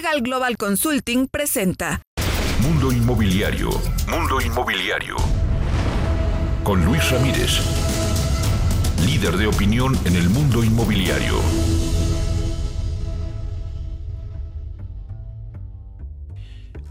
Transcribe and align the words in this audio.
Legal 0.00 0.22
Global 0.22 0.56
Consulting 0.56 1.26
presenta 1.26 2.00
Mundo 2.62 2.90
Inmobiliario. 2.90 3.68
Mundo 4.08 4.40
Inmobiliario. 4.40 5.14
Con 6.64 6.82
Luis 6.86 7.10
Ramírez. 7.10 7.60
Líder 9.04 9.36
de 9.36 9.46
opinión 9.46 9.94
en 10.06 10.16
el 10.16 10.30
mundo 10.30 10.64
inmobiliario. 10.64 11.34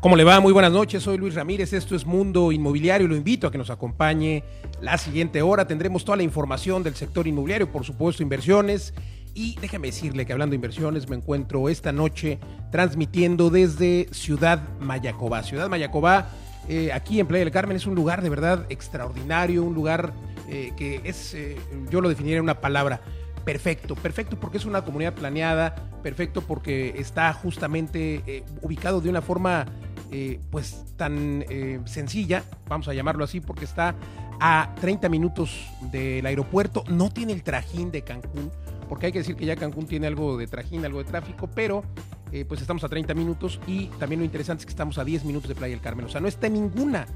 ¿Cómo 0.01 0.15
le 0.15 0.23
va? 0.23 0.39
Muy 0.39 0.53
buenas 0.53 0.71
noches, 0.71 1.01
soy 1.01 1.17
Luis 1.17 1.33
Ramírez, 1.33 1.73
esto 1.73 1.95
es 1.95 2.05
Mundo 2.05 2.51
Inmobiliario, 2.51 3.07
lo 3.07 3.15
invito 3.17 3.47
a 3.47 3.51
que 3.51 3.57
nos 3.57 3.71
acompañe 3.71 4.43
la 4.81 4.97
siguiente 4.99 5.41
hora, 5.41 5.67
tendremos 5.67 6.05
toda 6.05 6.15
la 6.15 6.23
información 6.23 6.83
del 6.83 6.95
sector 6.95 7.27
inmobiliario, 7.27 7.71
por 7.71 7.83
supuesto 7.83 8.23
inversiones, 8.23 8.93
y 9.39 9.55
déjame 9.61 9.87
decirle 9.87 10.25
que 10.25 10.33
hablando 10.33 10.51
de 10.51 10.55
inversiones 10.55 11.07
me 11.07 11.15
encuentro 11.15 11.69
esta 11.69 11.93
noche 11.93 12.39
transmitiendo 12.73 13.49
desde 13.49 14.09
Ciudad 14.11 14.59
Mayacobá. 14.81 15.43
Ciudad 15.43 15.69
Mayacobá, 15.69 16.27
eh, 16.67 16.91
aquí 16.91 17.21
en 17.21 17.27
Playa 17.27 17.45
del 17.45 17.53
Carmen, 17.53 17.77
es 17.77 17.87
un 17.87 17.95
lugar 17.95 18.21
de 18.21 18.29
verdad 18.29 18.65
extraordinario, 18.67 19.63
un 19.63 19.73
lugar 19.73 20.11
eh, 20.49 20.73
que 20.75 20.99
es, 21.05 21.33
eh, 21.35 21.55
yo 21.89 22.01
lo 22.01 22.09
definiría 22.09 22.39
en 22.39 22.43
una 22.43 22.59
palabra, 22.59 22.99
perfecto. 23.45 23.95
Perfecto 23.95 24.37
porque 24.37 24.57
es 24.57 24.65
una 24.65 24.81
comunidad 24.83 25.13
planeada, 25.13 25.73
perfecto 26.03 26.41
porque 26.41 26.95
está 26.97 27.31
justamente 27.31 28.43
ubicado 28.61 28.99
de 28.99 29.09
una 29.09 29.21
forma 29.21 29.67
pues 30.49 30.83
tan 30.97 31.45
sencilla, 31.85 32.43
vamos 32.67 32.89
a 32.89 32.93
llamarlo 32.93 33.23
así, 33.23 33.39
porque 33.39 33.63
está 33.63 33.95
a 34.41 34.73
30 34.81 35.07
minutos 35.07 35.65
del 35.91 36.25
aeropuerto, 36.25 36.83
no 36.89 37.09
tiene 37.09 37.31
el 37.31 37.43
trajín 37.43 37.91
de 37.91 38.01
Cancún, 38.01 38.51
porque 38.89 39.05
hay 39.05 39.11
que 39.11 39.19
decir 39.19 39.35
que 39.35 39.45
ya 39.45 39.55
Cancún 39.55 39.85
tiene 39.85 40.07
algo 40.07 40.37
de 40.37 40.47
trajín, 40.47 40.83
algo 40.83 40.99
de 40.99 41.05
tráfico, 41.05 41.47
pero 41.53 41.83
eh, 42.31 42.43
pues 42.45 42.59
estamos 42.59 42.83
a 42.83 42.89
30 42.89 43.13
minutos 43.13 43.61
y 43.67 43.85
también 43.99 44.19
lo 44.19 44.25
interesante 44.25 44.61
es 44.61 44.65
que 44.65 44.71
estamos 44.71 44.97
a 44.97 45.05
10 45.05 45.23
minutos 45.23 45.47
de 45.47 45.55
Playa 45.55 45.75
del 45.75 45.81
Carmen, 45.81 46.05
o 46.05 46.09
sea, 46.09 46.19
no 46.19 46.27
está 46.27 46.47
en 46.47 46.53
ninguna 46.53 47.07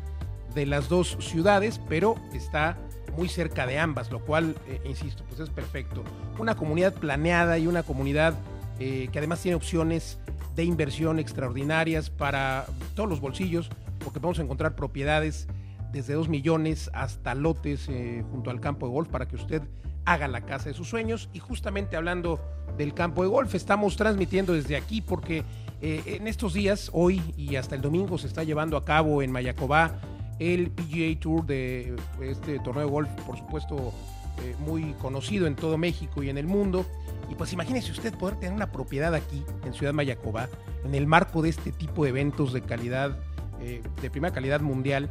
de 0.56 0.66
las 0.66 0.88
dos 0.88 1.18
ciudades, 1.20 1.82
pero 1.90 2.16
está 2.34 2.78
muy 3.18 3.28
cerca 3.28 3.66
de 3.66 3.80
ambas, 3.80 4.12
lo 4.12 4.20
cual, 4.20 4.56
insisto, 4.86 5.24
pues 5.28 5.40
es 5.40 5.50
perfecto. 5.50 6.04
Una 6.38 6.56
comunidad 6.56 6.94
planeada 6.94 7.58
y 7.58 7.68
una 7.68 7.84
comunidad 7.84 8.36
que 8.78 9.12
además 9.16 9.40
tiene 9.40 9.56
opciones 9.56 10.20
de 10.56 10.64
inversión 10.64 11.20
extraordinarias 11.20 12.10
para 12.10 12.66
todos 12.96 13.10
los 13.10 13.20
bolsillos, 13.20 13.70
porque 14.04 14.20
a 14.24 14.42
encontrar 14.42 14.76
propiedades 14.76 15.48
desde 15.94 16.14
2 16.14 16.28
millones 16.28 16.90
hasta 16.94 17.36
lotes 17.36 17.88
eh, 17.88 18.24
junto 18.32 18.50
al 18.50 18.60
campo 18.60 18.88
de 18.88 18.94
golf 18.94 19.10
para 19.10 19.28
que 19.28 19.36
usted 19.36 19.62
haga 20.06 20.28
la 20.28 20.42
casa 20.42 20.70
de 20.70 20.74
sus 20.74 20.90
sueños. 20.90 21.30
Y 21.34 21.40
justamente 21.40 21.96
hablando 21.96 22.40
del 22.78 22.94
campo 22.94 23.24
de 23.24 23.30
golf, 23.30 23.54
estamos 23.56 23.96
transmitiendo 23.96 24.54
desde 24.54 24.76
aquí 24.76 25.02
porque 25.02 25.44
eh, 25.82 26.02
en 26.06 26.28
estos 26.28 26.54
días, 26.54 26.90
hoy 26.94 27.22
y 27.38 27.56
hasta 27.56 27.76
el 27.76 27.82
domingo, 27.82 28.18
se 28.18 28.28
está 28.28 28.44
llevando 28.44 28.78
a 28.78 28.86
cabo 28.86 29.22
en 29.22 29.32
Mayacobá 29.32 30.00
el 30.40 30.72
PGA 30.72 31.20
Tour 31.20 31.46
de 31.46 31.96
este 32.22 32.60
torneo 32.60 32.86
de 32.86 32.90
golf, 32.90 33.10
por 33.26 33.38
supuesto, 33.38 33.94
eh, 34.42 34.56
muy 34.60 34.94
conocido 34.94 35.46
en 35.46 35.56
todo 35.56 35.78
México 35.78 36.24
y 36.24 36.30
en 36.30 36.38
el 36.38 36.48
mundo. 36.48 36.86
Y 37.30 37.36
pues 37.36 37.54
imagínese 37.54 37.92
usted 37.92 38.14
poder 38.18 38.36
tener 38.38 38.54
una 38.54 38.72
propiedad 38.72 39.14
aquí 39.14 39.44
en 39.66 39.74
Ciudad 39.74 39.94
Mayacobá, 39.94 40.50
en 40.84 40.96
el 40.96 41.08
marco 41.08 41.42
de 41.42 41.50
este 41.50 41.72
tipo 41.72 42.04
de 42.04 42.10
eventos 42.10 42.52
de 42.52 42.62
calidad, 42.62 43.18
eh, 43.62 43.82
de 44.02 44.10
primera 44.10 44.34
calidad 44.34 44.62
mundial, 44.62 45.10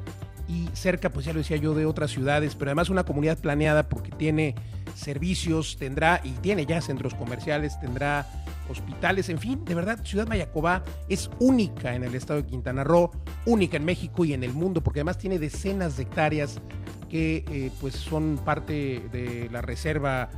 y 0.48 0.69
cerca, 0.75 1.11
pues 1.11 1.25
ya 1.25 1.33
lo 1.33 1.39
decía 1.39 1.57
yo, 1.57 1.75
de 1.75 1.87
otras 1.87 2.11
ciudades, 2.11 2.55
pero 2.55 2.70
además 2.70 2.91
una 2.91 3.05
comunidad 3.05 3.39
planeada 3.39 3.89
porque 3.89 4.11
tiene 4.11 4.55
servicios, 4.95 5.77
tendrá 5.79 6.21
y 6.23 6.31
tiene 6.33 6.67
ya 6.67 6.81
centros 6.81 7.15
comerciales, 7.15 7.79
tendrá 7.81 8.27
hospitales, 8.69 9.29
en 9.29 9.39
fin, 9.39 9.65
de 9.65 9.75
verdad, 9.75 10.05
Ciudad 10.05 10.27
Mayacobá 10.27 10.83
es 11.09 11.31
única 11.41 11.95
en 11.95 12.05
el 12.05 12.15
estado 12.15 12.43
de 12.43 12.48
Quintana 12.48 12.85
Roo, 12.85 13.11
única 13.47 13.77
en 13.77 13.85
México 13.85 14.25
y 14.25 14.33
en 14.33 14.45
el 14.45 14.53
mundo, 14.53 14.83
porque 14.83 15.01
además 15.01 15.19
tiene 15.19 15.39
decenas 15.39 15.97
de 15.97 16.05
hectáreas 16.05 16.61
que 17.09 17.45
eh, 17.51 17.70
pues 17.81 17.95
son 17.95 18.41
parte 18.45 19.02
de 19.13 19.48
la 19.52 19.61
reserva 19.61 20.31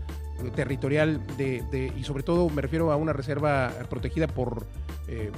territorial 0.55 1.25
de, 1.37 1.93
y 1.97 2.05
sobre 2.05 2.23
todo 2.23 2.49
me 2.51 2.63
refiero 2.63 2.93
a 2.93 2.97
una 2.97 3.13
reserva 3.13 3.73
protegida 3.89 4.27
por, 4.27 4.67
eh, 5.09 5.31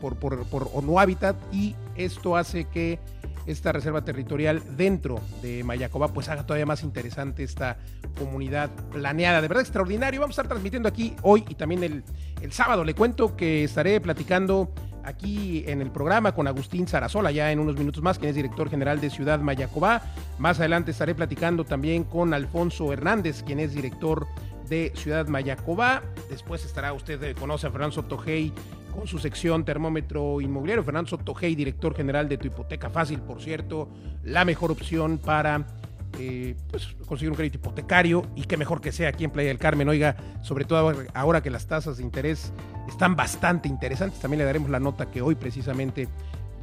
por, 0.00 0.16
por, 0.16 0.44
por 0.46 0.70
ONU 0.74 0.98
Habitat 0.98 1.36
y 1.52 1.76
esto 1.96 2.36
hace 2.36 2.64
que 2.64 2.98
esta 3.46 3.72
reserva 3.72 4.04
territorial 4.04 4.62
dentro 4.76 5.20
de 5.42 5.64
Mayacoba 5.64 6.08
pues 6.08 6.28
haga 6.28 6.44
todavía 6.44 6.66
más 6.66 6.82
interesante 6.82 7.42
esta 7.42 7.78
comunidad 8.18 8.70
planeada. 8.92 9.40
De 9.40 9.48
verdad 9.48 9.62
extraordinario. 9.62 10.20
Vamos 10.20 10.38
a 10.38 10.42
estar 10.42 10.48
transmitiendo 10.48 10.88
aquí 10.88 11.14
hoy 11.22 11.44
y 11.48 11.54
también 11.54 11.82
el, 11.84 12.04
el 12.40 12.52
sábado. 12.52 12.84
Le 12.84 12.94
cuento 12.94 13.36
que 13.36 13.64
estaré 13.64 14.00
platicando 14.00 14.72
aquí 15.04 15.64
en 15.66 15.80
el 15.80 15.90
programa 15.90 16.32
con 16.32 16.46
Agustín 16.46 16.86
Sarasola, 16.86 17.30
ya 17.30 17.50
en 17.50 17.58
unos 17.58 17.76
minutos 17.76 18.02
más, 18.02 18.18
quien 18.18 18.30
es 18.30 18.36
director 18.36 18.70
general 18.70 19.00
de 19.00 19.10
Ciudad 19.10 19.40
Mayacobá. 19.40 20.02
Más 20.38 20.60
adelante 20.60 20.92
estaré 20.92 21.14
platicando 21.14 21.64
también 21.64 22.04
con 22.04 22.34
Alfonso 22.34 22.92
Hernández, 22.92 23.42
quien 23.42 23.60
es 23.60 23.74
director 23.74 24.26
de 24.68 24.92
Ciudad 24.94 25.26
Mayacobá. 25.26 26.02
Después 26.30 26.64
estará 26.64 26.92
usted, 26.92 27.22
eh, 27.22 27.34
conoce 27.34 27.66
a 27.66 27.70
Fernando 27.70 27.94
Sotojey 27.94 28.52
con 28.92 29.06
su 29.06 29.18
sección 29.18 29.64
Termómetro 29.64 30.40
Inmobiliario. 30.40 30.84
Fernando 30.84 31.10
Sotojey, 31.10 31.54
director 31.54 31.94
general 31.94 32.28
de 32.28 32.38
Tu 32.38 32.48
Hipoteca 32.48 32.90
Fácil, 32.90 33.20
por 33.20 33.42
cierto, 33.42 33.88
la 34.22 34.44
mejor 34.44 34.70
opción 34.70 35.18
para 35.18 35.66
eh, 36.18 36.54
pues, 36.70 36.94
conseguir 37.06 37.30
un 37.30 37.36
crédito 37.36 37.56
hipotecario 37.56 38.26
y 38.36 38.42
qué 38.42 38.56
mejor 38.56 38.80
que 38.80 38.92
sea 38.92 39.08
aquí 39.08 39.24
en 39.24 39.30
Playa 39.30 39.48
del 39.48 39.58
Carmen. 39.58 39.88
Oiga, 39.88 40.16
sobre 40.42 40.64
todo 40.64 40.94
ahora 41.14 41.42
que 41.42 41.50
las 41.50 41.66
tasas 41.66 41.96
de 41.96 42.02
interés 42.02 42.52
están 42.88 43.16
bastante 43.16 43.68
interesantes, 43.68 44.20
también 44.20 44.38
le 44.38 44.44
daremos 44.44 44.70
la 44.70 44.78
nota 44.78 45.10
que 45.10 45.22
hoy 45.22 45.34
precisamente 45.34 46.08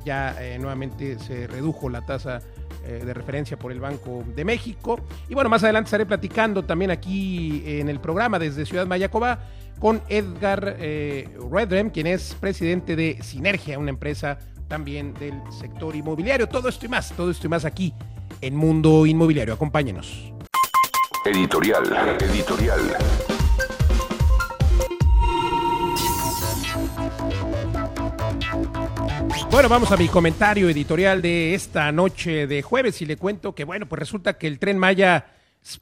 ya 0.06 0.36
eh, 0.42 0.58
nuevamente 0.60 1.20
se 1.20 1.48
redujo 1.48 1.90
la 1.90 2.06
tasa 2.06 2.42
eh, 2.86 3.02
de 3.06 3.14
referencia 3.14 3.58
por 3.58 3.72
el 3.72 3.80
Banco 3.80 4.24
de 4.36 4.46
México. 4.46 5.00
Y 5.28 5.34
bueno, 5.34 5.50
más 5.50 5.64
adelante 5.64 5.88
estaré 5.88 6.06
platicando 6.06 6.64
también 6.64 6.92
aquí 6.92 7.64
en 7.66 7.90
el 7.90 8.00
programa 8.00 8.40
desde 8.40 8.66
Ciudad 8.66 8.88
Mayacoba 8.88 9.40
con 9.80 10.02
Edgar 10.10 10.78
Redrem, 11.52 11.90
quien 11.90 12.08
es 12.08 12.36
presidente 12.36 12.98
de 12.98 13.20
Sinergia, 13.22 13.80
una 13.80 13.92
empresa 13.92 14.38
también 14.68 15.14
del 15.16 15.34
sector 15.52 15.96
inmobiliario. 15.96 16.48
Todo 16.48 16.70
esto 16.70 16.86
y 16.86 16.90
más, 16.90 17.12
todo 17.12 17.32
esto 17.32 17.48
y 17.48 17.50
más 17.50 17.66
aquí 17.66 17.94
en 18.42 18.56
Mundo 18.56 19.06
Inmobiliario. 19.06 19.54
Acompáñenos. 19.54 20.32
Editorial, 21.26 21.84
editorial. 22.22 22.80
Bueno, 29.60 29.72
vamos 29.72 29.92
a 29.92 29.98
mi 29.98 30.08
comentario 30.08 30.70
editorial 30.70 31.22
de 31.22 31.54
esta 31.54 31.92
noche 31.92 32.48
de 32.48 32.62
jueves 32.62 33.02
y 33.02 33.06
le 33.06 33.18
cuento 33.18 33.54
que, 33.54 33.66
bueno, 33.66 33.90
pues 33.90 34.00
resulta 34.00 34.38
que 34.38 34.48
el 34.48 34.58
tren 34.58 34.78
Maya 34.78 35.34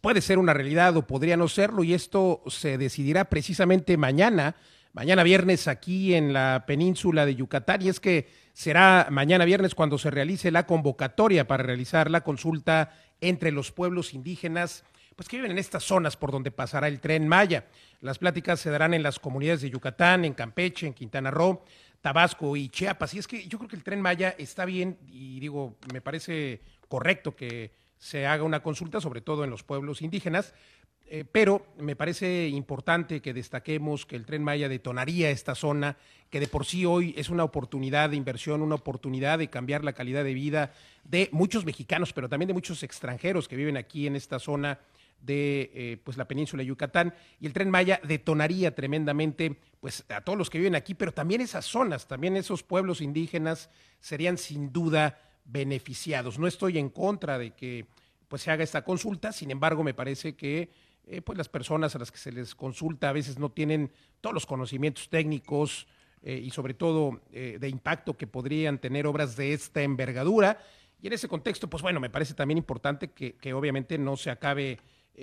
puede 0.01 0.21
ser 0.21 0.39
una 0.39 0.51
realidad 0.51 0.97
o 0.97 1.05
podría 1.05 1.37
no 1.37 1.47
serlo 1.47 1.83
y 1.83 1.93
esto 1.93 2.41
se 2.47 2.79
decidirá 2.79 3.25
precisamente 3.25 3.95
mañana, 3.95 4.55
mañana 4.93 5.21
viernes 5.21 5.67
aquí 5.67 6.15
en 6.15 6.33
la 6.33 6.63
península 6.65 7.27
de 7.27 7.35
Yucatán 7.35 7.83
y 7.83 7.89
es 7.89 7.99
que 7.99 8.27
será 8.51 9.09
mañana 9.11 9.45
viernes 9.45 9.75
cuando 9.75 9.99
se 9.99 10.09
realice 10.09 10.49
la 10.49 10.65
convocatoria 10.65 11.47
para 11.47 11.61
realizar 11.61 12.09
la 12.09 12.21
consulta 12.21 12.95
entre 13.21 13.51
los 13.51 13.71
pueblos 13.71 14.15
indígenas 14.15 14.85
pues 15.17 15.27
que 15.27 15.37
viven 15.37 15.51
en 15.51 15.57
estas 15.57 15.83
zonas 15.83 16.15
por 16.15 16.31
donde 16.31 16.51
pasará 16.51 16.87
el 16.87 16.99
tren 16.99 17.27
Maya. 17.27 17.65
Las 18.01 18.19
pláticas 18.19 18.59
se 18.59 18.69
darán 18.69 18.93
en 18.93 19.01
las 19.01 19.17
comunidades 19.17 19.61
de 19.61 19.71
Yucatán, 19.71 20.25
en 20.25 20.35
Campeche, 20.35 20.85
en 20.85 20.93
Quintana 20.93 21.31
Roo, 21.31 21.63
Tabasco 22.01 22.55
y 22.55 22.69
Chiapas. 22.69 23.13
Y 23.13 23.19
es 23.19 23.27
que 23.27 23.47
yo 23.47 23.57
creo 23.57 23.69
que 23.69 23.75
el 23.75 23.83
tren 23.83 24.01
Maya 24.01 24.35
está 24.37 24.65
bien 24.65 24.97
y 25.09 25.39
digo, 25.39 25.77
me 25.91 26.01
parece 26.01 26.61
correcto 26.87 27.35
que 27.35 27.71
se 27.97 28.25
haga 28.27 28.43
una 28.43 28.61
consulta, 28.61 29.01
sobre 29.01 29.21
todo 29.21 29.43
en 29.43 29.49
los 29.49 29.63
pueblos 29.63 30.01
indígenas, 30.01 30.53
eh, 31.09 31.23
pero 31.23 31.65
me 31.77 31.95
parece 31.95 32.49
importante 32.49 33.21
que 33.21 33.33
destaquemos 33.33 34.05
que 34.05 34.17
el 34.17 34.25
tren 34.25 34.43
Maya 34.43 34.67
detonaría 34.67 35.29
esta 35.29 35.55
zona, 35.55 35.95
que 36.29 36.41
de 36.41 36.47
por 36.47 36.65
sí 36.65 36.85
hoy 36.85 37.15
es 37.17 37.29
una 37.29 37.45
oportunidad 37.45 38.09
de 38.09 38.17
inversión, 38.17 38.61
una 38.61 38.75
oportunidad 38.75 39.39
de 39.39 39.49
cambiar 39.49 39.85
la 39.85 39.93
calidad 39.93 40.25
de 40.25 40.33
vida 40.33 40.73
de 41.05 41.29
muchos 41.31 41.63
mexicanos, 41.63 42.11
pero 42.11 42.27
también 42.27 42.47
de 42.47 42.53
muchos 42.53 42.83
extranjeros 42.83 43.47
que 43.47 43.55
viven 43.55 43.77
aquí 43.77 44.05
en 44.05 44.17
esta 44.17 44.37
zona 44.37 44.79
de 45.21 45.71
eh, 45.73 45.97
pues 46.03 46.17
la 46.17 46.27
península 46.27 46.61
de 46.61 46.67
Yucatán 46.67 47.13
y 47.39 47.45
el 47.45 47.53
tren 47.53 47.69
Maya 47.69 47.99
detonaría 48.03 48.73
tremendamente 48.73 49.59
pues 49.79 50.05
a 50.09 50.21
todos 50.21 50.37
los 50.37 50.49
que 50.49 50.57
viven 50.57 50.75
aquí, 50.75 50.93
pero 50.93 51.13
también 51.13 51.41
esas 51.41 51.65
zonas, 51.65 52.07
también 52.07 52.35
esos 52.37 52.63
pueblos 52.63 53.01
indígenas 53.01 53.69
serían 53.99 54.37
sin 54.37 54.71
duda 54.71 55.19
beneficiados. 55.45 56.39
No 56.39 56.47
estoy 56.47 56.77
en 56.77 56.89
contra 56.89 57.37
de 57.37 57.51
que 57.51 57.85
pues 58.27 58.41
se 58.41 58.51
haga 58.51 58.63
esta 58.63 58.83
consulta, 58.83 59.31
sin 59.31 59.51
embargo 59.51 59.83
me 59.83 59.93
parece 59.93 60.35
que 60.35 60.69
eh, 61.05 61.21
pues 61.21 61.37
las 61.37 61.49
personas 61.49 61.95
a 61.95 61.99
las 61.99 62.11
que 62.11 62.17
se 62.17 62.31
les 62.31 62.55
consulta 62.55 63.09
a 63.09 63.13
veces 63.13 63.39
no 63.39 63.51
tienen 63.51 63.91
todos 64.21 64.33
los 64.33 64.45
conocimientos 64.45 65.09
técnicos 65.09 65.87
eh, 66.23 66.41
y 66.43 66.49
sobre 66.49 66.73
todo 66.73 67.21
de 67.31 67.69
impacto 67.69 68.17
que 68.17 68.27
podrían 68.27 68.79
tener 68.79 69.07
obras 69.07 69.35
de 69.35 69.53
esta 69.53 69.81
envergadura. 69.81 70.59
Y 70.99 71.07
en 71.07 71.13
ese 71.13 71.27
contexto, 71.27 71.69
pues 71.69 71.83
bueno, 71.83 71.99
me 71.99 72.09
parece 72.09 72.33
también 72.33 72.57
importante 72.57 73.11
que, 73.11 73.35
que 73.35 73.53
obviamente 73.53 73.99
no 73.99 74.17
se 74.17 74.31
acabe 74.31 74.79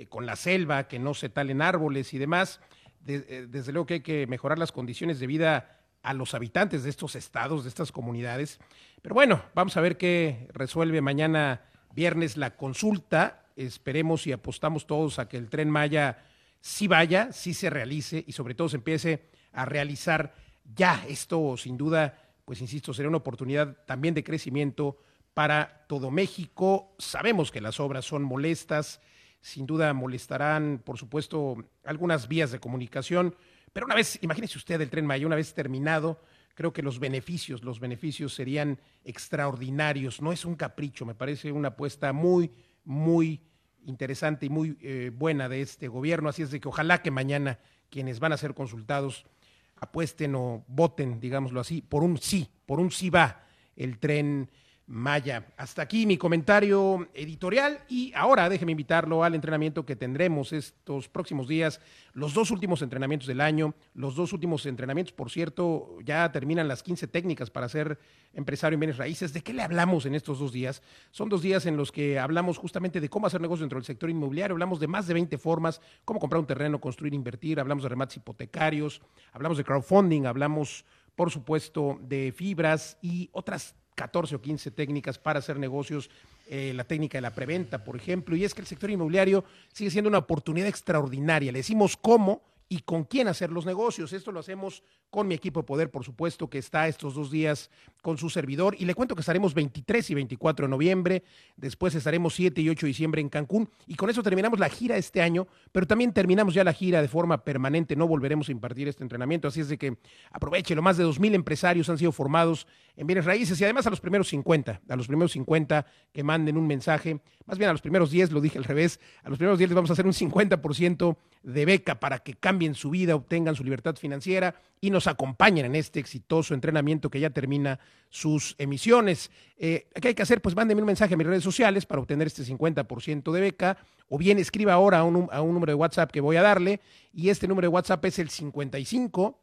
con 0.09 0.25
la 0.25 0.35
selva, 0.35 0.87
que 0.87 0.99
no 0.99 1.13
se 1.13 1.29
talen 1.29 1.61
árboles 1.61 2.13
y 2.13 2.17
demás. 2.17 2.59
desde 3.05 3.71
luego 3.71 3.85
que 3.85 3.93
hay 3.95 4.01
que 4.01 4.27
mejorar 4.27 4.57
las 4.57 4.71
condiciones 4.71 5.19
de 5.19 5.27
vida 5.27 5.79
a 6.01 6.13
los 6.13 6.33
habitantes 6.33 6.83
de 6.83 6.89
estos 6.89 7.15
estados, 7.15 7.63
de 7.63 7.69
estas 7.69 7.91
comunidades. 7.91 8.59
Pero 9.01 9.15
bueno, 9.15 9.43
vamos 9.53 9.75
a 9.77 9.81
ver 9.81 9.97
qué 9.97 10.47
resuelve 10.53 11.01
mañana 11.01 11.63
viernes 11.93 12.37
la 12.37 12.55
consulta. 12.55 13.45
Esperemos 13.55 14.27
y 14.27 14.31
apostamos 14.31 14.85
todos 14.85 15.17
a 15.19 15.27
que 15.27 15.37
el 15.37 15.49
tren 15.49 15.69
Maya 15.69 16.23
sí 16.61 16.87
vaya, 16.87 17.31
sí 17.31 17.53
se 17.53 17.69
realice 17.69 18.23
y 18.25 18.33
sobre 18.33 18.55
todo 18.55 18.69
se 18.69 18.77
empiece 18.77 19.29
a 19.53 19.65
realizar 19.65 20.35
ya. 20.75 21.03
Esto 21.07 21.57
sin 21.57 21.77
duda, 21.77 22.33
pues 22.43 22.61
insisto, 22.61 22.93
será 22.93 23.09
una 23.09 23.17
oportunidad 23.17 23.77
también 23.85 24.13
de 24.13 24.23
crecimiento 24.23 24.97
para 25.33 25.85
todo 25.87 26.11
México. 26.11 26.95
Sabemos 26.97 27.51
que 27.51 27.61
las 27.61 27.79
obras 27.79 28.05
son 28.05 28.23
molestas, 28.23 29.01
sin 29.45 29.67
duda 29.67 29.93
molestarán, 29.93 30.81
por 30.83 30.97
supuesto, 30.97 31.55
algunas 31.83 32.27
vías 32.27 32.51
de 32.51 32.59
comunicación, 32.59 33.35
pero 33.71 33.85
una 33.85 33.93
vez, 33.93 34.17
imagínese 34.23 34.57
usted 34.57 34.81
el 34.81 34.89
tren 34.89 35.05
Maya, 35.05 35.27
una 35.27 35.35
vez 35.35 35.53
terminado, 35.53 36.19
creo 36.55 36.73
que 36.73 36.81
los 36.81 36.97
beneficios, 36.99 37.63
los 37.63 37.79
beneficios 37.79 38.33
serían 38.33 38.79
extraordinarios. 39.03 40.19
No 40.19 40.31
es 40.31 40.45
un 40.45 40.55
capricho, 40.55 41.05
me 41.05 41.13
parece 41.13 41.51
una 41.51 41.67
apuesta 41.67 42.11
muy, 42.11 42.49
muy 42.85 43.39
interesante 43.85 44.47
y 44.47 44.49
muy 44.49 44.79
eh, 44.81 45.11
buena 45.13 45.47
de 45.47 45.61
este 45.61 45.89
gobierno. 45.89 46.29
Así 46.29 46.41
es 46.41 46.49
de 46.49 46.59
que 46.59 46.67
ojalá 46.67 47.03
que 47.03 47.11
mañana 47.11 47.59
quienes 47.91 48.19
van 48.19 48.33
a 48.33 48.37
ser 48.37 48.55
consultados 48.55 49.27
apuesten 49.75 50.33
o 50.33 50.65
voten, 50.67 51.19
digámoslo 51.19 51.59
así, 51.59 51.83
por 51.83 52.01
un 52.01 52.17
sí, 52.17 52.49
por 52.65 52.79
un 52.79 52.89
sí 52.89 53.11
va 53.11 53.45
el 53.75 53.99
tren 53.99 54.49
Maya. 54.87 55.47
Hasta 55.57 55.81
aquí 55.81 56.05
mi 56.05 56.15
comentario 56.15 57.09
editorial 57.15 57.79
y 57.89 58.13
ahora 58.13 58.49
déjeme 58.49 58.73
invitarlo 58.73 59.23
al 59.23 59.33
entrenamiento 59.33 59.83
que 59.83 59.95
tendremos 59.95 60.53
estos 60.53 61.09
próximos 61.09 61.47
días, 61.47 61.81
los 62.13 62.35
dos 62.35 62.51
últimos 62.51 62.83
entrenamientos 62.83 63.27
del 63.27 63.41
año, 63.41 63.73
los 63.95 64.15
dos 64.15 64.31
últimos 64.31 64.63
entrenamientos, 64.67 65.11
por 65.11 65.31
cierto, 65.31 65.97
ya 66.03 66.31
terminan 66.31 66.67
las 66.67 66.83
15 66.83 67.07
técnicas 67.07 67.49
para 67.49 67.67
ser 67.67 67.97
empresario 68.33 68.75
en 68.75 68.81
bienes 68.81 68.97
raíces. 68.97 69.33
¿De 69.33 69.41
qué 69.41 69.53
le 69.53 69.63
hablamos 69.63 70.05
en 70.05 70.13
estos 70.13 70.37
dos 70.37 70.53
días? 70.53 70.83
Son 71.09 71.29
dos 71.29 71.41
días 71.41 71.65
en 71.65 71.77
los 71.77 71.91
que 71.91 72.19
hablamos 72.19 72.59
justamente 72.59 73.01
de 73.01 73.09
cómo 73.09 73.25
hacer 73.25 73.41
negocios 73.41 73.61
dentro 73.61 73.79
del 73.79 73.85
sector 73.85 74.11
inmobiliario, 74.11 74.53
hablamos 74.53 74.79
de 74.79 74.87
más 74.87 75.07
de 75.07 75.15
20 75.15 75.39
formas, 75.39 75.81
cómo 76.05 76.19
comprar 76.19 76.39
un 76.39 76.47
terreno, 76.47 76.79
construir, 76.79 77.15
invertir, 77.15 77.59
hablamos 77.59 77.81
de 77.81 77.89
remates 77.89 78.17
hipotecarios, 78.17 79.01
hablamos 79.33 79.57
de 79.57 79.63
crowdfunding, 79.63 80.27
hablamos, 80.27 80.85
por 81.15 81.31
supuesto, 81.31 81.97
de 82.03 82.31
fibras 82.31 82.99
y 83.01 83.29
otras 83.31 83.73
14 83.95 84.35
o 84.35 84.41
15 84.41 84.71
técnicas 84.71 85.17
para 85.17 85.39
hacer 85.39 85.57
negocios, 85.57 86.09
eh, 86.47 86.73
la 86.75 86.83
técnica 86.83 87.17
de 87.17 87.23
la 87.23 87.33
preventa, 87.33 87.83
por 87.83 87.95
ejemplo, 87.95 88.35
y 88.35 88.43
es 88.43 88.53
que 88.53 88.61
el 88.61 88.67
sector 88.67 88.89
inmobiliario 88.91 89.43
sigue 89.73 89.89
siendo 89.89 90.09
una 90.09 90.19
oportunidad 90.19 90.67
extraordinaria. 90.67 91.51
Le 91.51 91.59
decimos 91.59 91.97
cómo 91.97 92.41
y 92.67 92.79
con 92.79 93.03
quién 93.03 93.27
hacer 93.27 93.51
los 93.51 93.65
negocios. 93.65 94.13
Esto 94.13 94.31
lo 94.31 94.39
hacemos 94.39 94.83
con 95.09 95.27
mi 95.27 95.35
equipo 95.35 95.61
de 95.61 95.65
poder, 95.65 95.91
por 95.91 96.03
supuesto, 96.03 96.49
que 96.49 96.57
está 96.57 96.87
estos 96.87 97.13
dos 97.13 97.31
días 97.31 97.69
con 98.01 98.17
su 98.17 98.29
servidor. 98.29 98.75
Y 98.79 98.85
le 98.85 98.95
cuento 98.95 99.15
que 99.15 99.21
estaremos 99.21 99.53
23 99.53 100.09
y 100.09 100.15
24 100.15 100.65
de 100.65 100.69
noviembre, 100.69 101.23
después 101.55 101.95
estaremos 101.95 102.33
7 102.35 102.61
y 102.61 102.69
8 102.69 102.85
de 102.85 102.87
diciembre 102.87 103.21
en 103.21 103.29
Cancún. 103.29 103.69
Y 103.87 103.95
con 103.95 104.09
eso 104.09 104.23
terminamos 104.23 104.59
la 104.59 104.69
gira 104.69 104.97
este 104.97 105.21
año, 105.21 105.47
pero 105.71 105.87
también 105.87 106.11
terminamos 106.11 106.53
ya 106.53 106.63
la 106.63 106.73
gira 106.73 107.01
de 107.01 107.07
forma 107.07 107.43
permanente. 107.43 107.95
No 107.95 108.07
volveremos 108.07 108.49
a 108.49 108.51
impartir 108.51 108.87
este 108.87 109.03
entrenamiento. 109.03 109.47
Así 109.47 109.61
es 109.61 109.69
de 109.69 109.77
que 109.77 109.97
aproveche, 110.31 110.75
lo 110.75 110.81
más 110.81 110.97
de 110.97 111.05
2.000 111.05 111.35
empresarios 111.35 111.89
han 111.89 111.97
sido 111.97 112.11
formados 112.11 112.67
en 112.97 113.07
bienes 113.07 113.25
raíces 113.25 113.59
y 113.59 113.63
además 113.63 113.85
a 113.87 113.89
los 113.89 113.99
primeros 113.99 114.27
50, 114.29 114.81
a 114.87 114.95
los 114.95 115.07
primeros 115.07 115.31
50 115.33 115.85
que 116.13 116.23
manden 116.23 116.57
un 116.57 116.65
mensaje, 116.65 117.19
más 117.45 117.57
bien 117.57 117.69
a 117.69 117.73
los 117.73 117.81
primeros 117.81 118.09
10, 118.11 118.31
lo 118.31 118.41
dije 118.41 118.57
al 118.57 118.63
revés, 118.63 118.99
a 119.23 119.29
los 119.29 119.37
primeros 119.37 119.57
10 119.59 119.69
les 119.69 119.75
vamos 119.75 119.89
a 119.89 119.93
hacer 119.93 120.05
un 120.05 120.13
50% 120.13 121.17
de 121.43 121.65
beca 121.65 121.99
para 121.99 122.19
que 122.19 122.33
cambien 122.33 122.54
su 122.73 122.89
vida, 122.89 123.15
obtengan 123.15 123.55
su 123.55 123.63
libertad 123.63 123.95
financiera 123.95 124.55
y 124.81 124.89
nos 124.89 125.07
acompañen 125.07 125.65
en 125.65 125.75
este 125.75 125.99
exitoso 125.99 126.53
entrenamiento 126.53 127.09
que 127.09 127.19
ya 127.19 127.29
termina 127.29 127.79
sus 128.09 128.55
emisiones. 128.57 129.31
Eh, 129.57 129.87
¿Qué 130.01 130.09
hay 130.09 130.13
que 130.13 130.21
hacer? 130.21 130.41
Pues 130.41 130.55
mándenme 130.55 130.81
un 130.81 130.87
mensaje 130.87 131.13
a 131.13 131.17
mis 131.17 131.27
redes 131.27 131.43
sociales 131.43 131.85
para 131.85 132.01
obtener 132.01 132.27
este 132.27 132.43
50% 132.43 133.31
de 133.31 133.41
beca 133.41 133.77
o 134.07 134.17
bien 134.17 134.39
escriba 134.39 134.73
ahora 134.73 134.99
a 134.99 135.03
un, 135.03 135.27
a 135.31 135.41
un 135.41 135.53
número 135.53 135.71
de 135.71 135.75
WhatsApp 135.75 136.11
que 136.11 136.21
voy 136.21 136.37
a 136.37 136.41
darle 136.41 136.79
y 137.13 137.29
este 137.29 137.47
número 137.47 137.67
de 137.67 137.73
WhatsApp 137.73 138.03
es 138.05 138.19
el 138.19 138.29
55 138.29 139.39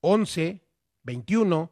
11 0.00 0.60
21 1.02 1.70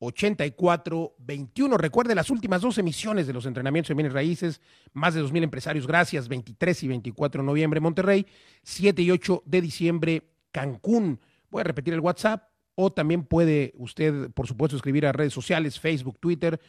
84-21. 0.00 1.76
Recuerde 1.76 2.14
las 2.14 2.30
últimas 2.30 2.60
dos 2.60 2.78
emisiones 2.78 3.26
de 3.26 3.32
los 3.32 3.46
entrenamientos 3.46 3.88
de 3.88 3.94
bienes 3.94 4.12
raíces, 4.12 4.60
más 4.92 5.14
de 5.14 5.22
2.000 5.22 5.44
empresarios, 5.44 5.86
gracias, 5.86 6.28
23 6.28 6.82
y 6.82 6.88
24 6.88 7.42
de 7.42 7.46
noviembre 7.46 7.80
Monterrey, 7.80 8.26
7 8.62 9.02
y 9.02 9.10
8 9.10 9.42
de 9.46 9.60
diciembre 9.60 10.22
Cancún. 10.52 11.20
Voy 11.50 11.60
a 11.60 11.64
repetir 11.64 11.94
el 11.94 12.00
WhatsApp 12.00 12.50
o 12.74 12.92
también 12.92 13.24
puede 13.24 13.72
usted, 13.76 14.30
por 14.32 14.46
supuesto, 14.46 14.76
escribir 14.76 15.06
a 15.06 15.12
redes 15.12 15.32
sociales, 15.32 15.80
Facebook, 15.80 16.18
Twitter. 16.20 16.60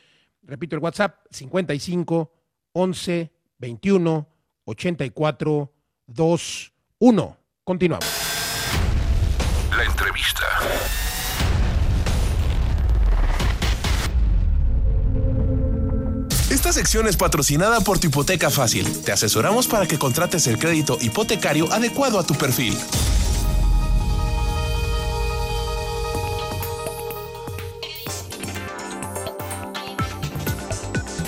Repito 0.43 0.75
el 0.75 0.81
WhatsApp, 0.81 1.25
55 1.29 2.31
11 2.73 3.31
21 3.57 4.29
84 4.65 5.73
21. 6.07 7.37
Continuamos. 7.63 8.27
La 9.75 9.83
entrevista. 9.83 11.06
Esta 16.67 16.81
sección 16.81 17.07
es 17.07 17.15
patrocinada 17.15 17.79
por 17.79 17.97
tu 17.97 18.07
hipoteca 18.07 18.49
fácil. 18.49 18.85
Te 19.01 19.13
asesoramos 19.13 19.67
para 19.67 19.87
que 19.87 19.97
contrates 19.97 20.47
el 20.47 20.59
crédito 20.59 20.97
hipotecario 20.99 21.71
adecuado 21.71 22.19
a 22.19 22.25
tu 22.25 22.33
perfil. 22.33 22.75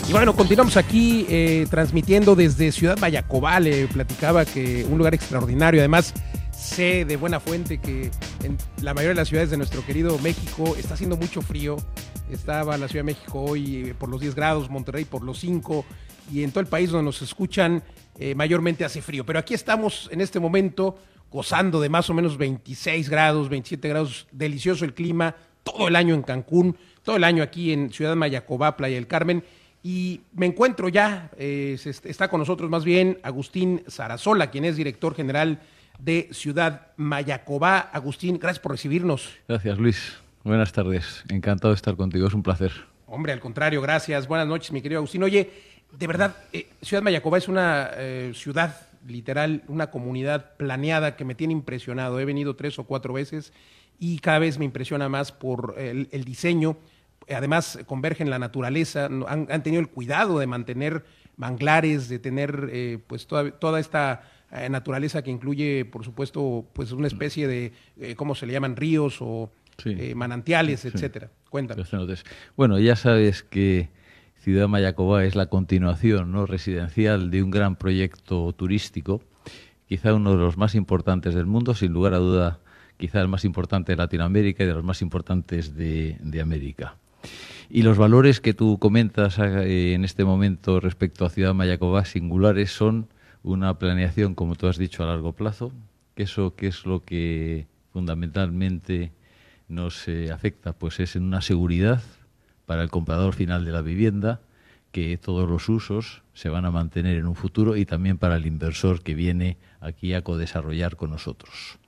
Y 0.09 0.11
bueno, 0.11 0.35
continuamos 0.35 0.75
aquí 0.75 1.25
eh, 1.29 1.67
transmitiendo 1.69 2.35
desde 2.35 2.73
Ciudad 2.73 2.97
Mayacobá. 2.97 3.61
Le 3.61 3.87
platicaba 3.87 4.43
que 4.43 4.85
un 4.89 4.97
lugar 4.97 5.13
extraordinario. 5.13 5.79
Además, 5.79 6.13
sé 6.51 7.05
de 7.05 7.15
buena 7.15 7.39
fuente 7.39 7.77
que 7.77 8.11
en 8.43 8.57
la 8.81 8.93
mayoría 8.93 9.11
de 9.11 9.21
las 9.21 9.29
ciudades 9.29 9.51
de 9.51 9.55
nuestro 9.55 9.85
querido 9.85 10.19
México 10.19 10.75
está 10.77 10.95
haciendo 10.95 11.15
mucho 11.15 11.41
frío. 11.41 11.77
Estaba 12.29 12.77
la 12.77 12.87
Ciudad 12.87 13.05
de 13.05 13.13
México 13.13 13.41
hoy 13.41 13.89
eh, 13.89 13.95
por 13.97 14.09
los 14.09 14.21
10 14.21 14.35
grados, 14.35 14.69
Monterrey 14.69 15.05
por 15.05 15.23
los 15.23 15.39
5 15.39 15.85
y 16.31 16.43
en 16.43 16.51
todo 16.51 16.61
el 16.61 16.67
país 16.67 16.91
donde 16.91 17.05
nos 17.05 17.21
escuchan 17.21 17.83
eh, 18.17 18.35
mayormente 18.35 18.85
hace 18.85 19.01
frío. 19.01 19.25
Pero 19.25 19.39
aquí 19.39 19.53
estamos 19.53 20.09
en 20.11 20.21
este 20.21 20.39
momento 20.39 20.97
gozando 21.31 21.79
de 21.79 21.89
más 21.89 22.09
o 22.09 22.13
menos 22.13 22.37
26 22.37 23.09
grados, 23.09 23.49
27 23.49 23.87
grados, 23.87 24.27
delicioso 24.31 24.85
el 24.85 24.93
clima, 24.93 25.35
todo 25.63 25.87
el 25.87 25.95
año 25.95 26.15
en 26.15 26.23
Cancún, 26.23 26.77
todo 27.03 27.15
el 27.15 27.23
año 27.23 27.43
aquí 27.43 27.71
en 27.71 27.91
Ciudad 27.91 28.15
Mayacobá, 28.15 28.77
Playa 28.77 28.95
del 28.95 29.07
Carmen. 29.07 29.43
Y 29.81 30.21
me 30.33 30.45
encuentro 30.45 30.89
ya, 30.89 31.31
eh, 31.37 31.77
está 32.03 32.27
con 32.27 32.39
nosotros 32.39 32.69
más 32.69 32.83
bien 32.83 33.19
Agustín 33.23 33.83
Sarasola, 33.87 34.51
quien 34.51 34.65
es 34.65 34.75
director 34.75 35.15
general 35.15 35.61
de 35.99 36.29
Ciudad 36.31 36.87
Mayacobá. 36.97 37.79
Agustín, 37.79 38.39
gracias 38.39 38.61
por 38.61 38.73
recibirnos. 38.73 39.29
Gracias, 39.47 39.77
Luis. 39.77 40.17
Buenas 40.49 40.71
tardes. 40.71 41.23
Encantado 41.29 41.71
de 41.71 41.75
estar 41.75 41.95
contigo. 41.95 42.25
Es 42.25 42.33
un 42.33 42.41
placer. 42.41 42.71
Hombre, 43.05 43.33
al 43.33 43.39
contrario, 43.39 43.83
gracias. 43.83 44.27
Buenas 44.27 44.47
noches, 44.47 44.71
mi 44.71 44.81
querido 44.81 44.97
Agustín. 44.97 45.21
Oye, 45.21 45.51
de 45.91 46.07
verdad, 46.07 46.37
eh, 46.51 46.67
Ciudad 46.81 47.03
Mayacobá 47.03 47.37
es 47.37 47.47
una 47.47 47.91
eh, 47.93 48.31
ciudad 48.33 48.75
literal, 49.05 49.61
una 49.67 49.91
comunidad 49.91 50.57
planeada 50.57 51.15
que 51.15 51.23
me 51.23 51.35
tiene 51.35 51.53
impresionado. 51.53 52.19
He 52.19 52.25
venido 52.25 52.55
tres 52.55 52.79
o 52.79 52.85
cuatro 52.85 53.13
veces 53.13 53.53
y 53.99 54.17
cada 54.17 54.39
vez 54.39 54.57
me 54.57 54.65
impresiona 54.65 55.07
más 55.07 55.31
por 55.31 55.75
el, 55.77 56.07
diseño 56.25 56.77
además 57.29 57.77
convergen 57.85 58.31
la 58.31 58.39
naturaleza, 58.39 59.05
han, 59.05 59.61
tenido 59.61 59.81
el 59.81 59.89
cuidado 59.89 60.39
de 60.39 60.47
mantener 60.47 61.05
manglares, 61.37 62.09
de 62.09 62.17
tener 62.17 62.71
eh, 62.73 62.97
pues 63.05 63.27
toda, 63.27 63.51
toda 63.51 63.79
esta 63.79 64.23
eh, 64.51 64.67
naturaleza 64.67 65.21
que 65.21 65.29
incluye, 65.29 65.85
por 65.85 66.03
supuesto, 66.03 66.65
pues 66.73 66.91
una 66.91 67.05
especie 67.05 67.47
de, 67.47 68.15
¿cómo 68.15 68.33
se 68.33 68.47
le 68.47 68.53
llaman? 68.53 68.75
Ríos 68.75 69.17
o 69.21 69.51
sí. 69.81 69.95
eh, 69.97 70.15
manantiales, 70.15 70.81
sí. 70.81 70.89
etcétera. 70.93 71.29
Cuéntanos. 71.49 71.89
Bueno, 72.55 72.79
ya 72.79 72.95
sabes 72.95 73.43
que 73.43 73.89
Ciudad 74.35 74.67
Mayacobá 74.67 75.25
es 75.25 75.35
la 75.35 75.47
continuación 75.47 76.31
no 76.31 76.45
residencial 76.45 77.29
de 77.31 77.43
un 77.43 77.51
gran 77.51 77.75
proyecto 77.75 78.53
turístico, 78.53 79.21
quizá 79.87 80.13
uno 80.13 80.31
de 80.31 80.37
los 80.37 80.57
más 80.57 80.75
importantes 80.75 81.35
del 81.35 81.45
mundo, 81.45 81.73
sin 81.73 81.91
lugar 81.91 82.13
a 82.13 82.17
duda, 82.17 82.59
quizá 82.97 83.21
el 83.21 83.27
más 83.27 83.43
importante 83.43 83.91
de 83.91 83.97
Latinoamérica 83.97 84.63
y 84.63 84.67
de 84.67 84.73
los 84.73 84.83
más 84.83 85.01
importantes 85.01 85.75
de, 85.75 86.17
de 86.21 86.41
América. 86.41 86.95
Y 87.69 87.83
los 87.83 87.97
valores 87.97 88.39
que 88.41 88.53
tú 88.53 88.79
comentas 88.79 89.37
eh, 89.39 89.93
en 89.93 90.03
este 90.03 90.23
momento 90.23 90.79
respecto 90.79 91.25
a 91.25 91.29
Ciudad 91.29 91.53
Mayacobá 91.53 92.05
singulares 92.05 92.71
son 92.71 93.07
una 93.43 93.77
planeación, 93.77 94.35
como 94.35 94.55
tú 94.55 94.67
has 94.67 94.77
dicho, 94.77 95.03
a 95.03 95.07
largo 95.07 95.33
plazo, 95.33 95.71
que 96.15 96.23
eso 96.23 96.55
que 96.55 96.67
es 96.67 96.85
lo 96.85 97.03
que 97.03 97.67
fundamentalmente 97.91 99.11
nos 99.69 100.07
eh, 100.07 100.31
afecta, 100.31 100.73
pues 100.73 100.99
es 100.99 101.15
en 101.15 101.23
una 101.23 101.41
seguridad 101.41 102.01
para 102.65 102.83
el 102.83 102.89
comprador 102.89 103.33
final 103.33 103.65
de 103.65 103.71
la 103.71 103.81
vivienda, 103.81 104.41
que 104.91 105.17
todos 105.17 105.47
los 105.47 105.69
usos 105.69 106.23
se 106.33 106.49
van 106.49 106.65
a 106.65 106.71
mantener 106.71 107.17
en 107.17 107.27
un 107.27 107.35
futuro 107.35 107.75
y 107.75 107.85
también 107.85 108.17
para 108.17 108.35
el 108.35 108.45
inversor 108.45 109.01
que 109.01 109.13
viene 109.13 109.57
aquí 109.79 110.13
a 110.13 110.23
codesarrollar 110.23 110.95
con 110.95 111.11
nosotros 111.11 111.79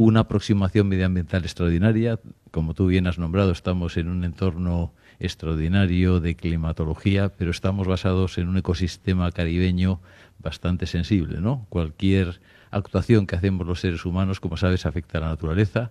una 0.00 0.20
aproximación 0.20 0.88
medioambiental 0.88 1.42
extraordinaria. 1.42 2.18
Como 2.50 2.72
tú 2.72 2.86
bien 2.86 3.06
has 3.06 3.18
nombrado, 3.18 3.52
estamos 3.52 3.98
en 3.98 4.08
un 4.08 4.24
entorno 4.24 4.94
extraordinario 5.18 6.20
de 6.20 6.36
climatología, 6.36 7.28
pero 7.28 7.50
estamos 7.50 7.86
basados 7.86 8.38
en 8.38 8.48
un 8.48 8.56
ecosistema 8.56 9.30
caribeño 9.30 10.00
bastante 10.38 10.86
sensible, 10.86 11.42
¿no? 11.42 11.66
Cualquier 11.68 12.40
actuación 12.70 13.26
que 13.26 13.36
hacemos 13.36 13.66
los 13.66 13.80
seres 13.80 14.06
humanos, 14.06 14.40
como 14.40 14.56
sabes, 14.56 14.86
afecta 14.86 15.18
a 15.18 15.20
la 15.20 15.28
naturaleza. 15.28 15.90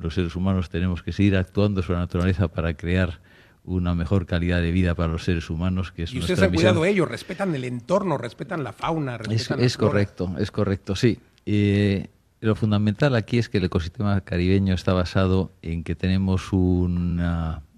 Los 0.00 0.14
seres 0.14 0.34
humanos 0.34 0.70
tenemos 0.70 1.02
que 1.02 1.12
seguir 1.12 1.36
actuando 1.36 1.82
sobre 1.82 1.96
la 1.96 2.00
naturaleza 2.00 2.48
para 2.48 2.74
crear 2.74 3.20
una 3.64 3.94
mejor 3.94 4.26
calidad 4.26 4.60
de 4.60 4.72
vida 4.72 4.94
para 4.94 5.12
los 5.12 5.24
seres 5.24 5.50
humanos. 5.50 5.92
Que 5.92 6.04
es 6.04 6.14
y 6.14 6.18
ustedes 6.18 6.42
han 6.42 6.52
cuidado 6.52 6.84
ellos, 6.84 7.08
respetan 7.08 7.54
el 7.54 7.64
entorno, 7.64 8.16
respetan 8.18 8.64
la 8.64 8.72
fauna. 8.72 9.18
Respetan 9.18 9.60
es, 9.60 9.76
correcto, 9.76 10.34
es 10.38 10.50
correcto, 10.50 10.96
sí. 10.96 11.18
Eh, 11.46 12.08
lo 12.40 12.54
fundamental 12.54 13.14
aquí 13.14 13.38
es 13.38 13.48
que 13.48 13.58
el 13.58 13.64
ecosistema 13.64 14.20
caribeño 14.22 14.74
está 14.74 14.94
basado 14.94 15.52
en 15.60 15.84
que 15.84 15.94
tenemos 15.94 16.52
un 16.54 17.20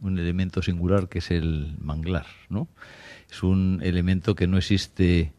elemento 0.03 0.63
singular 0.63 1.09
que 1.09 1.19
es 1.19 1.31
el 1.33 1.75
manglar, 1.81 2.27
¿no? 2.49 2.69
Es 3.29 3.43
un 3.43 3.81
elemento 3.83 4.35
que 4.35 4.47
no 4.47 4.59
existe 4.59 5.33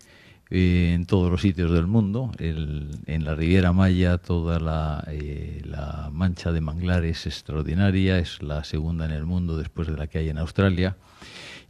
eh, 0.56 0.94
en 0.94 1.08
todos 1.08 1.32
los 1.32 1.42
sitios 1.42 1.72
del 1.72 1.88
mundo. 1.88 2.32
en 2.38 3.26
la 3.26 3.34
Riviera 3.34 3.74
Maya 3.74 4.20
toda 4.20 4.60
la, 4.60 5.04
eh, 5.08 5.64
mancha 6.12 6.52
de 6.52 6.62
manglar 6.62 7.06
es 7.06 7.26
extraordinaria, 7.26 8.20
es 8.20 8.44
la 8.44 8.64
segunda 8.64 9.06
en 9.06 9.12
el 9.14 9.26
mundo 9.26 9.58
después 9.58 9.88
de 9.88 9.98
la 9.98 10.06
que 10.06 10.20
hay 10.20 10.30
en 10.30 10.38
Australia. 10.38 10.96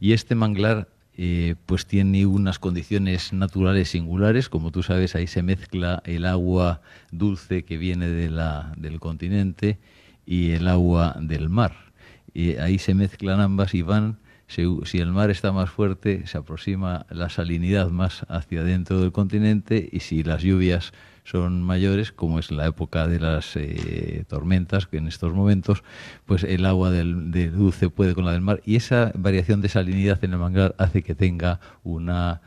Y 0.00 0.12
este 0.12 0.34
manglar 0.34 0.88
eh, 1.16 1.54
pues 1.64 1.86
tiene 1.86 2.26
unas 2.26 2.58
condiciones 2.58 3.32
naturales 3.32 3.88
singulares. 3.88 4.50
Como 4.50 4.70
tú 4.70 4.82
sabes, 4.82 5.14
ahí 5.14 5.28
se 5.28 5.42
mezcla 5.42 6.02
el 6.04 6.26
agua 6.26 6.82
dulce 7.10 7.64
que 7.64 7.78
viene 7.78 8.10
de 8.10 8.28
del 8.76 9.00
continente 9.00 9.78
y 10.26 10.50
el 10.50 10.68
agua 10.68 11.16
del 11.18 11.48
mar. 11.48 11.74
Y 12.34 12.56
ahí 12.56 12.78
se 12.78 12.92
mezclan 12.92 13.40
ambas 13.40 13.72
y 13.72 13.80
van, 13.80 14.18
si, 14.46 14.64
si, 14.84 14.98
el 14.98 15.12
mar 15.12 15.30
está 15.30 15.52
más 15.52 15.70
fuerte, 15.70 16.26
se 16.26 16.38
aproxima 16.38 17.06
la 17.10 17.28
salinidad 17.30 17.88
más 17.90 18.26
hacia 18.28 18.62
dentro 18.62 19.00
del 19.00 19.12
continente 19.12 19.88
y 19.90 20.00
si 20.00 20.22
las 20.22 20.42
lluvias 20.42 20.92
son 21.24 21.62
mayores, 21.62 22.12
como 22.12 22.38
es 22.38 22.50
la 22.50 22.66
época 22.66 23.08
de 23.08 23.18
las 23.18 23.56
eh, 23.56 24.24
tormentas, 24.28 24.86
que 24.86 24.98
en 24.98 25.08
estos 25.08 25.32
momentos, 25.32 25.82
pues 26.26 26.44
el 26.44 26.66
agua 26.66 26.90
del, 26.90 27.30
de 27.30 27.50
dulce 27.50 27.88
puede 27.88 28.14
con 28.14 28.26
la 28.26 28.32
del 28.32 28.42
mar 28.42 28.60
y 28.64 28.76
esa 28.76 29.10
variación 29.14 29.62
de 29.62 29.70
salinidad 29.70 30.22
en 30.22 30.34
el 30.34 30.38
manglar 30.38 30.74
hace 30.78 31.02
que 31.02 31.14
tenga 31.14 31.60
una 31.82 32.42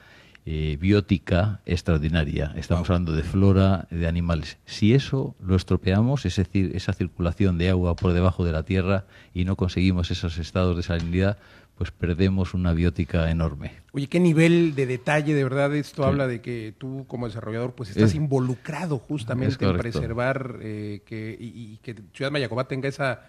eh, 0.46 0.78
biótica 0.80 1.60
extraordinaria. 1.66 2.54
Estamos 2.56 2.90
hablando 2.90 3.12
de 3.12 3.24
flora, 3.24 3.88
de 3.90 4.08
animales. 4.08 4.60
Si 4.66 4.94
eso 4.94 5.36
lo 5.42 5.56
estropeamos, 5.56 6.26
es 6.26 6.38
decir, 6.38 6.72
esa 6.76 6.94
circulación 6.94 7.58
de 7.58 7.70
agua 7.70 7.96
por 7.96 8.14
debajo 8.14 8.46
de 8.46 8.52
la 8.52 8.64
tierra 8.64 9.06
y 9.34 9.44
no 9.44 9.56
conseguimos 9.56 10.12
esos 10.12 10.38
estados 10.38 10.78
de 10.78 10.84
salinidad, 10.84 11.38
pues 11.78 11.92
perdemos 11.92 12.56
una 12.56 12.74
biótica 12.74 13.30
enorme. 13.30 13.72
Oye, 13.92 14.08
qué 14.08 14.20
nivel 14.20 14.74
de 14.74 14.88
detalle, 14.88 15.36
de 15.36 15.44
verdad, 15.44 15.76
esto 15.76 16.06
habla 16.06 16.28
de 16.28 16.42
que 16.42 16.74
tú 16.78 17.06
como 17.08 17.28
desarrollador 17.28 17.74
pues 17.74 17.92
estás 17.92 18.16
involucrado 18.16 18.98
justamente 18.98 19.64
en 19.64 19.78
preservar 19.78 20.58
eh, 20.62 21.02
que, 21.06 21.38
y, 21.40 21.78
que 21.78 21.96
Ciudad 22.14 22.32
Mayacobá 22.32 22.68
tenga 22.68 22.90
esa, 22.90 23.28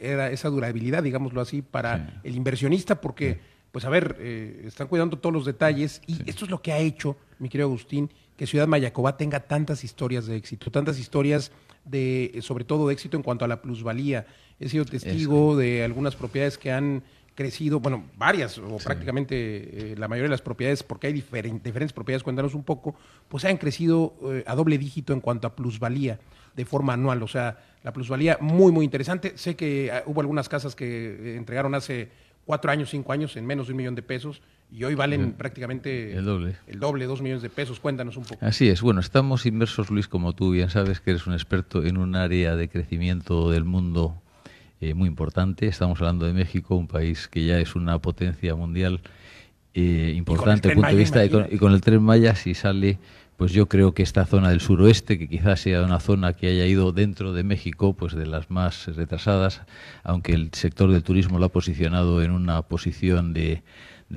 esa 0.00 0.48
durabilidad, 0.48 1.04
digámoslo 1.04 1.40
así, 1.40 1.62
para 1.62 2.20
el 2.24 2.34
inversionista, 2.34 3.00
porque, 3.00 3.38
pues 3.70 3.84
a 3.84 3.88
ver, 3.88 4.16
eh, 4.18 4.64
están 4.66 4.88
cuidando 4.88 5.18
todos 5.18 5.32
los 5.32 5.46
detalles 5.46 6.02
y 6.08 6.28
esto 6.28 6.44
es 6.44 6.50
lo 6.50 6.60
que 6.60 6.72
ha 6.72 6.78
hecho, 6.78 7.16
mi 7.38 7.48
querido 7.48 7.68
Agustín, 7.68 8.10
que 8.36 8.48
Ciudad 8.48 8.66
Mayacobá 8.66 9.16
tenga 9.16 9.40
tantas 9.40 9.84
historias 9.84 10.26
de 10.26 10.36
éxito, 10.36 10.72
tantas 10.72 10.98
historias 10.98 11.52
de, 11.84 12.36
sobre 12.42 12.64
todo 12.64 12.88
de 12.88 12.94
éxito 12.94 13.16
en 13.16 13.22
cuanto 13.22 13.44
a 13.44 13.48
la 13.48 13.62
plusvalía. 13.62 14.26
He 14.58 14.68
sido 14.68 14.84
testigo 14.84 15.56
de 15.56 15.84
algunas 15.84 16.16
propiedades 16.16 16.58
que 16.58 16.72
han 16.72 17.04
crecido, 17.36 17.78
bueno, 17.78 18.06
varias 18.16 18.58
o 18.58 18.78
prácticamente 18.78 19.92
eh, 19.92 19.94
la 19.96 20.08
mayoría 20.08 20.24
de 20.24 20.30
las 20.30 20.42
propiedades, 20.42 20.82
porque 20.82 21.06
hay 21.06 21.12
diferentes 21.12 21.92
propiedades, 21.92 22.24
cuéntanos 22.24 22.54
un 22.54 22.64
poco, 22.64 22.96
pues 23.28 23.44
han 23.44 23.58
crecido 23.58 24.16
eh, 24.24 24.42
a 24.46 24.56
doble 24.56 24.78
dígito 24.78 25.12
en 25.12 25.20
cuanto 25.20 25.46
a 25.46 25.54
plusvalía 25.54 26.18
de 26.56 26.64
forma 26.64 26.94
anual, 26.94 27.22
o 27.22 27.28
sea, 27.28 27.58
la 27.84 27.92
plusvalía 27.92 28.38
muy, 28.40 28.72
muy 28.72 28.84
interesante. 28.84 29.36
Sé 29.36 29.54
que 29.54 29.92
ah, 29.92 30.02
hubo 30.06 30.22
algunas 30.22 30.48
casas 30.48 30.74
que 30.74 30.86
eh, 30.86 31.36
entregaron 31.36 31.74
hace 31.74 32.10
cuatro 32.46 32.70
años, 32.70 32.88
cinco 32.90 33.12
años, 33.12 33.36
en 33.36 33.44
menos 33.44 33.66
de 33.66 33.74
un 33.74 33.76
millón 33.76 33.94
de 33.94 34.02
pesos, 34.02 34.40
y 34.72 34.82
hoy 34.84 34.94
valen 34.94 35.32
prácticamente 35.34 36.16
el 36.16 36.24
doble. 36.24 36.56
El 36.66 36.80
doble, 36.80 37.04
dos 37.04 37.20
millones 37.20 37.42
de 37.42 37.50
pesos. 37.50 37.78
Cuéntanos 37.78 38.16
un 38.16 38.24
poco. 38.24 38.44
Así 38.44 38.68
es. 38.68 38.80
Bueno, 38.80 39.00
estamos 39.00 39.46
inmersos, 39.46 39.90
Luis, 39.90 40.08
como 40.08 40.34
tú 40.34 40.50
bien 40.52 40.70
sabes, 40.70 41.00
que 41.00 41.10
eres 41.10 41.26
un 41.26 41.34
experto 41.34 41.84
en 41.84 41.98
un 41.98 42.16
área 42.16 42.56
de 42.56 42.68
crecimiento 42.68 43.50
del 43.50 43.64
mundo 43.64 44.20
eh, 44.80 44.94
muy 44.94 45.08
importante. 45.08 45.66
Estamos 45.66 46.00
hablando 46.00 46.26
de 46.26 46.32
México, 46.32 46.76
un 46.76 46.88
país 46.88 47.28
que 47.28 47.44
ya 47.44 47.58
es 47.58 47.74
una 47.74 47.98
potencia 47.98 48.54
mundial 48.54 49.00
eh, 49.74 50.12
importante 50.16 50.68
desde 50.68 50.70
el 50.70 50.74
punto 50.76 50.90
de 50.90 50.96
vista 50.96 51.24
y 51.24 51.58
con, 51.58 51.72
el 51.72 51.80
tren 51.80 52.02
Maya 52.02 52.34
si 52.34 52.54
sale 52.54 52.98
pues 53.36 53.52
yo 53.52 53.66
creo 53.66 53.92
que 53.92 54.02
esta 54.02 54.24
zona 54.24 54.48
del 54.48 54.60
suroeste, 54.60 55.18
que 55.18 55.28
quizás 55.28 55.60
sea 55.60 55.82
una 55.82 56.00
zona 56.00 56.32
que 56.32 56.46
haya 56.46 56.64
ido 56.64 56.92
dentro 56.92 57.34
de 57.34 57.44
México, 57.44 57.92
pues 57.92 58.14
de 58.14 58.24
las 58.24 58.50
más 58.50 58.86
retrasadas, 58.86 59.60
aunque 60.04 60.32
el 60.32 60.48
sector 60.52 60.90
del 60.90 61.02
turismo 61.02 61.38
lo 61.38 61.44
ha 61.44 61.50
posicionado 61.50 62.22
en 62.22 62.30
una 62.30 62.62
posición 62.62 63.34
de 63.34 63.62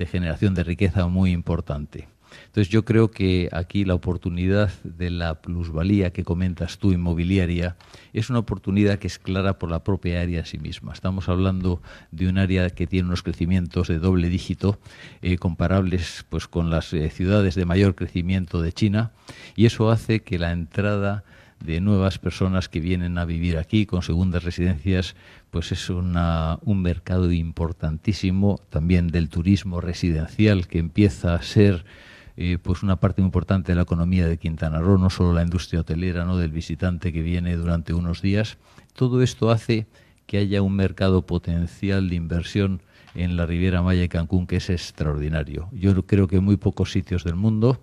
generación 0.06 0.54
de 0.54 0.64
riqueza 0.64 1.06
muy 1.06 1.32
importante. 1.32 2.08
Entonces 2.46 2.68
yo 2.68 2.84
creo 2.84 3.10
que 3.10 3.48
aquí 3.52 3.84
la 3.84 3.94
oportunidad 3.94 4.72
de 4.82 5.10
la 5.10 5.40
plusvalía 5.40 6.12
que 6.12 6.24
comentas 6.24 6.78
tú 6.78 6.92
inmobiliaria 6.92 7.76
es 8.12 8.30
una 8.30 8.40
oportunidad 8.40 8.98
que 8.98 9.06
es 9.06 9.18
clara 9.18 9.58
por 9.58 9.70
la 9.70 9.84
propia 9.84 10.20
área 10.20 10.40
en 10.40 10.46
sí 10.46 10.58
misma. 10.58 10.92
Estamos 10.92 11.28
hablando 11.28 11.82
de 12.10 12.28
un 12.28 12.38
área 12.38 12.70
que 12.70 12.86
tiene 12.86 13.08
unos 13.08 13.22
crecimientos 13.22 13.88
de 13.88 13.98
doble 13.98 14.28
dígito 14.28 14.78
eh, 15.22 15.38
comparables 15.38 16.24
pues 16.28 16.48
con 16.48 16.70
las 16.70 16.92
eh, 16.92 17.10
ciudades 17.10 17.54
de 17.54 17.64
mayor 17.64 17.94
crecimiento 17.94 18.62
de 18.62 18.72
China 18.72 19.12
y 19.56 19.66
eso 19.66 19.90
hace 19.90 20.20
que 20.20 20.38
la 20.38 20.52
entrada 20.52 21.24
de 21.64 21.80
nuevas 21.80 22.18
personas 22.18 22.68
que 22.68 22.80
vienen 22.80 23.18
a 23.18 23.24
vivir 23.24 23.58
aquí 23.58 23.86
con 23.86 24.02
segundas 24.02 24.44
residencias, 24.44 25.14
pues 25.50 25.72
es 25.72 25.90
una, 25.90 26.58
un 26.62 26.80
mercado 26.80 27.30
importantísimo 27.32 28.58
también 28.70 29.08
del 29.08 29.28
turismo 29.28 29.80
residencial 29.80 30.66
que 30.66 30.78
empieza 30.78 31.34
a 31.34 31.42
ser 31.42 31.84
eh, 32.42 32.56
pues 32.56 32.82
una 32.82 32.96
parte 32.96 33.20
muy 33.20 33.26
importante 33.26 33.72
de 33.72 33.76
la 33.76 33.82
economía 33.82 34.26
de 34.26 34.38
Quintana 34.38 34.78
Roo, 34.78 34.96
no 34.96 35.10
solo 35.10 35.34
la 35.34 35.42
industria 35.42 35.80
hotelera, 35.80 36.24
no 36.24 36.38
del 36.38 36.52
visitante 36.52 37.12
que 37.12 37.20
viene 37.20 37.54
durante 37.54 37.92
unos 37.92 38.22
días. 38.22 38.56
Todo 38.94 39.20
esto 39.20 39.50
hace 39.50 39.86
que 40.24 40.38
haya 40.38 40.62
un 40.62 40.74
mercado 40.74 41.26
potencial 41.26 42.08
de 42.08 42.14
inversión 42.14 42.80
en 43.14 43.36
la 43.36 43.44
Riviera 43.44 43.82
Maya 43.82 44.04
y 44.04 44.08
Cancún 44.08 44.46
que 44.46 44.56
es 44.56 44.70
extraordinario. 44.70 45.68
Yo 45.72 46.06
creo 46.06 46.28
que 46.28 46.40
muy 46.40 46.56
pocos 46.56 46.92
sitios 46.92 47.24
del 47.24 47.34
mundo 47.34 47.78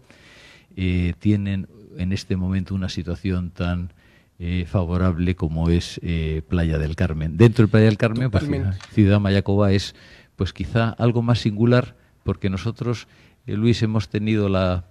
eh, 0.76 1.14
tienen 1.20 1.68
en 1.96 2.12
este 2.12 2.36
momento 2.36 2.74
una 2.74 2.90
situación 2.90 3.52
tan 3.52 3.94
eh, 4.40 4.66
favorable 4.68 5.36
como 5.36 5.70
es 5.70 6.02
Playa 6.48 6.80
del 6.80 6.96
Carmen. 6.96 7.38
Dentro 7.38 7.68
de 7.68 7.72
Playa 7.72 7.86
del 7.86 7.98
Carmen, 7.98 8.32
pues, 8.32 8.50
Ciudad 8.92 9.20
Mayacoba 9.20 9.72
es 9.72 9.94
pues 10.36 10.52
quizá 10.52 10.90
algo 10.90 11.22
más 11.22 11.42
singular 11.42 11.96
porque 12.24 12.50
nosotros 12.50 13.08
Luis, 13.56 13.82
hemos 13.82 14.10
tenido 14.10 14.50
la, 14.50 14.84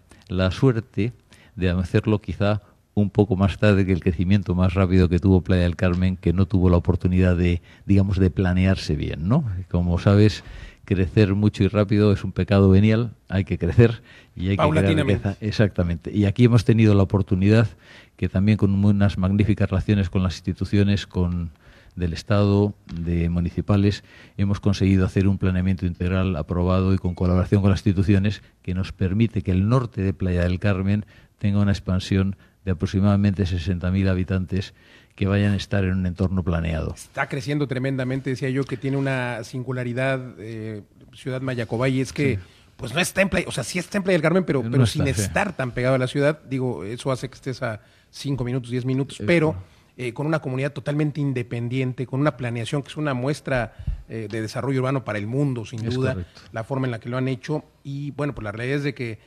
suerte 0.51 1.13
de 1.57 1.71
hacerlo 1.71 2.21
quizá 2.21 2.63
un 2.95 3.11
poco 3.11 3.37
más 3.37 3.59
tarde 3.59 3.85
que 3.85 3.93
el 3.93 4.01
crecimiento 4.01 4.55
más 4.55 4.73
rápido 4.73 5.09
que 5.09 5.19
tuvo 5.19 5.43
Playa 5.43 5.65
del 5.65 5.77
Carmen, 5.77 6.17
que 6.17 6.33
no 6.33 6.47
tuvo 6.47 6.71
la 6.71 6.79
oportunidad 6.79 7.37
de, 7.37 7.61
digamos, 7.85 8.19
de 8.19 8.31
planearse 8.31 8.97
bien, 8.97 9.29
¿no? 9.29 9.45
Como 9.71 9.99
sabes, 9.99 10.43
crecer 10.87 11.35
mucho 11.35 11.63
y 11.63 11.69
rápido 11.69 12.13
es 12.13 12.25
un 12.25 12.33
pecado 12.33 12.71
venial, 12.71 13.13
hay 13.29 13.45
que 13.45 13.59
crecer 13.59 14.03
y 14.35 14.49
hay 14.49 14.57
que 14.57 14.71
crear 14.71 14.97
riqueza. 14.97 15.37
Exactamente. 15.43 16.11
Y 16.11 16.25
aquí 16.25 16.45
hemos 16.45 16.65
tenido 16.65 16.95
la 16.95 17.03
oportunidad 17.03 17.69
que 18.17 18.31
también 18.31 18.57
con 18.57 18.73
unas 18.83 19.19
magníficas 19.19 19.69
relaciones 19.69 20.09
con 20.09 20.23
las 20.23 20.37
instituciones, 20.37 21.07
con 21.07 21.51
del 21.97 22.13
Estado, 22.13 22.75
de 22.95 23.29
municipales, 23.29 24.05
hemos 24.37 24.61
conseguido 24.61 25.05
hacer 25.07 25.27
un 25.27 25.39
planeamiento 25.39 25.87
integral 25.87 26.37
aprobado 26.37 26.95
y 26.95 26.99
con 26.99 27.15
colaboración 27.15 27.63
con 27.63 27.71
las 27.71 27.81
instituciones 27.81 28.43
que 28.63 28.75
nos 28.75 28.93
permite 28.93 29.43
que 29.43 29.51
el 29.51 29.69
norte 29.69 30.03
de 30.03 30.13
Playa 30.13 30.43
del 30.43 30.61
Carmen 30.61 31.07
tenga 31.39 31.61
una 31.61 31.73
expansión 31.73 32.37
de 32.65 32.73
aproximadamente 32.73 33.45
60.000 33.45 34.09
habitantes 34.09 34.75
que 35.15 35.27
vayan 35.27 35.53
a 35.53 35.57
estar 35.57 35.85
en 35.85 35.93
un 35.93 36.07
entorno 36.07 36.43
planeado. 36.43 36.93
Está 36.95 37.29
creciendo 37.29 37.67
tremendamente, 37.67 38.31
decía 38.31 38.51
yo, 38.51 38.65
que 38.65 38.77
tiene 38.77 38.99
una 38.99 39.43
singularidad 39.45 40.21
eh, 40.39 40.83
Ciudad 41.15 41.41
Mayacobay, 41.41 41.97
y 41.97 42.01
es 42.03 42.13
que 42.13 42.39
pues 42.77 42.93
no 42.93 43.01
está 43.01 43.23
en 43.23 43.31
Playa, 43.31 43.47
o 43.49 43.53
sea, 43.53 43.65
sí 43.65 43.79
está 43.79 43.97
en 43.97 44.05
Playa 44.05 44.17
del 44.17 44.23
Carmen, 44.23 44.45
pero, 44.45 44.63
pero 44.71 44.85
sin 44.85 45.07
estar 45.07 45.57
tan 45.57 45.71
pegado 45.71 45.95
a 45.95 45.99
la 45.99 46.07
ciudad, 46.07 46.41
digo, 46.47 46.85
eso 46.85 47.11
hace 47.11 47.31
que 47.31 47.37
estés 47.37 47.63
a 47.63 47.81
5 48.11 48.45
minutos, 48.45 48.71
10 48.71 48.85
minutos, 48.85 49.19
pero... 49.27 49.57
Eh, 49.59 49.76
con 50.13 50.27
una 50.27 50.41
comunidad 50.41 50.73
totalmente 50.73 51.21
independiente, 51.21 52.07
con 52.07 52.21
una 52.21 52.37
planeación 52.37 52.83
que 52.83 52.89
es 52.89 52.97
una 52.97 53.15
muestra 53.15 53.73
de 54.09 54.29
desarrollo 54.29 54.81
urbano 54.81 55.05
para 55.05 55.19
el 55.19 55.27
mundo, 55.27 55.65
sin 55.65 55.83
duda, 55.89 56.27
la 56.53 56.65
forma 56.65 56.87
en 56.87 56.91
la 56.91 57.01
que 57.01 57.09
lo 57.09 57.17
han 57.17 57.29
hecho. 57.29 57.65
Y 57.83 58.11
bueno, 58.11 58.35
pues 58.35 58.45
la 58.45 58.53
realidad 58.53 58.77
es 58.77 58.85
de 58.85 58.95
que 58.95 59.19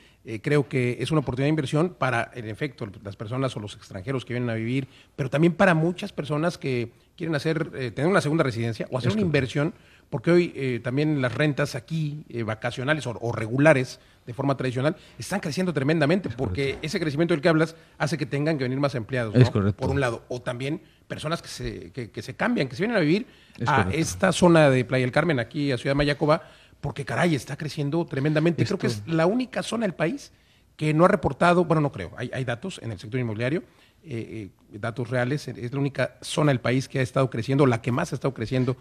creo 0.42 0.68
que 0.68 0.98
es 1.00 1.10
una 1.10 1.20
oportunidad 1.20 1.46
de 1.46 1.50
inversión 1.50 1.96
para, 1.98 2.30
en 2.34 2.48
efecto, 2.48 2.88
las 3.02 3.16
personas 3.16 3.56
o 3.56 3.60
los 3.60 3.74
extranjeros 3.74 4.24
que 4.24 4.32
vienen 4.34 4.50
a 4.50 4.54
vivir, 4.54 4.86
pero 5.16 5.28
también 5.28 5.54
para 5.54 5.74
muchas 5.74 6.12
personas 6.12 6.56
que 6.56 6.92
quieren 7.16 7.34
hacer, 7.34 7.92
tener 7.92 8.06
una 8.06 8.20
segunda 8.20 8.44
residencia 8.44 8.86
o 8.90 8.98
hacer 8.98 9.12
una 9.12 9.22
inversión 9.22 9.74
porque 10.10 10.32
hoy 10.32 10.52
eh, 10.56 10.80
también 10.82 11.22
las 11.22 11.32
rentas 11.32 11.76
aquí, 11.76 12.24
eh, 12.28 12.42
vacacionales 12.42 13.06
o, 13.06 13.32
regulares, 13.32 14.00
de 14.26 14.34
forma 14.34 14.56
tradicional, 14.56 14.96
están 15.18 15.40
creciendo 15.40 15.72
tremendamente, 15.72 16.28
porque 16.28 16.78
ese 16.82 17.00
crecimiento 17.00 17.32
del 17.32 17.40
que 17.40 17.48
hablas 17.48 17.76
hace 17.96 18.18
que 18.18 18.26
tengan 18.26 18.58
que 18.58 18.64
venir 18.64 18.78
más 18.78 18.94
empleados, 18.94 19.34
por 19.50 19.90
un 19.90 20.00
lado, 20.00 20.24
o 20.28 20.42
también 20.42 20.82
personas 21.08 21.40
que 21.40 21.48
se, 21.48 21.90
que, 21.92 22.22
se 22.22 22.34
cambian, 22.34 22.68
que 22.68 22.76
se 22.76 22.82
vienen 22.82 22.96
a 22.96 23.00
vivir 23.00 23.26
a 23.66 23.88
esta 23.92 24.32
zona 24.32 24.68
de 24.68 24.84
Playa 24.84 25.04
del 25.04 25.12
Carmen, 25.12 25.38
aquí 25.38 25.72
a 25.72 25.78
Ciudad 25.78 25.96
Mayacoba, 25.96 26.42
porque 26.80 27.04
caray, 27.04 27.34
está 27.34 27.56
creciendo 27.56 28.04
tremendamente. 28.04 28.64
Creo 28.64 28.78
que 28.78 28.88
es 28.88 29.06
la 29.06 29.26
única 29.26 29.62
zona 29.62 29.84
del 29.84 29.94
país 29.94 30.32
que 30.76 30.94
no 30.94 31.04
ha 31.04 31.08
reportado, 31.08 31.64
bueno, 31.64 31.80
no 31.80 31.92
creo, 31.92 32.10
hay, 32.16 32.30
hay 32.32 32.44
datos 32.44 32.80
en 32.82 32.90
el 32.90 32.98
sector 32.98 33.20
inmobiliario, 33.20 33.62
eh, 34.02 34.50
eh, 34.72 34.78
datos 34.78 35.10
reales, 35.10 35.46
es 35.48 35.72
la 35.72 35.78
única 35.78 36.16
zona 36.22 36.52
del 36.52 36.60
país 36.60 36.88
que 36.88 37.00
ha 37.00 37.02
estado 37.02 37.28
creciendo, 37.28 37.66
la 37.66 37.82
que 37.82 37.92
más 37.92 38.12
ha 38.12 38.14
estado 38.14 38.32
creciendo, 38.32 38.76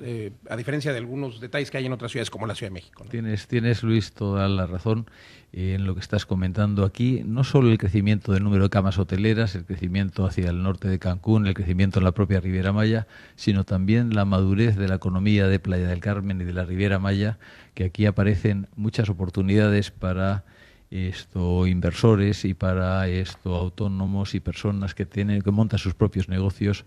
eh, 0.00 0.30
a 0.48 0.56
diferencia 0.56 0.92
de 0.92 0.98
algunos 0.98 1.40
detalles 1.40 1.70
que 1.70 1.78
hay 1.78 1.86
en 1.86 1.92
otras 1.92 2.12
ciudades 2.12 2.30
como 2.30 2.46
la 2.46 2.54
Ciudad 2.54 2.70
de 2.70 2.74
México. 2.74 3.04
Tienes, 3.10 3.48
tienes, 3.48 3.82
Luis, 3.82 4.12
toda 4.12 4.48
la 4.48 4.66
razón 4.66 5.06
en 5.52 5.84
lo 5.84 5.94
que 5.94 6.00
estás 6.00 6.26
comentando 6.26 6.84
aquí. 6.84 7.22
No 7.24 7.42
solo 7.44 7.70
el 7.70 7.78
crecimiento 7.78 8.32
del 8.32 8.44
número 8.44 8.64
de 8.64 8.70
camas 8.70 8.98
hoteleras, 8.98 9.54
el 9.54 9.64
crecimiento 9.64 10.26
hacia 10.26 10.50
el 10.50 10.62
norte 10.62 10.88
de 10.88 10.98
Cancún, 10.98 11.46
el 11.46 11.54
crecimiento 11.54 11.98
en 11.98 12.04
la 12.04 12.12
propia 12.12 12.38
Riviera 12.38 12.72
Maya, 12.72 13.08
sino 13.34 13.64
también 13.64 14.14
la 14.14 14.24
madurez 14.24 14.76
de 14.76 14.86
la 14.86 14.94
economía 14.96 15.48
de 15.48 15.58
Playa 15.58 15.88
del 15.88 16.00
Carmen 16.00 16.40
y 16.40 16.44
de 16.44 16.52
la 16.52 16.64
Riviera 16.64 16.98
Maya, 16.98 17.38
que 17.74 17.84
aquí 17.84 18.06
aparecen 18.06 18.68
muchas 18.76 19.08
oportunidades 19.08 19.90
para 19.90 20.44
esto 20.92 21.66
inversores 21.66 22.44
y 22.44 22.52
para 22.52 23.08
esto 23.08 23.54
autónomos 23.54 24.34
y 24.34 24.40
personas 24.40 24.94
que 24.94 25.06
tienen 25.06 25.40
que 25.40 25.50
montan 25.50 25.78
sus 25.78 25.94
propios 25.94 26.28
negocios 26.28 26.84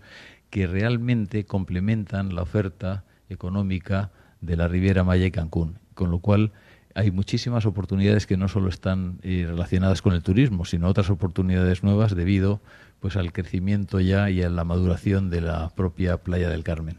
que 0.48 0.68
realmente 0.68 1.44
complementan 1.44 2.34
la 2.34 2.42
oferta 2.42 3.04
económica 3.28 4.12
de 4.40 4.56
la 4.56 4.68
Riviera 4.68 5.02
Maya 5.02 5.26
y 5.26 5.32
Cancún, 5.32 5.80
con 5.94 6.12
lo 6.12 6.20
cual 6.20 6.52
hay 6.94 7.10
muchísimas 7.10 7.66
oportunidades 7.66 8.26
que 8.26 8.36
no 8.36 8.48
solo 8.48 8.68
están 8.68 9.18
eh, 9.22 9.44
relacionadas 9.46 10.02
con 10.02 10.14
el 10.14 10.22
turismo, 10.22 10.64
sino 10.64 10.88
otras 10.88 11.10
oportunidades 11.10 11.82
nuevas 11.82 12.14
debido 12.14 12.60
pues 13.00 13.16
al 13.16 13.32
crecimiento 13.32 14.00
ya 14.00 14.30
y 14.30 14.42
a 14.42 14.48
la 14.48 14.64
maduración 14.64 15.30
de 15.30 15.40
la 15.42 15.68
propia 15.70 16.16
Playa 16.16 16.48
del 16.48 16.62
Carmen. 16.62 16.96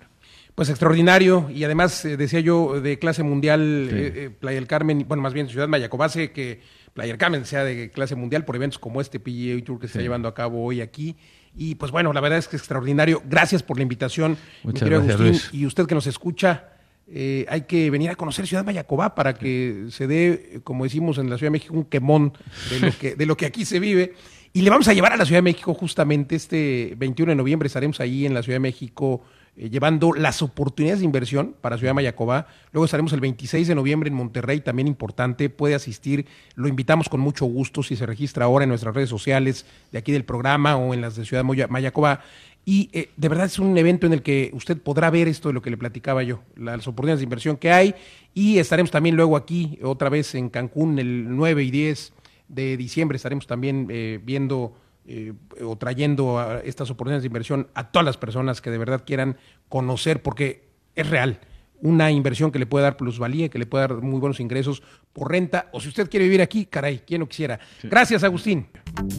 Pues 0.54 0.70
extraordinario. 0.70 1.50
Y 1.50 1.64
además 1.64 2.04
eh, 2.06 2.18
decía 2.18 2.42
yo 2.42 2.82
de 2.82 3.00
clase 3.00 3.24
mundial 3.24 3.90
eh, 3.92 4.30
Playa 4.40 4.56
del 4.56 4.68
Carmen, 4.68 5.06
bueno 5.08 5.24
más 5.24 5.34
bien 5.34 5.48
Ciudad 5.48 5.68
Mayacobase 5.68 6.32
que 6.32 6.62
Player 6.98 7.16
Carmen 7.20 7.46
sea 7.46 7.64
de 7.64 7.92
clase 7.92 8.16
mundial 8.16 8.44
por 8.44 8.56
eventos 8.56 8.80
como 8.80 9.02
este 9.02 9.20
PGA 9.20 9.64
Tour 9.64 9.80
que 9.80 9.88
se 9.88 9.92
está 9.92 10.02
llevando 10.02 10.28
a 10.28 10.34
cabo 10.34 10.64
hoy 10.64 10.82
aquí. 10.82 11.16
Y 11.56 11.76
pues 11.76 11.92
bueno, 11.92 12.12
la 12.12 12.22
verdad 12.22 12.40
es 12.40 12.48
que 12.48 12.56
es 12.56 12.64
extraordinario. 12.64 13.22
Gracias 13.30 13.62
por 13.62 13.78
la 13.78 13.84
invitación, 13.84 14.36
Muchas 14.64 14.82
mi 14.82 14.90
querido 14.90 15.14
Agustín. 15.14 15.60
Y 15.60 15.68
usted 15.68 15.86
que 15.86 15.94
nos 15.94 16.08
escucha, 16.08 16.70
eh, 17.08 17.46
hay 17.50 17.62
que 17.62 17.92
venir 17.92 18.10
a 18.10 18.16
conocer 18.16 18.48
Ciudad 18.48 18.66
Mayacobá 18.66 19.14
para 19.14 19.36
que 19.36 19.86
se 19.92 20.08
dé, 20.08 20.60
como 20.64 20.86
decimos 20.86 21.20
en 21.20 21.30
la 21.30 21.38
Ciudad 21.38 21.52
de 21.52 21.60
México, 21.60 21.76
un 21.76 21.86
quemón 21.86 22.34
de 22.72 22.80
lo 22.80 22.98
que, 22.98 23.14
de 23.16 23.26
lo 23.28 23.38
que 23.38 23.46
aquí 23.46 23.64
se 23.64 23.80
vive. 23.80 24.16
Y 24.54 24.64
le 24.64 24.72
vamos 24.72 24.88
a 24.88 24.94
llevar 24.94 25.14
a 25.14 25.18
la 25.18 25.26
Ciudad 25.26 25.38
de 25.38 25.44
México 25.44 25.76
justamente 25.76 26.36
este 26.36 26.96
21 26.98 27.34
de 27.34 27.36
noviembre. 27.36 27.68
Estaremos 27.68 28.00
ahí 28.00 28.26
en 28.26 28.34
la 28.34 28.42
Ciudad 28.42 28.56
de 28.56 28.62
México 28.62 29.22
eh, 29.58 29.70
llevando 29.70 30.14
las 30.14 30.42
oportunidades 30.42 31.00
de 31.00 31.06
inversión 31.06 31.56
para 31.60 31.78
Ciudad 31.78 31.94
Mayacobá. 31.94 32.48
Luego 32.72 32.86
estaremos 32.86 33.12
el 33.14 33.22
26 33.22 33.68
de 33.68 33.76
noviembre 33.76 34.10
en 34.10 34.14
Monterrey, 34.14 34.62
también 34.62 34.88
importante, 34.88 35.50
puede 35.50 35.74
asistir, 35.74 36.28
lo 36.56 36.68
invitamos 36.68 37.10
con 37.10 37.20
mucho 37.20 37.46
gusto 37.46 37.82
si 37.82 37.96
se 37.96 38.06
registra 38.06 38.46
ahora 38.46 38.64
en 38.64 38.70
nuestras 38.70 38.94
redes 38.94 39.10
sociales 39.10 39.66
de 39.92 39.98
aquí 39.98 40.12
del 40.12 40.26
programa 40.26 40.78
o 40.78 40.94
en 40.94 41.02
las 41.02 41.16
de 41.16 41.26
Ciudad 41.26 41.44
Mayacobá. 41.44 42.22
Y 42.66 42.90
eh, 42.92 43.10
de 43.16 43.30
verdad 43.30 43.46
es 43.46 43.60
un 43.60 43.78
evento 43.78 44.06
en 44.08 44.14
el 44.14 44.22
que 44.22 44.52
usted 44.54 44.78
podrá 44.78 45.10
ver 45.10 45.30
esto 45.30 45.48
de 45.48 45.54
lo 45.54 45.62
que 45.62 45.70
le 45.70 45.78
platicaba 45.78 46.22
yo, 46.22 46.42
las 46.58 46.86
oportunidades 46.88 47.22
de 47.22 47.24
inversión 47.24 47.56
que 47.56 47.72
hay. 47.72 47.96
Y 48.34 48.60
estaremos 48.60 48.92
también 48.92 49.16
luego 49.16 49.38
aquí, 49.38 49.80
otra 49.82 50.10
vez 50.10 50.36
en 50.36 50.50
Cancún, 50.50 51.00
el 51.00 51.36
9 51.36 51.64
y 51.64 51.72
10 51.72 52.14
de 52.50 52.78
diciembre, 52.78 53.16
estaremos 53.16 53.48
también 53.48 53.88
eh, 53.90 54.20
viendo 54.22 54.76
eh, 55.08 55.34
o 55.64 55.78
trayendo 55.78 56.38
a 56.38 56.60
estas 56.60 56.90
oportunidades 56.90 57.24
de 57.24 57.28
inversión 57.28 57.68
a 57.74 57.92
todas 57.92 58.06
las 58.06 58.18
personas 58.18 58.60
que 58.60 58.70
de 58.70 58.78
verdad 58.78 59.04
quieran 59.06 59.38
conocer, 59.70 60.22
porque 60.22 60.68
es 60.96 61.10
real. 61.10 61.40
Una 61.80 62.12
inversión 62.12 62.52
que 62.52 62.60
le 62.60 62.66
puede 62.66 62.84
dar 62.84 62.98
plusvalía, 62.98 63.50
que 63.50 63.58
le 63.60 63.66
puede 63.66 63.88
dar 63.88 64.02
muy 64.02 64.20
buenos 64.20 64.40
ingresos 64.40 64.84
por 65.14 65.32
renta, 65.32 65.70
o 65.72 65.80
si 65.80 65.88
usted 65.88 66.10
quiere 66.10 66.26
vivir 66.26 66.42
aquí, 66.42 66.66
caray, 66.66 67.00
quien 67.00 67.22
no 67.22 67.28
quisiera. 67.28 67.60
Gracias, 67.84 68.24
Agustín. 68.24 68.68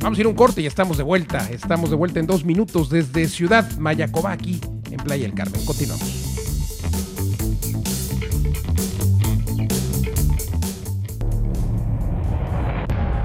Vamos 0.00 0.18
a 0.18 0.20
ir 0.20 0.26
a 0.26 0.28
un 0.28 0.34
corte 0.34 0.60
y 0.60 0.66
estamos 0.66 0.98
de 0.98 1.04
vuelta. 1.04 1.48
Estamos 1.50 1.88
de 1.88 1.96
vuelta 1.96 2.20
en 2.20 2.26
dos 2.26 2.44
minutos 2.44 2.90
desde 2.90 3.26
Ciudad 3.26 3.70
Mayacobá, 3.78 4.32
aquí 4.32 4.60
en 4.90 4.96
Playa 4.98 5.22
del 5.22 5.34
Carmen. 5.34 5.64
Continuamos. 5.64 6.24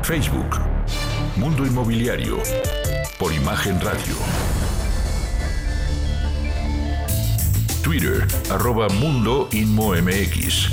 Facebook 0.03 0.72
Mundo 1.35 1.65
Inmobiliario 1.65 2.37
por 3.17 3.33
Imagen 3.33 3.81
Radio. 3.81 4.13
Twitter, 7.81 8.27
arroba 8.51 8.87
Mundo 8.89 9.49
Inmo 9.51 9.95
MX. 9.95 10.69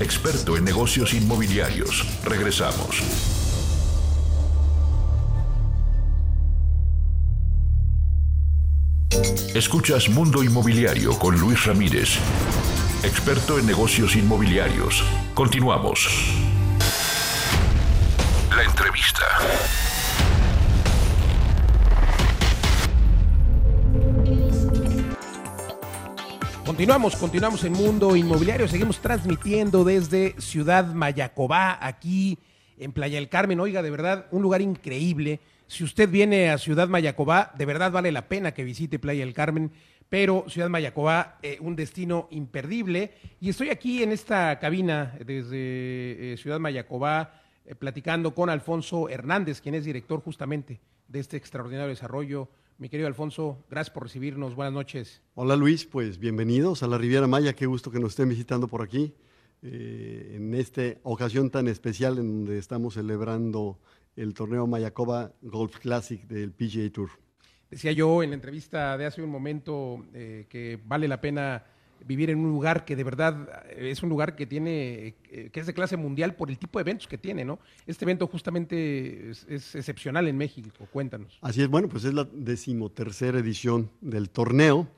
experto 0.00 0.56
en 0.56 0.64
negocios 0.64 1.14
inmobiliarios. 1.14 2.04
Regresamos. 2.24 3.39
Escuchas 9.54 10.08
Mundo 10.08 10.44
Inmobiliario 10.44 11.18
con 11.18 11.36
Luis 11.36 11.66
Ramírez, 11.66 12.20
experto 13.02 13.58
en 13.58 13.66
negocios 13.66 14.14
inmobiliarios. 14.14 15.04
Continuamos. 15.34 16.08
La 18.54 18.62
entrevista. 18.62 19.24
Continuamos, 26.64 27.16
continuamos 27.16 27.64
en 27.64 27.72
Mundo 27.72 28.14
Inmobiliario. 28.14 28.68
Seguimos 28.68 29.00
transmitiendo 29.00 29.82
desde 29.82 30.40
Ciudad 30.40 30.94
Mayacobá, 30.94 31.76
aquí 31.84 32.38
en 32.78 32.92
Playa 32.92 33.16
del 33.18 33.28
Carmen. 33.28 33.58
Oiga, 33.58 33.82
de 33.82 33.90
verdad, 33.90 34.26
un 34.30 34.42
lugar 34.42 34.60
increíble 34.60 35.40
si 35.70 35.84
usted 35.84 36.10
viene 36.10 36.50
a 36.50 36.58
Ciudad 36.58 36.88
Mayacobá, 36.88 37.52
de 37.56 37.64
verdad 37.64 37.92
vale 37.92 38.10
la 38.10 38.26
pena 38.26 38.52
que 38.52 38.64
visite 38.64 38.98
Playa 38.98 39.24
del 39.24 39.34
Carmen, 39.34 39.70
pero 40.08 40.44
Ciudad 40.48 40.68
Mayacobá, 40.68 41.38
eh, 41.42 41.58
un 41.60 41.76
destino 41.76 42.26
imperdible. 42.32 43.12
Y 43.40 43.50
estoy 43.50 43.70
aquí 43.70 44.02
en 44.02 44.10
esta 44.10 44.58
cabina 44.58 45.16
desde 45.24 46.32
eh, 46.32 46.36
Ciudad 46.38 46.58
Mayacobá, 46.58 47.40
eh, 47.64 47.76
platicando 47.76 48.34
con 48.34 48.50
Alfonso 48.50 49.08
Hernández, 49.08 49.60
quien 49.60 49.76
es 49.76 49.84
director 49.84 50.20
justamente 50.20 50.80
de 51.06 51.20
este 51.20 51.36
extraordinario 51.36 51.90
desarrollo. 51.90 52.48
Mi 52.78 52.88
querido 52.88 53.06
Alfonso, 53.06 53.64
gracias 53.70 53.94
por 53.94 54.02
recibirnos. 54.02 54.56
Buenas 54.56 54.74
noches. 54.74 55.22
Hola 55.36 55.54
Luis, 55.54 55.84
pues 55.84 56.18
bienvenidos 56.18 56.82
a 56.82 56.88
la 56.88 56.98
Riviera 56.98 57.28
Maya. 57.28 57.52
Qué 57.52 57.66
gusto 57.66 57.92
que 57.92 58.00
nos 58.00 58.10
estén 58.10 58.28
visitando 58.28 58.66
por 58.66 58.82
aquí. 58.82 59.14
en 59.62 60.54
esta 60.54 60.82
ocasión 61.02 61.50
tan 61.50 61.68
especial 61.68 62.18
en 62.18 62.26
donde 62.44 62.58
estamos 62.58 62.94
celebrando 62.94 63.78
el 64.16 64.34
torneo 64.34 64.66
Mayacoba 64.66 65.32
Golf 65.42 65.78
Classic 65.78 66.22
del 66.26 66.52
PGA 66.52 66.90
Tour. 66.92 67.10
Decía 67.70 67.92
yo 67.92 68.22
en 68.22 68.30
la 68.30 68.34
entrevista 68.34 68.98
de 68.98 69.06
hace 69.06 69.22
un 69.22 69.30
momento 69.30 70.04
eh, 70.12 70.46
que 70.48 70.78
vale 70.84 71.06
la 71.06 71.20
pena 71.20 71.64
vivir 72.06 72.30
en 72.30 72.38
un 72.38 72.48
lugar 72.48 72.84
que 72.84 72.96
de 72.96 73.04
verdad 73.04 73.64
eh, 73.70 73.90
es 73.90 74.02
un 74.02 74.08
lugar 74.08 74.34
que 74.34 74.46
tiene, 74.46 75.14
eh, 75.30 75.50
que 75.52 75.60
es 75.60 75.66
de 75.66 75.74
clase 75.74 75.96
mundial 75.96 76.34
por 76.34 76.50
el 76.50 76.58
tipo 76.58 76.78
de 76.78 76.82
eventos 76.82 77.06
que 77.06 77.18
tiene, 77.18 77.44
¿no? 77.44 77.58
Este 77.86 78.04
evento 78.04 78.26
justamente 78.26 79.30
es, 79.30 79.46
es, 79.48 79.74
excepcional 79.74 80.26
en 80.26 80.36
México, 80.36 80.70
cuéntanos. 80.90 81.38
Así 81.40 81.62
es, 81.62 81.68
bueno, 81.68 81.88
pues 81.88 82.04
es 82.04 82.14
la 82.14 82.24
decimotercera 82.24 83.38
edición 83.38 83.90
del 84.00 84.30
torneo 84.30 84.88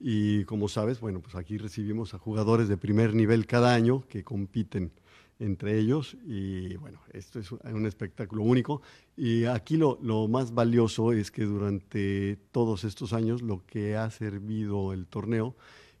y 0.00 0.44
como 0.44 0.68
sabes, 0.68 1.00
bueno, 1.00 1.20
pues 1.20 1.34
aquí 1.34 1.58
recibimos 1.58 2.14
a 2.14 2.18
jugadores 2.18 2.68
de 2.68 2.76
primer 2.76 3.14
nivel 3.14 3.46
cada 3.46 3.74
año 3.74 4.04
que 4.08 4.22
compiten 4.22 4.92
entre 5.38 5.78
ellos 5.78 6.16
y 6.26 6.76
bueno, 6.76 7.00
esto 7.12 7.38
es 7.38 7.52
un 7.52 7.86
espectáculo 7.86 8.42
único 8.42 8.82
y 9.16 9.44
aquí 9.44 9.76
lo, 9.76 9.98
lo, 10.02 10.26
más 10.26 10.52
valioso 10.52 11.12
es 11.12 11.30
que 11.30 11.44
durante 11.44 12.38
todos 12.50 12.84
estos 12.84 13.12
años 13.12 13.42
lo 13.42 13.64
que 13.64 13.96
ha 13.96 14.10
servido 14.10 14.92
el 14.92 15.06
torneo 15.06 15.54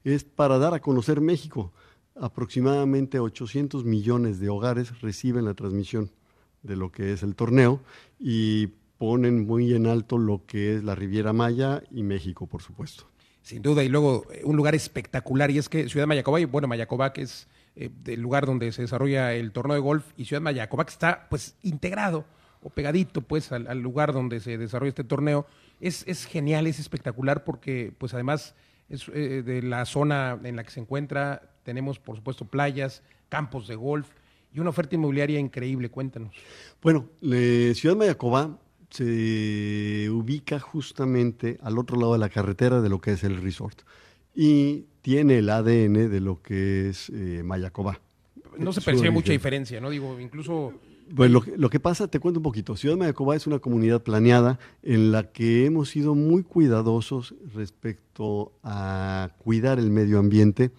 es 0.04 0.24
para 0.24 0.58
dar 0.58 0.74
a 0.74 0.80
conocer 0.80 1.20
México. 1.20 1.72
aproximadamente 2.20 3.20
800 3.20 3.84
millones 3.84 4.40
de 4.40 4.48
hogares 4.48 5.00
reciben 5.00 5.44
la 5.44 5.54
transmisión 5.54 6.10
de 6.62 6.76
lo 6.76 6.90
que 6.90 7.12
es 7.12 7.22
el 7.22 7.36
torneo 7.36 7.80
y 8.18 8.68
ponen 8.98 9.46
muy 9.46 9.72
en 9.72 9.86
alto 9.86 10.18
lo 10.18 10.44
que 10.44 10.76
es 10.76 10.84
la 10.84 10.94
Riviera 10.94 11.32
Maya 11.32 11.82
y 11.90 12.02
México, 12.02 12.46
por 12.46 12.62
supuesto. 12.62 13.04
Sin 13.42 13.62
duda, 13.62 13.84
y 13.84 13.88
luego 13.88 14.26
eh, 14.32 14.42
un 14.44 14.56
lugar 14.56 14.74
espectacular, 14.74 15.50
y 15.50 15.58
es 15.58 15.68
que 15.68 15.88
Ciudad 15.88 16.06
Mayacoba, 16.06 16.40
y 16.40 16.44
bueno, 16.44 16.68
Mayacoba 16.68 17.12
que 17.12 17.22
es 17.22 17.48
eh, 17.80 17.90
el 18.06 18.20
lugar 18.20 18.44
donde 18.44 18.72
se 18.72 18.82
desarrolla 18.82 19.32
el 19.34 19.52
torneo 19.52 19.74
de 19.74 19.80
golf, 19.80 20.04
y 20.16 20.24
Ciudad 20.24 20.42
Mayacoba 20.42 20.84
que 20.84 20.90
está 20.90 21.28
pues 21.30 21.56
integrado 21.62 22.24
o 22.60 22.70
pegadito 22.70 23.20
pues 23.20 23.52
al, 23.52 23.78
lugar 23.78 24.12
donde 24.12 24.40
se 24.40 24.58
desarrolla 24.58 24.88
este 24.88 25.04
torneo, 25.04 25.46
es, 25.80 26.02
es, 26.08 26.24
genial, 26.24 26.66
es 26.66 26.80
espectacular 26.80 27.44
porque 27.44 27.92
pues 27.96 28.14
además 28.14 28.56
es, 28.88 29.08
eh, 29.14 29.42
de 29.44 29.62
la 29.62 29.84
zona 29.84 30.40
en 30.42 30.56
la 30.56 30.64
que 30.64 30.70
se 30.70 30.80
encuentra 30.80 31.52
tenemos 31.62 32.00
por 32.00 32.16
supuesto 32.16 32.46
playas, 32.46 33.04
campos 33.28 33.68
de 33.68 33.76
golf 33.76 34.08
y 34.52 34.58
una 34.58 34.70
oferta 34.70 34.96
inmobiliaria 34.96 35.38
increíble, 35.38 35.88
cuéntanos. 35.88 36.34
Bueno, 36.82 37.10
Ciudad 37.20 37.94
Mayacoba 37.94 38.58
se 38.90 40.08
ubica 40.10 40.58
justamente 40.58 41.58
al 41.62 41.78
otro 41.78 41.96
lado 41.96 42.14
de 42.14 42.18
la 42.18 42.28
carretera 42.28 42.80
de 42.80 42.88
lo 42.88 43.00
que 43.00 43.12
es 43.12 43.22
el 43.22 43.40
resort. 43.40 43.82
Y 44.34 44.86
tiene 45.02 45.38
el 45.38 45.50
ADN 45.50 46.10
de 46.10 46.20
lo 46.20 46.42
que 46.42 46.88
es 46.88 47.10
eh, 47.10 47.42
Mayacobá. 47.44 48.00
No 48.56 48.72
se 48.72 48.80
percibe 48.80 49.10
mucha 49.10 49.32
diferencia, 49.32 49.80
¿no? 49.80 49.90
Digo, 49.90 50.18
incluso... 50.18 50.72
Bueno, 51.10 51.42
lo, 51.56 51.70
que 51.70 51.80
pasa, 51.80 52.08
te 52.08 52.20
cuento 52.20 52.40
un 52.40 52.44
poquito. 52.44 52.76
Ciudad 52.76 52.94
de 52.94 52.98
Mayacobá 52.98 53.34
es 53.34 53.46
una 53.46 53.60
comunidad 53.60 54.02
planeada 54.02 54.58
en 54.82 55.10
la 55.10 55.30
que 55.30 55.64
hemos 55.64 55.88
sido 55.88 56.14
muy 56.14 56.42
cuidadosos 56.42 57.34
respecto 57.54 58.52
a 58.62 59.30
cuidar 59.38 59.78
el 59.78 59.90
medio 59.90 60.18
ambiente. 60.18 60.70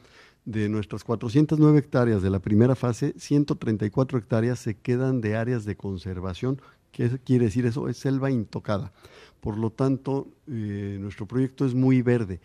De 0.46 0.70
nuestras 0.70 1.04
409 1.04 1.78
hectáreas 1.78 2.22
de 2.22 2.30
la 2.30 2.40
primera 2.40 2.76
fase, 2.76 3.14
134 3.18 4.18
hectáreas 4.18 4.60
se 4.60 4.76
quedan 4.76 5.22
de 5.22 5.36
áreas 5.36 5.66
de 5.66 5.76
conservación 5.76 6.60
¿Qué 6.92 7.20
quiere 7.24 7.46
decir 7.46 7.66
eso? 7.66 7.88
Es 7.88 7.98
selva 7.98 8.32
intocada. 8.32 8.92
Por 9.40 9.58
lo 9.58 9.72
tanto, 9.72 10.28
eh, 10.48 10.98
nuestro 11.00 11.26
proyecto 11.26 11.66
es 11.66 11.74
muy 11.74 12.02
verde. 12.02 12.40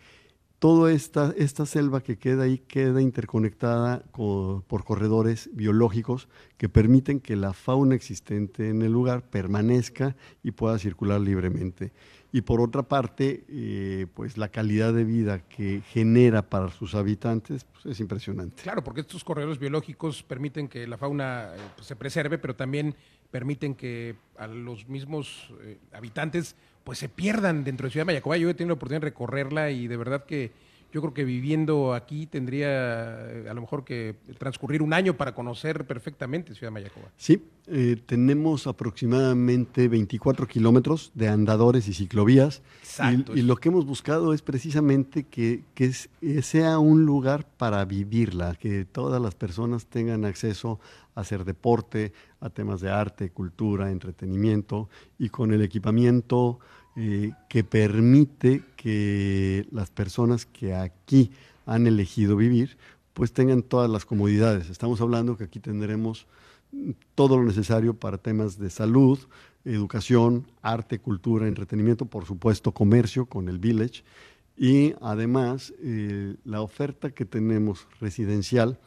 Toda 0.59 0.91
esta, 0.91 1.33
esta 1.37 1.65
selva 1.65 2.01
que 2.01 2.17
queda 2.17 2.43
ahí 2.43 2.59
queda 2.59 3.01
interconectada 3.01 4.03
por 4.13 4.83
corredores 4.83 5.49
biológicos 5.53 6.27
que 6.57 6.69
permiten 6.69 7.19
que 7.19 7.35
la 7.35 7.53
fauna 7.53 7.93
existente 7.95 8.69
en 8.69 8.81
el 8.81 8.91
lugar 8.91 9.23
permanezca 9.29 10.15
y 10.43 10.51
pueda 10.51 10.79
circular 10.79 11.19
libremente. 11.19 11.91
Y 12.35 12.41
por 12.41 12.59
otra 12.59 12.83
parte, 12.83 13.45
eh, 13.47 14.07
pues 14.13 14.37
la 14.37 14.49
calidad 14.49 14.93
de 14.93 15.05
vida 15.05 15.39
que 15.47 15.81
genera 15.87 16.41
para 16.41 16.69
sus 16.69 16.93
habitantes 16.93 17.63
pues, 17.63 17.85
es 17.85 17.99
impresionante. 18.01 18.61
Claro, 18.61 18.83
porque 18.83 18.99
estos 18.99 19.23
corredores 19.23 19.57
biológicos 19.57 20.21
permiten 20.21 20.67
que 20.67 20.85
la 20.85 20.97
fauna 20.97 21.51
eh, 21.55 21.59
pues, 21.75 21.87
se 21.87 21.95
preserve, 21.95 22.37
pero 22.37 22.53
también 22.53 22.93
permiten 23.31 23.73
que 23.73 24.17
a 24.37 24.47
los 24.47 24.89
mismos 24.89 25.49
eh, 25.61 25.79
habitantes 25.93 26.57
pues 26.85 26.99
se 26.99 27.09
pierdan 27.09 27.63
dentro 27.65 27.87
de 27.87 27.91
Ciudad 27.91 28.05
Mayacoba. 28.05 28.37
Yo 28.37 28.49
he 28.49 28.53
tenido 28.53 28.69
la 28.69 28.75
oportunidad 28.75 29.01
de 29.01 29.07
recorrerla 29.07 29.71
y 29.71 29.87
de 29.87 29.97
verdad 29.97 30.23
que 30.25 30.51
yo 30.91 31.01
creo 31.01 31.13
que 31.13 31.25
viviendo 31.25 31.93
aquí 31.93 32.25
tendría 32.25 32.69
eh, 33.29 33.47
a 33.49 33.53
lo 33.53 33.61
mejor 33.61 33.83
que 33.83 34.15
transcurrir 34.37 34.81
un 34.81 34.93
año 34.93 35.17
para 35.17 35.35
conocer 35.35 35.85
perfectamente 35.85 36.55
Ciudad 36.55 36.71
Mayacoba. 36.71 37.07
Sí, 37.17 37.43
eh, 37.67 37.97
tenemos 38.05 38.67
aproximadamente 38.67 39.87
24 39.87 40.47
kilómetros 40.47 41.11
de 41.13 41.27
andadores 41.27 41.87
y 41.87 41.93
ciclovías. 41.93 42.61
Exacto. 42.81 43.35
Y, 43.35 43.41
lo 43.41 43.57
que 43.57 43.69
hemos 43.69 43.85
buscado 43.85 44.33
es 44.33 44.41
precisamente 44.41 45.23
que, 45.23 45.63
que 45.73 45.91
sea 46.41 46.79
un 46.79 47.05
lugar 47.05 47.45
para 47.57 47.83
vivirla, 47.85 48.55
que 48.55 48.85
todas 48.85 49.21
las 49.21 49.35
personas 49.35 49.87
tengan 49.87 50.25
acceso 50.25 50.79
a 51.15 51.21
hacer 51.21 51.45
deporte, 51.45 52.13
a 52.39 52.49
temas 52.49 52.81
de 52.81 52.91
arte, 52.91 53.31
cultura, 53.31 53.91
entretenimiento 53.91 54.89
y 55.17 55.29
con 55.29 55.53
el 55.53 55.61
equipamiento 55.61 56.59
eh, 56.95 57.31
que 57.49 57.63
permite 57.63 58.63
que 58.75 59.67
las 59.71 59.89
personas 59.89 60.45
que 60.45 60.73
aquí 60.73 61.31
han 61.65 61.87
elegido 61.87 62.35
vivir, 62.35 62.77
pues 63.13 63.33
tengan 63.33 63.63
todas 63.63 63.89
las 63.89 64.05
comodidades. 64.05 64.69
Estamos 64.69 65.01
hablando 65.01 65.37
que 65.37 65.45
aquí 65.45 65.59
tendremos 65.59 66.27
todo 67.15 67.37
lo 67.37 67.43
necesario 67.43 67.93
para 67.93 68.17
temas 68.17 68.59
de 68.59 68.69
salud, 68.69 69.19
educación, 69.63 70.45
arte, 70.61 70.99
cultura, 70.99 71.47
entretenimiento, 71.47 72.05
por 72.05 72.25
supuesto 72.25 72.71
comercio 72.71 73.25
con 73.25 73.49
el 73.49 73.57
village 73.57 74.03
y 74.57 74.93
además 75.01 75.73
eh, 75.81 76.35
la 76.45 76.61
oferta 76.61 77.09
que 77.09 77.25
tenemos 77.25 77.87
residencial 77.99 78.79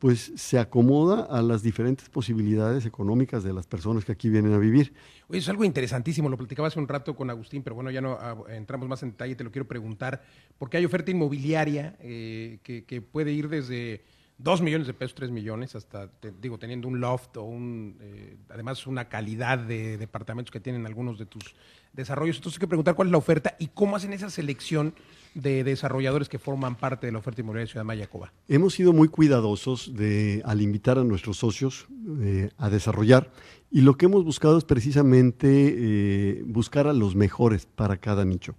pues 0.00 0.32
se 0.34 0.58
acomoda 0.58 1.26
a 1.30 1.42
las 1.42 1.62
diferentes 1.62 2.08
posibilidades 2.08 2.86
económicas 2.86 3.44
de 3.44 3.52
las 3.52 3.66
personas 3.66 4.02
que 4.02 4.12
aquí 4.12 4.30
vienen 4.30 4.54
a 4.54 4.58
vivir. 4.58 4.94
Oye, 5.28 5.40
es 5.40 5.48
algo 5.50 5.62
interesantísimo, 5.62 6.30
lo 6.30 6.38
platicaba 6.38 6.68
hace 6.68 6.80
un 6.80 6.88
rato 6.88 7.14
con 7.14 7.28
Agustín, 7.28 7.62
pero 7.62 7.76
bueno, 7.76 7.90
ya 7.90 8.00
no 8.00 8.16
ah, 8.18 8.34
entramos 8.48 8.88
más 8.88 9.02
en 9.02 9.10
detalle, 9.10 9.36
te 9.36 9.44
lo 9.44 9.52
quiero 9.52 9.68
preguntar, 9.68 10.22
porque 10.58 10.78
hay 10.78 10.86
oferta 10.86 11.10
inmobiliaria 11.10 11.96
eh, 12.00 12.60
que, 12.62 13.02
puede 13.02 13.32
ir 13.32 13.50
desde 13.50 14.02
2 14.42 14.62
millones 14.62 14.86
de 14.86 14.94
pesos, 14.94 15.14
3 15.14 15.30
millones, 15.30 15.74
hasta, 15.74 16.08
digo, 16.40 16.58
teniendo 16.58 16.88
un 16.88 17.00
loft 17.00 17.36
o 17.36 17.42
un, 17.42 17.96
eh, 18.00 18.36
además 18.48 18.86
una 18.86 19.08
calidad 19.08 19.58
de 19.58 19.98
departamentos 19.98 20.50
que 20.50 20.60
tienen 20.60 20.86
algunos 20.86 21.18
de 21.18 21.26
tus 21.26 21.54
desarrollos. 21.92 22.36
Entonces 22.36 22.58
hay 22.58 22.60
que 22.60 22.68
preguntar 22.68 22.94
cuál 22.94 23.08
es 23.08 23.12
la 23.12 23.18
oferta 23.18 23.56
y 23.58 23.68
cómo 23.68 23.96
hacen 23.96 24.12
esa 24.12 24.30
selección 24.30 24.94
de 25.34 25.64
desarrolladores 25.64 26.28
que 26.28 26.38
forman 26.38 26.74
parte 26.74 27.06
de 27.06 27.12
la 27.12 27.18
oferta 27.18 27.40
inmobiliaria 27.40 27.66
de 27.66 27.72
Ciudad 27.72 27.84
Mayacoba? 27.84 28.32
Hemos 28.48 28.74
sido 28.74 28.92
muy 28.92 29.08
cuidadosos 29.08 29.94
de, 29.94 30.42
al 30.44 30.60
invitar 30.60 30.98
a 30.98 31.04
nuestros 31.04 31.36
socios 31.36 31.86
eh, 32.20 32.50
a 32.58 32.70
desarrollar 32.70 33.30
y 33.70 33.82
lo 33.82 33.96
que 33.96 34.06
hemos 34.06 34.24
buscado 34.24 34.58
es 34.58 34.64
precisamente 34.64 35.48
eh, 35.48 36.42
buscar 36.46 36.86
a 36.88 36.92
los 36.92 37.14
mejores 37.14 37.66
para 37.66 37.96
cada 37.98 38.24
nicho. 38.24 38.54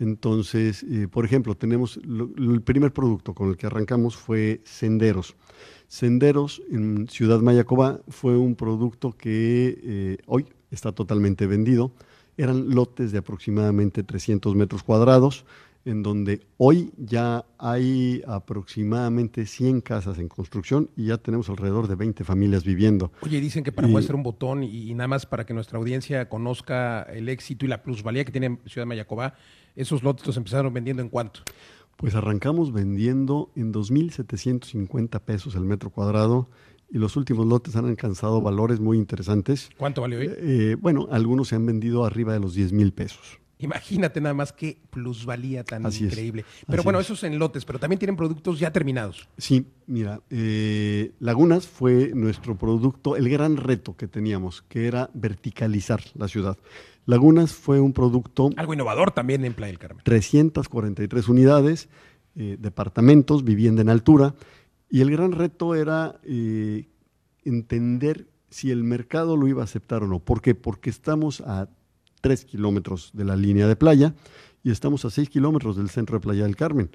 Entonces, 0.00 0.82
eh, 0.82 1.06
por 1.08 1.24
ejemplo, 1.24 1.54
tenemos 1.54 1.98
el 1.98 2.62
primer 2.62 2.92
producto 2.92 3.34
con 3.34 3.50
el 3.50 3.56
que 3.56 3.66
arrancamos 3.66 4.16
fue 4.16 4.60
Senderos. 4.64 5.36
Senderos 5.86 6.60
en 6.70 7.06
Ciudad 7.08 7.40
Mayacoba 7.40 8.00
fue 8.08 8.36
un 8.36 8.56
producto 8.56 9.12
que 9.12 10.18
hoy 10.26 10.46
está 10.70 10.92
totalmente 10.92 11.46
vendido. 11.46 11.92
Eran 12.36 12.70
lotes 12.70 13.12
de 13.12 13.18
aproximadamente 13.18 14.02
300 14.02 14.56
metros 14.56 14.82
cuadrados 14.82 15.44
en 15.84 16.02
donde 16.02 16.46
hoy 16.58 16.92
ya 16.98 17.44
hay 17.58 18.22
aproximadamente 18.26 19.46
100 19.46 19.80
casas 19.80 20.18
en 20.18 20.28
construcción 20.28 20.90
y 20.96 21.06
ya 21.06 21.16
tenemos 21.16 21.48
alrededor 21.48 21.88
de 21.88 21.94
20 21.94 22.22
familias 22.24 22.64
viviendo. 22.64 23.12
Oye, 23.22 23.40
dicen 23.40 23.64
que 23.64 23.72
para 23.72 23.88
poder 23.88 24.04
ser 24.04 24.14
un 24.14 24.22
botón 24.22 24.62
y, 24.62 24.92
nada 24.94 25.08
más 25.08 25.26
para 25.26 25.46
que 25.46 25.54
nuestra 25.54 25.78
audiencia 25.78 26.28
conozca 26.28 27.02
el 27.02 27.28
éxito 27.28 27.64
y 27.64 27.68
la 27.68 27.82
plusvalía 27.82 28.24
que 28.24 28.32
tiene 28.32 28.58
Ciudad 28.66 28.86
Mayacobá, 28.86 29.34
esos 29.76 30.02
lotes 30.02 30.26
los 30.26 30.36
empezaron 30.36 30.72
vendiendo 30.72 31.02
en 31.02 31.08
cuánto? 31.08 31.40
Pues 31.96 32.14
arrancamos 32.14 32.72
vendiendo 32.72 33.50
en 33.56 33.72
2.750 33.72 35.20
pesos 35.20 35.54
el 35.54 35.64
metro 35.64 35.90
cuadrado 35.90 36.48
y 36.90 36.98
los 36.98 37.16
últimos 37.16 37.46
lotes 37.46 37.76
han 37.76 37.86
alcanzado 37.86 38.40
valores 38.40 38.80
muy 38.80 38.98
interesantes. 38.98 39.70
¿Cuánto 39.76 40.00
vale 40.00 40.16
hoy? 40.16 40.30
Eh, 40.38 40.76
bueno, 40.80 41.08
algunos 41.10 41.48
se 41.48 41.56
han 41.56 41.66
vendido 41.66 42.04
arriba 42.04 42.32
de 42.32 42.40
los 42.40 42.54
10 42.54 42.72
mil 42.72 42.92
pesos. 42.92 43.38
Imagínate 43.60 44.22
nada 44.22 44.34
más 44.34 44.52
qué 44.54 44.78
plusvalía 44.88 45.62
tan 45.64 45.84
increíble. 45.84 46.46
Pero 46.66 46.82
bueno, 46.82 46.98
esos 46.98 47.22
en 47.24 47.38
lotes, 47.38 47.66
pero 47.66 47.78
también 47.78 47.98
tienen 47.98 48.16
productos 48.16 48.58
ya 48.58 48.72
terminados. 48.72 49.28
Sí, 49.36 49.66
mira, 49.86 50.22
eh, 50.30 51.12
Lagunas 51.20 51.66
fue 51.66 52.12
nuestro 52.14 52.56
producto, 52.56 53.16
el 53.16 53.28
gran 53.28 53.58
reto 53.58 53.96
que 53.96 54.08
teníamos, 54.08 54.62
que 54.62 54.86
era 54.86 55.10
verticalizar 55.12 56.00
la 56.14 56.26
ciudad. 56.26 56.56
Lagunas 57.10 57.52
fue 57.52 57.80
un 57.80 57.92
producto... 57.92 58.50
Algo 58.56 58.72
innovador 58.72 59.10
también 59.10 59.44
en 59.44 59.52
Playa 59.52 59.72
del 59.72 59.78
Carmen. 59.78 60.04
343 60.04 61.28
unidades, 61.28 61.88
eh, 62.36 62.56
departamentos, 62.58 63.42
vivienda 63.42 63.82
en 63.82 63.88
altura, 63.88 64.34
y 64.88 65.00
el 65.00 65.10
gran 65.10 65.32
reto 65.32 65.74
era 65.74 66.20
eh, 66.22 66.88
entender 67.44 68.28
si 68.48 68.70
el 68.70 68.84
mercado 68.84 69.36
lo 69.36 69.48
iba 69.48 69.62
a 69.62 69.64
aceptar 69.64 70.04
o 70.04 70.06
no. 70.06 70.20
¿Por 70.20 70.40
qué? 70.40 70.54
Porque 70.54 70.88
estamos 70.88 71.40
a 71.40 71.68
3 72.20 72.44
kilómetros 72.44 73.10
de 73.12 73.24
la 73.24 73.36
línea 73.36 73.66
de 73.66 73.76
playa 73.76 74.14
y 74.62 74.70
estamos 74.70 75.04
a 75.04 75.10
6 75.10 75.30
kilómetros 75.30 75.76
del 75.76 75.90
centro 75.90 76.16
de 76.16 76.20
Playa 76.20 76.44
del 76.44 76.56
Carmen. 76.56 76.90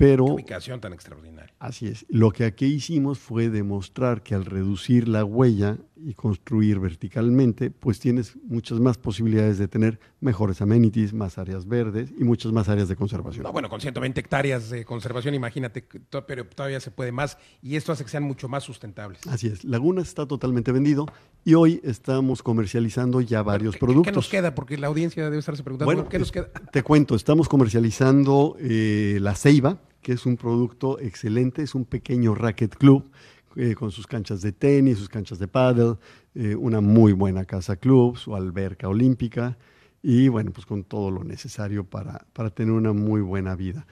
Pero, 0.00 0.24
Qué 0.24 0.32
ubicación 0.32 0.80
tan 0.80 0.94
extraordinaria. 0.94 1.52
Así 1.58 1.86
es. 1.86 2.06
Lo 2.08 2.30
que 2.30 2.44
aquí 2.44 2.64
hicimos 2.64 3.18
fue 3.18 3.50
demostrar 3.50 4.22
que 4.22 4.34
al 4.34 4.46
reducir 4.46 5.06
la 5.06 5.26
huella 5.26 5.76
y 5.94 6.14
construir 6.14 6.78
verticalmente, 6.78 7.70
pues 7.70 8.00
tienes 8.00 8.38
muchas 8.44 8.80
más 8.80 8.96
posibilidades 8.96 9.58
de 9.58 9.68
tener 9.68 10.00
mejores 10.20 10.62
amenities, 10.62 11.12
más 11.12 11.36
áreas 11.36 11.68
verdes 11.68 12.14
y 12.18 12.24
muchas 12.24 12.50
más 12.50 12.70
áreas 12.70 12.88
de 12.88 12.96
conservación. 12.96 13.46
bueno, 13.52 13.68
con 13.68 13.82
120 13.82 14.18
hectáreas 14.18 14.70
de 14.70 14.86
conservación, 14.86 15.34
imagínate, 15.34 15.86
pero 16.26 16.46
todavía 16.46 16.80
se 16.80 16.90
puede 16.90 17.12
más 17.12 17.36
y 17.62 17.76
esto 17.76 17.92
hace 17.92 18.02
que 18.02 18.10
sean 18.10 18.22
mucho 18.22 18.48
más 18.48 18.64
sustentables. 18.64 19.26
Así 19.26 19.48
es. 19.48 19.64
Laguna 19.64 20.00
está 20.00 20.26
totalmente 20.26 20.72
vendido 20.72 21.04
y 21.44 21.54
hoy 21.54 21.80
estamos 21.84 22.42
comercializando 22.42 23.20
ya 23.20 23.42
varios 23.42 23.76
productos. 23.76 24.06
¿Qué 24.06 24.16
nos 24.16 24.28
queda? 24.28 24.54
Porque 24.54 24.76
la 24.76 24.88
audiencia 24.88 25.24
debe 25.24 25.38
estarse 25.38 25.62
preguntando, 25.62 26.08
¿qué 26.08 26.18
nos 26.18 26.32
queda? 26.32 26.48
Te 26.72 26.82
cuento, 26.82 27.14
estamos 27.14 27.48
comercializando 27.48 28.56
eh, 28.60 29.18
la 29.20 29.34
ceiba, 29.34 29.78
que 30.02 30.12
es 30.12 30.26
un 30.26 30.36
producto 30.36 30.98
excelente, 30.98 31.62
es 31.62 31.74
un 31.74 31.84
pequeño 31.84 32.34
racket 32.34 32.76
club 32.76 33.10
eh, 33.56 33.74
con 33.74 33.90
sus 33.90 34.06
canchas 34.06 34.42
de 34.42 34.52
tenis, 34.52 34.98
sus 34.98 35.08
canchas 35.08 35.38
de 35.38 35.48
paddle, 35.48 35.96
eh, 36.34 36.54
una 36.54 36.80
muy 36.80 37.12
buena 37.12 37.44
casa 37.44 37.76
club, 37.76 38.16
su 38.16 38.34
alberca 38.34 38.88
olímpica 38.88 39.58
y 40.02 40.28
bueno, 40.28 40.52
pues 40.52 40.66
con 40.66 40.84
todo 40.84 41.10
lo 41.10 41.24
necesario 41.24 41.84
para, 41.84 42.26
para 42.32 42.50
tener 42.50 42.72
una 42.72 42.92
muy 42.92 43.20
buena 43.20 43.56
vida. 43.56 43.86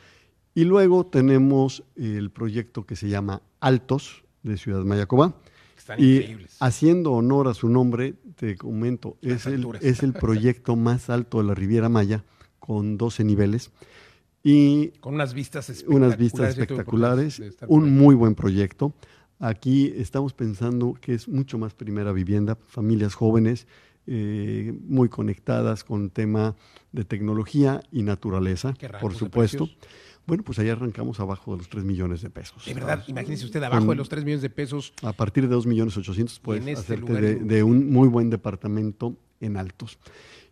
Y 0.55 0.65
luego 0.65 1.07
tenemos 1.07 1.85
el 1.97 2.31
proyecto 2.31 2.85
que 2.85 2.97
se 2.97 3.09
llama 3.09 3.43
Altos 3.61 4.25
de 4.43 4.57
Ciudad 4.57 4.85
Mayacobá. 4.85 5.35
Están 5.95 6.05
y 6.05 6.17
increíbles. 6.17 6.57
haciendo 6.61 7.13
honor 7.13 7.49
a 7.49 7.55
su 7.55 7.69
nombre, 7.69 8.15
te 8.37 8.57
comento, 8.57 9.17
Las 9.21 9.47
es 9.47 9.53
el, 9.53 9.67
es 9.81 10.03
el 10.03 10.13
proyecto 10.15 10.77
más 10.77 11.09
alto 11.11 11.39
de 11.39 11.45
la 11.45 11.55
Riviera 11.55 11.89
Maya, 11.89 12.25
con 12.59 12.99
12 12.99 13.25
niveles. 13.25 13.71
Y 14.43 14.89
Con 15.01 15.15
unas 15.15 15.35
vistas 15.35 15.69
espectaculares. 15.71 16.07
unas 16.07 16.19
vistas 16.19 16.51
espectaculares, 16.51 17.43
un 17.67 17.97
muy 17.97 18.15
buen 18.15 18.35
proyecto. 18.35 18.93
Aquí 19.41 19.93
estamos 19.97 20.33
pensando 20.33 20.95
que 21.01 21.15
es 21.15 21.29
mucho 21.29 21.59
más 21.59 21.75
primera 21.75 22.13
vivienda, 22.13 22.59
familias 22.67 23.15
jóvenes, 23.15 23.67
eh, 24.07 24.75
muy 24.87 25.09
conectadas 25.09 25.85
con 25.85 26.11
tema 26.11 26.57
de 26.93 27.05
tecnología 27.05 27.83
y 27.93 28.03
naturaleza, 28.03 28.75
¿Qué 28.79 28.89
rangos 28.89 29.03
por 29.03 29.15
supuesto. 29.15 29.69
Bueno, 30.29 30.43
pues 30.43 30.59
ahí 30.59 30.69
arrancamos 30.69 31.19
abajo 31.21 31.53
de 31.53 31.57
los 31.57 31.71
3 31.71 31.85
millones 31.85 32.21
de 32.21 32.29
pesos. 32.29 32.67
De 32.67 32.75
verdad, 32.75 33.03
imagínese 33.07 33.47
usted 33.47 33.63
abajo 33.63 33.87
Con- 33.87 33.95
de 33.95 33.97
los 33.97 34.11
3 34.11 34.25
millones 34.27 34.43
de 34.43 34.51
pesos. 34.51 34.93
A 35.03 35.15
partir 35.15 35.49
de 35.49 35.55
2 35.55 35.67
millones 35.67 35.97
800 35.97 36.39
puedes 36.41 36.67
este 36.67 36.93
hacerte 36.93 37.37
de, 37.37 37.63
un 37.63 37.91
muy 37.91 38.09
buen 38.09 38.29
departamento 38.29 39.17
en 39.41 39.57
Altos. 39.57 39.99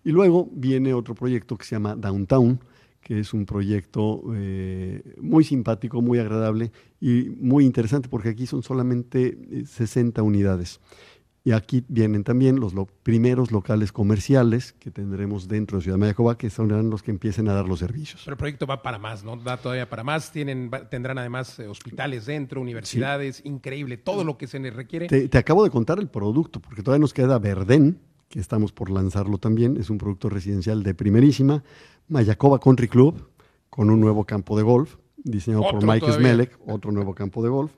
Y 0.03 0.13
luego 0.13 0.49
viene 0.51 0.95
otro 0.95 1.15
proyecto 1.15 1.59
que 1.59 1.67
se 1.67 1.75
llama 1.75 1.95
Downtown, 1.95 2.59
que 3.03 3.21
es 3.21 3.35
un 3.35 3.45
proyecto 3.45 4.23
eh, 4.35 5.03
muy 5.21 5.45
simpático, 5.45 6.01
muy 6.01 6.21
agradable 6.21 6.73
y 6.99 7.29
muy 7.39 7.67
interesante 7.67 8.09
porque 8.09 8.31
aquí 8.31 8.47
son 8.47 8.63
solamente 8.63 9.37
eh, 9.51 9.67
60 9.67 10.23
unidades. 10.23 10.81
Y 11.47 11.53
aquí 11.53 11.85
vienen 11.87 12.25
también 12.25 12.59
los 12.59 12.75
lo- 12.75 12.87
primeros 13.05 13.53
locales 13.53 13.93
comerciales 13.93 14.73
que 14.73 14.91
tendremos 14.91 15.47
dentro 15.47 15.79
de 15.79 15.85
Ciudad 15.85 15.97
Mayacoba, 15.97 16.37
que 16.37 16.51
serán 16.51 16.91
los 16.91 17.05
que 17.05 17.13
empiecen 17.13 17.47
a 17.49 17.55
dar 17.55 17.69
los 17.69 17.79
servicios. 17.79 18.23
Pero 18.25 18.35
el 18.35 18.39
proyecto 18.39 18.67
va 18.67 18.83
para 18.83 18.99
más, 18.99 19.23
¿no? 19.23 19.37
Da 19.37 19.57
todavía 19.57 19.89
para 19.89 20.03
más. 20.03 20.33
Tienen, 20.33 20.69
va- 20.75 20.89
tendrán 20.91 21.19
además 21.19 21.57
eh, 21.61 21.69
hospitales 21.69 22.27
dentro, 22.27 22.61
universidades, 22.61 23.43
increíble. 23.45 23.97
Todo 23.97 24.25
lo 24.25 24.37
que 24.39 24.49
se 24.49 24.59
les 24.59 24.75
requiere. 24.75 25.07
Te, 25.07 25.29
te 25.29 25.39
acabo 25.39 25.63
de 25.63 25.71
contar 25.71 26.01
el 26.01 26.09
producto, 26.09 26.59
porque 26.61 26.83
todavía 26.83 27.01
nos 27.03 27.15
queda 27.15 27.39
Verdén, 27.39 28.01
que 28.29 28.41
estamos 28.41 28.73
por 28.73 28.91
lanzarlo 28.91 29.39
también. 29.39 29.77
Es 29.77 29.89
un 29.89 29.99
producto 29.99 30.29
residencial 30.29 30.83
de 30.83 30.95
primerísima. 30.97 31.63
Mayacoba 32.09 32.59
Country 32.59 32.89
Club, 32.89 33.29
con 33.71 33.89
un 33.91 34.01
nuevo 34.01 34.25
campo 34.25 34.57
de 34.57 34.65
golf, 34.65 34.97
diseñado 35.19 35.63
por 35.71 35.87
Mike 35.87 36.01
todavía. 36.07 36.19
Smelek, 36.29 36.59
otro 36.67 36.91
nuevo 36.91 37.15
campo 37.15 37.41
de 37.41 37.51
golf. 37.51 37.71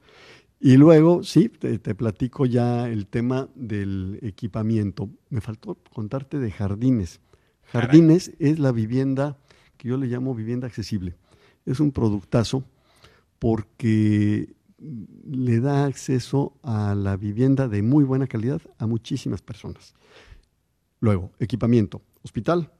Y 0.61 0.77
luego, 0.77 1.23
sí, 1.23 1.49
te, 1.49 1.79
te 1.79 1.95
platico 1.95 2.45
ya 2.45 2.89
el 2.89 3.07
tema 3.07 3.49
del 3.55 4.19
equipamiento. 4.23 5.09
Me 5.31 5.41
faltó 5.41 5.77
contarte 5.93 6.39
de 6.39 6.51
jardines. 6.51 7.21
Jardines 7.73 8.33
es 8.39 8.59
la 8.59 8.73
vivienda 8.73 9.39
que 9.77 9.89
yo 9.89 9.97
le 9.97 10.07
llamo 10.07 10.35
vivienda 10.35 10.67
accesible. 10.67 11.15
Es 11.65 11.81
un 11.81 11.93
productazo 11.93 12.65
porque 13.39 14.55
le 14.79 15.61
da 15.61 15.85
acceso 15.85 16.55
a 16.63 16.95
la 16.95 17.17
vivienda 17.17 17.69
de 17.69 17.83
muy 17.83 18.05
buena 18.05 18.27
calidad 18.27 18.61
a 18.79 18.87
muchísimas 18.87 19.43
personas. 19.43 19.95
Luego, 21.01 21.31
equipamiento, 21.39 22.03
hospital, 22.23 22.73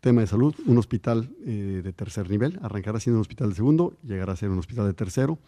tema 0.00 0.20
de 0.20 0.26
salud, 0.26 0.54
un 0.66 0.78
hospital 0.78 1.30
eh, 1.46 1.80
de 1.82 1.92
tercer 1.92 2.28
nivel, 2.28 2.58
arrancará 2.62 3.00
siendo 3.00 3.18
un 3.18 3.22
hospital 3.22 3.50
de 3.50 3.54
segundo, 3.54 3.96
llegará 4.02 4.34
a 4.34 4.36
ser 4.36 4.50
un 4.50 4.58
hospital 4.58 4.86
de 4.86 4.94
tercero, 4.94 5.38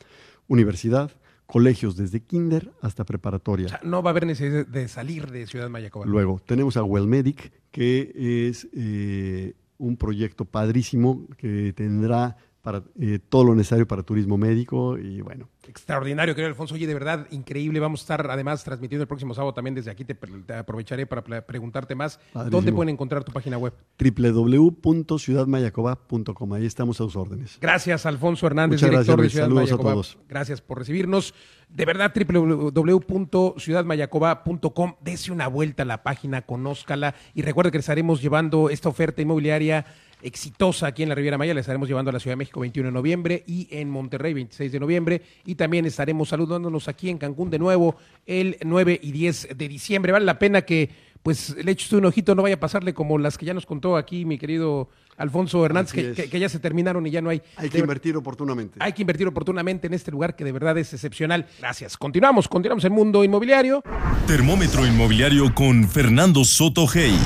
universidad, 0.49 1.11
colegios 1.47 1.97
desde 1.97 2.21
kinder 2.21 2.73
hasta 2.83 3.03
O 3.03 3.07
preparatoria. 3.07 3.69
sea, 3.69 3.81
no 3.85 4.03
va 4.03 4.11
a 4.11 4.13
haber 4.13 4.27
necesidad 4.27 4.67
de 4.67 4.89
salir 4.89 5.31
de 5.31 5.47
Ciudad 5.47 5.69
Mayacoba. 5.69 6.07
Luego, 6.07 6.41
tenemos 6.45 6.77
a 6.77 6.83
Wellmedic, 6.85 7.53
que 7.71 8.49
es 8.49 8.69
eh, 8.75 9.55
un 9.79 9.97
proyecto 9.97 10.45
padrísimo 10.45 11.27
que 11.37 11.73
tendrá 11.73 12.37
para, 12.63 12.83
eh, 12.99 13.21
todo 13.29 13.45
lo 13.45 13.55
necesario 13.55 13.87
para 13.87 14.03
turismo 14.03 14.37
médico 14.37 14.99
y 14.99 15.21
bueno, 15.21 15.49
Extraordinario, 15.69 16.35
querido 16.35 16.49
Alfonso. 16.49 16.75
Oye, 16.75 16.87
de 16.87 16.95
verdad, 16.95 17.27
increíble. 17.31 17.79
Vamos 17.81 18.01
a 18.01 18.05
estar 18.05 18.31
además 18.31 18.65
transmitiendo 18.65 19.03
el 19.03 19.09
próximo 19.09 19.35
sábado 19.35 19.53
también 19.55 19.75
desde 19.75 19.91
aquí. 19.91 20.05
Te, 20.05 20.17
aprovecharé 20.55 21.07
para 21.07 21.47
preguntarte 21.47 21.95
más. 21.95 22.21
¿Dónde 22.51 22.73
pueden 22.73 22.91
encontrar 22.91 23.25
tu 23.25 23.33
página 23.33 23.57
web? 23.59 23.73
www.ciudadmayacoba.com. 23.99 26.53
Ahí 26.53 26.67
estamos 26.67 27.01
a 27.01 27.05
sus 27.05 27.17
órdenes. 27.17 27.57
Gracias, 27.61 28.07
Alfonso 28.07 28.47
Hernández, 28.47 28.81
Muchas 28.81 28.91
director 28.91 29.17
gracias, 29.17 29.33
de 29.33 29.39
Ciudad. 29.39 29.47
Saludos 29.47 29.71
a 29.71 29.77
Mayacoba. 29.77 29.93
todos. 29.93 30.19
Gracias 30.29 30.61
por 30.61 30.79
recibirnos. 30.79 31.35
De 31.69 31.85
verdad, 31.85 32.13
www.ciudadmayacoba.com. 32.15 34.95
Dese 35.01 35.33
una 35.33 35.49
vuelta 35.49 35.83
a 35.83 35.87
la 35.87 36.05
página, 36.05 36.43
conózcala 36.43 37.17
y 37.35 37.43
recuerde 37.43 37.73
que 37.73 37.79
les 37.79 37.85
estaremos 37.85 38.23
llevando 38.23 38.71
esta 38.71 38.89
oferta 38.89 39.21
inmobiliaria 39.21 39.85
exitosa 40.23 40.87
aquí 40.87 41.03
en 41.03 41.09
la 41.09 41.15
Riviera 41.15 41.39
Maya. 41.39 41.55
La 41.55 41.61
estaremos 41.61 41.89
llevando 41.89 42.11
a 42.11 42.13
la 42.13 42.21
Ciudad 42.21 42.33
de 42.33 42.39
México 42.39 42.61
21 42.61 42.89
de 42.89 42.93
noviembre 42.93 43.45
y 43.47 43.69
en 43.71 43.91
Monterrey 43.91 44.33
26 44.33 44.73
de 44.73 44.81
noviembre. 44.81 45.23
Y 45.45 45.56
también 45.57 45.85
estaremos 45.87 46.29
saludándonos 46.29 46.87
aquí 46.89 47.11
en 47.11 47.19
Cancún 47.19 47.51
de 47.51 47.59
nuevo 47.59 47.97
el 48.27 48.57
9 48.65 49.01
y 49.03 49.11
10 49.13 49.49
de 49.57 49.69
diciembre. 49.69 50.13
Vale 50.13 50.25
la 50.25 50.39
pena 50.39 50.63
que 50.63 51.07
pues 51.23 51.57
le 51.57 51.73
eches 51.73 51.93
un 51.93 52.05
ojito, 52.05 52.37
no 52.37 52.43
vaya 52.43 52.55
a 52.55 52.61
pasarle 52.61 52.95
como 52.95 53.19
las 53.19 53.37
que 53.37 53.45
ya 53.47 53.53
nos 53.53 53.67
contó 53.67 53.97
aquí 53.97 54.25
mi 54.25 54.39
querido 54.39 54.89
Alfonso 55.17 55.65
Hernández, 55.67 55.93
que, 55.93 56.11
es. 56.11 56.17
que- 56.17 56.31
que 56.31 56.39
ya 56.39 56.49
se 56.49 56.61
terminaron 56.61 57.05
y 57.05 57.11
ya 57.11 57.21
no 57.21 57.31
hay. 57.31 57.43
Hay 57.57 57.69
que 57.69 57.79
De 57.79 57.83
invertir 57.83 58.17
oportunamente. 58.17 58.77
hay 58.81 58.93
que 58.93 59.03
invertir 59.03 59.27
oportunamente 59.27 59.89
en 59.89 59.95
este 59.95 60.13
lugar 60.13 60.37
que 60.37 60.45
de 60.45 60.53
verdad 60.53 60.79
es 60.79 60.93
excepcional. 60.93 61.47
Gracias. 61.59 61.97
Continuamos, 61.97 62.47
continuamos 62.47 62.85
en 62.85 62.93
Mundo 62.93 63.25
Inmobiliario. 63.25 63.83
Termómetro 64.29 64.87
inmobiliario 64.87 65.53
con 65.53 65.89
Fernando 65.89 66.45
Soto 66.45 66.87
Hey. 66.87 67.19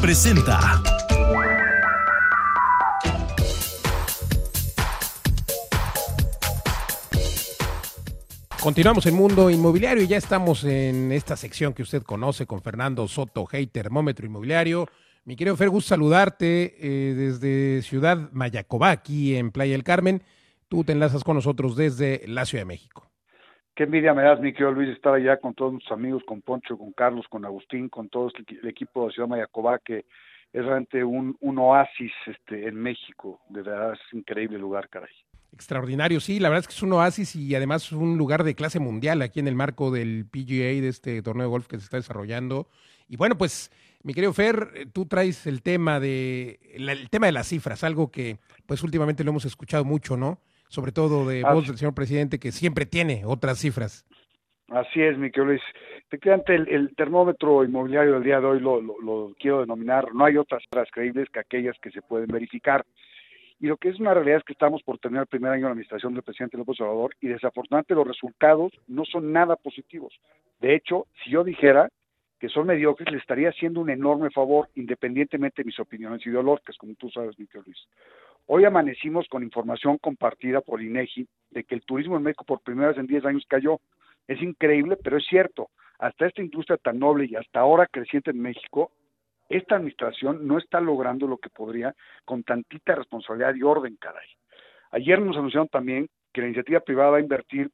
Presenta. 0.00 0.82
Continuamos 8.64 9.04
en 9.04 9.14
Mundo 9.14 9.50
Inmobiliario 9.50 10.02
y 10.02 10.06
ya 10.06 10.16
estamos 10.16 10.64
en 10.64 11.12
esta 11.12 11.36
sección 11.36 11.74
que 11.74 11.82
usted 11.82 12.02
conoce 12.02 12.46
con 12.46 12.62
Fernando 12.62 13.06
Soto, 13.08 13.44
Hey, 13.52 13.66
Termómetro 13.66 14.24
Inmobiliario. 14.24 14.86
Mi 15.26 15.36
querido 15.36 15.54
Fer, 15.54 15.68
gusto 15.68 15.90
saludarte 15.90 16.74
eh, 16.80 17.12
desde 17.12 17.82
Ciudad 17.82 18.30
Mayacobá, 18.32 18.90
aquí 18.90 19.36
en 19.36 19.50
Playa 19.52 19.72
del 19.72 19.84
Carmen. 19.84 20.22
Tú 20.68 20.82
te 20.82 20.92
enlazas 20.92 21.24
con 21.24 21.36
nosotros 21.36 21.76
desde 21.76 22.22
la 22.26 22.46
Ciudad 22.46 22.62
de 22.62 22.68
México. 22.68 23.06
Qué 23.74 23.82
envidia 23.82 24.14
me 24.14 24.22
das, 24.22 24.40
mi 24.40 24.54
querido 24.54 24.72
Luis, 24.72 24.88
estar 24.96 25.12
allá 25.12 25.36
con 25.36 25.52
todos 25.52 25.72
nuestros 25.72 25.98
amigos, 25.98 26.22
con 26.26 26.40
Poncho, 26.40 26.78
con 26.78 26.92
Carlos, 26.92 27.26
con 27.28 27.44
Agustín, 27.44 27.90
con 27.90 28.08
todo 28.08 28.28
el 28.34 28.46
equi- 28.46 28.60
el 28.62 28.68
equipo 28.70 29.06
de 29.06 29.12
Ciudad 29.12 29.28
Mayacobá, 29.28 29.78
que 29.78 30.06
es 30.54 30.64
realmente 30.64 31.04
un, 31.04 31.36
un 31.40 31.58
oasis 31.58 32.12
este, 32.24 32.66
en 32.66 32.76
México. 32.76 33.40
De 33.50 33.60
verdad, 33.60 33.92
es 33.92 34.00
increíble 34.12 34.56
lugar, 34.58 34.88
caray. 34.88 35.12
Extraordinario, 35.54 36.18
sí, 36.18 36.40
la 36.40 36.48
verdad 36.48 36.62
es 36.62 36.66
que 36.66 36.74
es 36.74 36.82
un 36.82 36.92
oasis 36.94 37.36
y 37.36 37.54
además 37.54 37.92
un 37.92 38.18
lugar 38.18 38.42
de 38.42 38.56
clase 38.56 38.80
mundial 38.80 39.22
aquí 39.22 39.38
en 39.38 39.46
el 39.46 39.54
marco 39.54 39.92
del 39.92 40.26
PGA, 40.28 40.82
de 40.82 40.88
este 40.88 41.22
torneo 41.22 41.44
de 41.46 41.50
golf 41.50 41.68
que 41.68 41.78
se 41.78 41.84
está 41.84 41.96
desarrollando. 41.96 42.66
Y 43.08 43.16
bueno, 43.16 43.38
pues, 43.38 43.70
mi 44.02 44.14
querido 44.14 44.32
Fer, 44.32 44.68
eh, 44.74 44.86
tú 44.92 45.06
traes 45.06 45.46
el 45.46 45.62
tema 45.62 46.00
de 46.00 46.58
la- 46.76 46.90
el 46.92 47.08
tema 47.08 47.26
de 47.26 47.32
las 47.32 47.46
cifras, 47.46 47.84
algo 47.84 48.10
que 48.10 48.38
pues 48.66 48.82
últimamente 48.82 49.22
lo 49.22 49.30
hemos 49.30 49.44
escuchado 49.44 49.84
mucho, 49.84 50.16
¿no? 50.16 50.40
Sobre 50.68 50.90
todo 50.90 51.24
de 51.28 51.44
voz 51.54 51.68
del 51.68 51.76
señor 51.78 51.94
presidente 51.94 52.40
que 52.40 52.50
siempre 52.50 52.84
tiene 52.84 53.22
otras 53.24 53.58
cifras. 53.60 54.04
Así 54.70 55.00
es, 55.02 55.16
mi 55.16 55.30
querido 55.30 55.44
Luis. 55.52 55.62
Efectivamente, 56.08 56.54
el, 56.56 56.68
el 56.68 56.96
termómetro 56.96 57.62
inmobiliario 57.64 58.14
del 58.14 58.24
día 58.24 58.40
de 58.40 58.46
hoy 58.46 58.60
lo, 58.60 58.80
lo- 58.80 59.00
lo 59.00 59.34
quiero 59.38 59.60
denominar, 59.60 60.12
no 60.14 60.24
hay 60.24 60.36
otras 60.36 60.62
cifras 60.62 60.88
creíbles 60.90 61.28
que 61.32 61.38
aquellas 61.38 61.76
que 61.80 61.90
se 61.92 62.02
pueden 62.02 62.26
verificar. 62.26 62.84
Y 63.60 63.66
lo 63.66 63.76
que 63.76 63.88
es 63.88 64.00
una 64.00 64.14
realidad 64.14 64.38
es 64.38 64.44
que 64.44 64.52
estamos 64.52 64.82
por 64.82 64.98
terminar 64.98 65.22
el 65.22 65.28
primer 65.28 65.52
año 65.52 65.62
de 65.62 65.66
la 65.66 65.70
administración 65.70 66.14
del 66.14 66.22
presidente 66.22 66.56
López 66.56 66.80
Obrador 66.80 67.14
y 67.20 67.28
desafortunadamente 67.28 67.94
los 67.94 68.06
resultados 68.06 68.72
no 68.88 69.04
son 69.04 69.32
nada 69.32 69.56
positivos. 69.56 70.12
De 70.60 70.74
hecho, 70.74 71.06
si 71.22 71.30
yo 71.30 71.44
dijera 71.44 71.88
que 72.40 72.48
son 72.48 72.66
mediocres, 72.66 73.10
le 73.10 73.18
estaría 73.18 73.48
haciendo 73.48 73.80
un 73.80 73.90
enorme 73.90 74.30
favor, 74.30 74.68
independientemente 74.74 75.62
de 75.62 75.66
mis 75.66 75.78
opiniones 75.78 76.26
ideológicas, 76.26 76.76
como 76.76 76.94
tú 76.94 77.08
sabes, 77.10 77.38
mi 77.38 77.46
Luis. 77.54 77.88
Hoy 78.46 78.66
amanecimos 78.66 79.26
con 79.28 79.42
información 79.42 79.96
compartida 79.96 80.60
por 80.60 80.82
INEGI 80.82 81.26
de 81.50 81.64
que 81.64 81.74
el 81.74 81.82
turismo 81.82 82.16
en 82.16 82.24
México 82.24 82.44
por 82.44 82.60
primera 82.60 82.88
vez 82.88 82.98
en 82.98 83.06
10 83.06 83.24
años 83.24 83.46
cayó. 83.48 83.80
Es 84.28 84.42
increíble, 84.42 84.98
pero 85.02 85.16
es 85.16 85.24
cierto. 85.26 85.70
Hasta 85.98 86.26
esta 86.26 86.42
industria 86.42 86.76
tan 86.76 86.98
noble 86.98 87.26
y 87.26 87.36
hasta 87.36 87.60
ahora 87.60 87.86
creciente 87.86 88.32
en 88.32 88.42
México, 88.42 88.90
esta 89.48 89.76
administración 89.76 90.46
no 90.46 90.58
está 90.58 90.80
logrando 90.80 91.26
lo 91.26 91.38
que 91.38 91.50
podría 91.50 91.94
con 92.24 92.42
tantita 92.42 92.94
responsabilidad 92.94 93.54
y 93.54 93.62
orden, 93.62 93.96
caray. 93.96 94.26
Ayer 94.90 95.20
nos 95.20 95.36
anunciaron 95.36 95.68
también 95.68 96.08
que 96.32 96.40
la 96.40 96.48
iniciativa 96.48 96.80
privada 96.80 97.10
va 97.10 97.16
a 97.18 97.20
invertir 97.20 97.70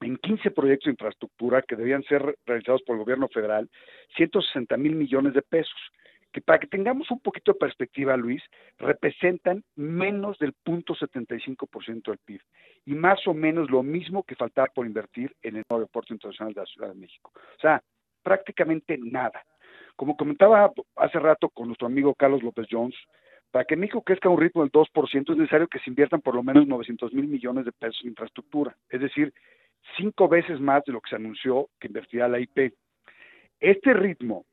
en 0.00 0.16
15 0.16 0.50
proyectos 0.50 0.86
de 0.86 0.92
infraestructura 0.92 1.62
que 1.62 1.76
debían 1.76 2.02
ser 2.04 2.36
realizados 2.44 2.82
por 2.82 2.96
el 2.96 3.02
gobierno 3.02 3.28
federal, 3.28 3.68
160 4.16 4.76
mil 4.76 4.94
millones 4.94 5.34
de 5.34 5.42
pesos, 5.42 5.80
que 6.32 6.40
para 6.42 6.58
que 6.58 6.66
tengamos 6.66 7.10
un 7.10 7.20
poquito 7.20 7.52
de 7.52 7.58
perspectiva, 7.58 8.16
Luis, 8.16 8.42
representan 8.78 9.64
menos 9.74 10.38
del 10.38 10.54
0.75% 10.66 12.10
del 12.10 12.18
PIB 12.18 12.40
y 12.84 12.94
más 12.94 13.26
o 13.26 13.32
menos 13.32 13.70
lo 13.70 13.82
mismo 13.82 14.22
que 14.22 14.34
faltaba 14.34 14.68
por 14.68 14.86
invertir 14.86 15.34
en 15.42 15.56
el 15.56 15.64
nuevo 15.68 15.80
aeropuerto 15.82 16.12
internacional 16.12 16.52
de 16.52 16.60
la 16.60 16.66
Ciudad 16.66 16.88
de 16.88 17.00
México. 17.00 17.32
O 17.34 17.60
sea, 17.60 17.82
prácticamente 18.22 18.98
nada. 18.98 19.44
Como 19.96 20.16
comentaba 20.16 20.72
hace 20.96 21.18
rato 21.18 21.48
con 21.48 21.68
nuestro 21.68 21.86
amigo 21.86 22.14
Carlos 22.14 22.42
López 22.42 22.66
Jones, 22.70 22.94
para 23.50 23.64
que 23.64 23.76
México 23.76 24.02
crezca 24.02 24.28
a 24.28 24.32
un 24.32 24.40
ritmo 24.40 24.62
del 24.62 24.72
2% 24.72 25.32
es 25.32 25.36
necesario 25.36 25.68
que 25.68 25.78
se 25.78 25.90
inviertan 25.90 26.20
por 26.20 26.34
lo 26.34 26.42
menos 26.42 26.66
900 26.66 27.12
mil 27.14 27.26
millones 27.26 27.64
de 27.64 27.72
pesos 27.72 27.98
en 28.02 28.10
infraestructura, 28.10 28.76
es 28.90 29.00
decir, 29.00 29.32
cinco 29.96 30.28
veces 30.28 30.60
más 30.60 30.84
de 30.84 30.92
lo 30.92 31.00
que 31.00 31.10
se 31.10 31.16
anunció 31.16 31.68
que 31.80 31.86
invertirá 31.86 32.28
la 32.28 32.40
IP. 32.40 32.74
Este 33.60 33.94
ritmo 33.94 34.44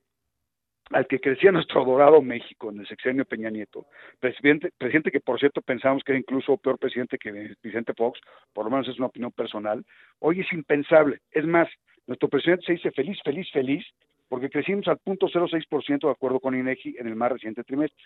al 0.91 1.07
que 1.07 1.19
crecía 1.19 1.51
nuestro 1.51 1.81
adorado 1.81 2.21
México 2.21 2.69
en 2.69 2.79
el 2.79 2.87
sexenio 2.87 3.25
Peña 3.25 3.49
Nieto, 3.49 3.87
presidente, 4.19 4.71
presidente 4.77 5.11
que 5.11 5.21
por 5.21 5.39
cierto 5.39 5.61
pensamos 5.61 6.03
que 6.03 6.11
era 6.11 6.19
incluso 6.19 6.57
peor 6.57 6.77
presidente 6.77 7.17
que 7.17 7.55
Vicente 7.63 7.93
Fox, 7.93 8.19
por 8.53 8.65
lo 8.65 8.71
menos 8.71 8.87
es 8.87 8.97
una 8.97 9.07
opinión 9.07 9.31
personal, 9.31 9.83
hoy 10.19 10.41
es 10.41 10.53
impensable. 10.53 11.19
Es 11.31 11.45
más, 11.45 11.67
nuestro 12.05 12.29
presidente 12.29 12.65
se 12.65 12.73
dice 12.73 12.91
feliz, 12.91 13.17
feliz, 13.23 13.49
feliz, 13.51 13.85
porque 14.33 14.49
crecimos 14.49 14.87
al 14.87 14.97
punto 14.97 15.27
0,6% 15.27 16.07
de 16.07 16.09
acuerdo 16.09 16.39
con 16.39 16.55
INEGI 16.55 16.95
en 16.97 17.05
el 17.05 17.15
más 17.15 17.33
reciente 17.33 17.63
trimestre. 17.63 18.03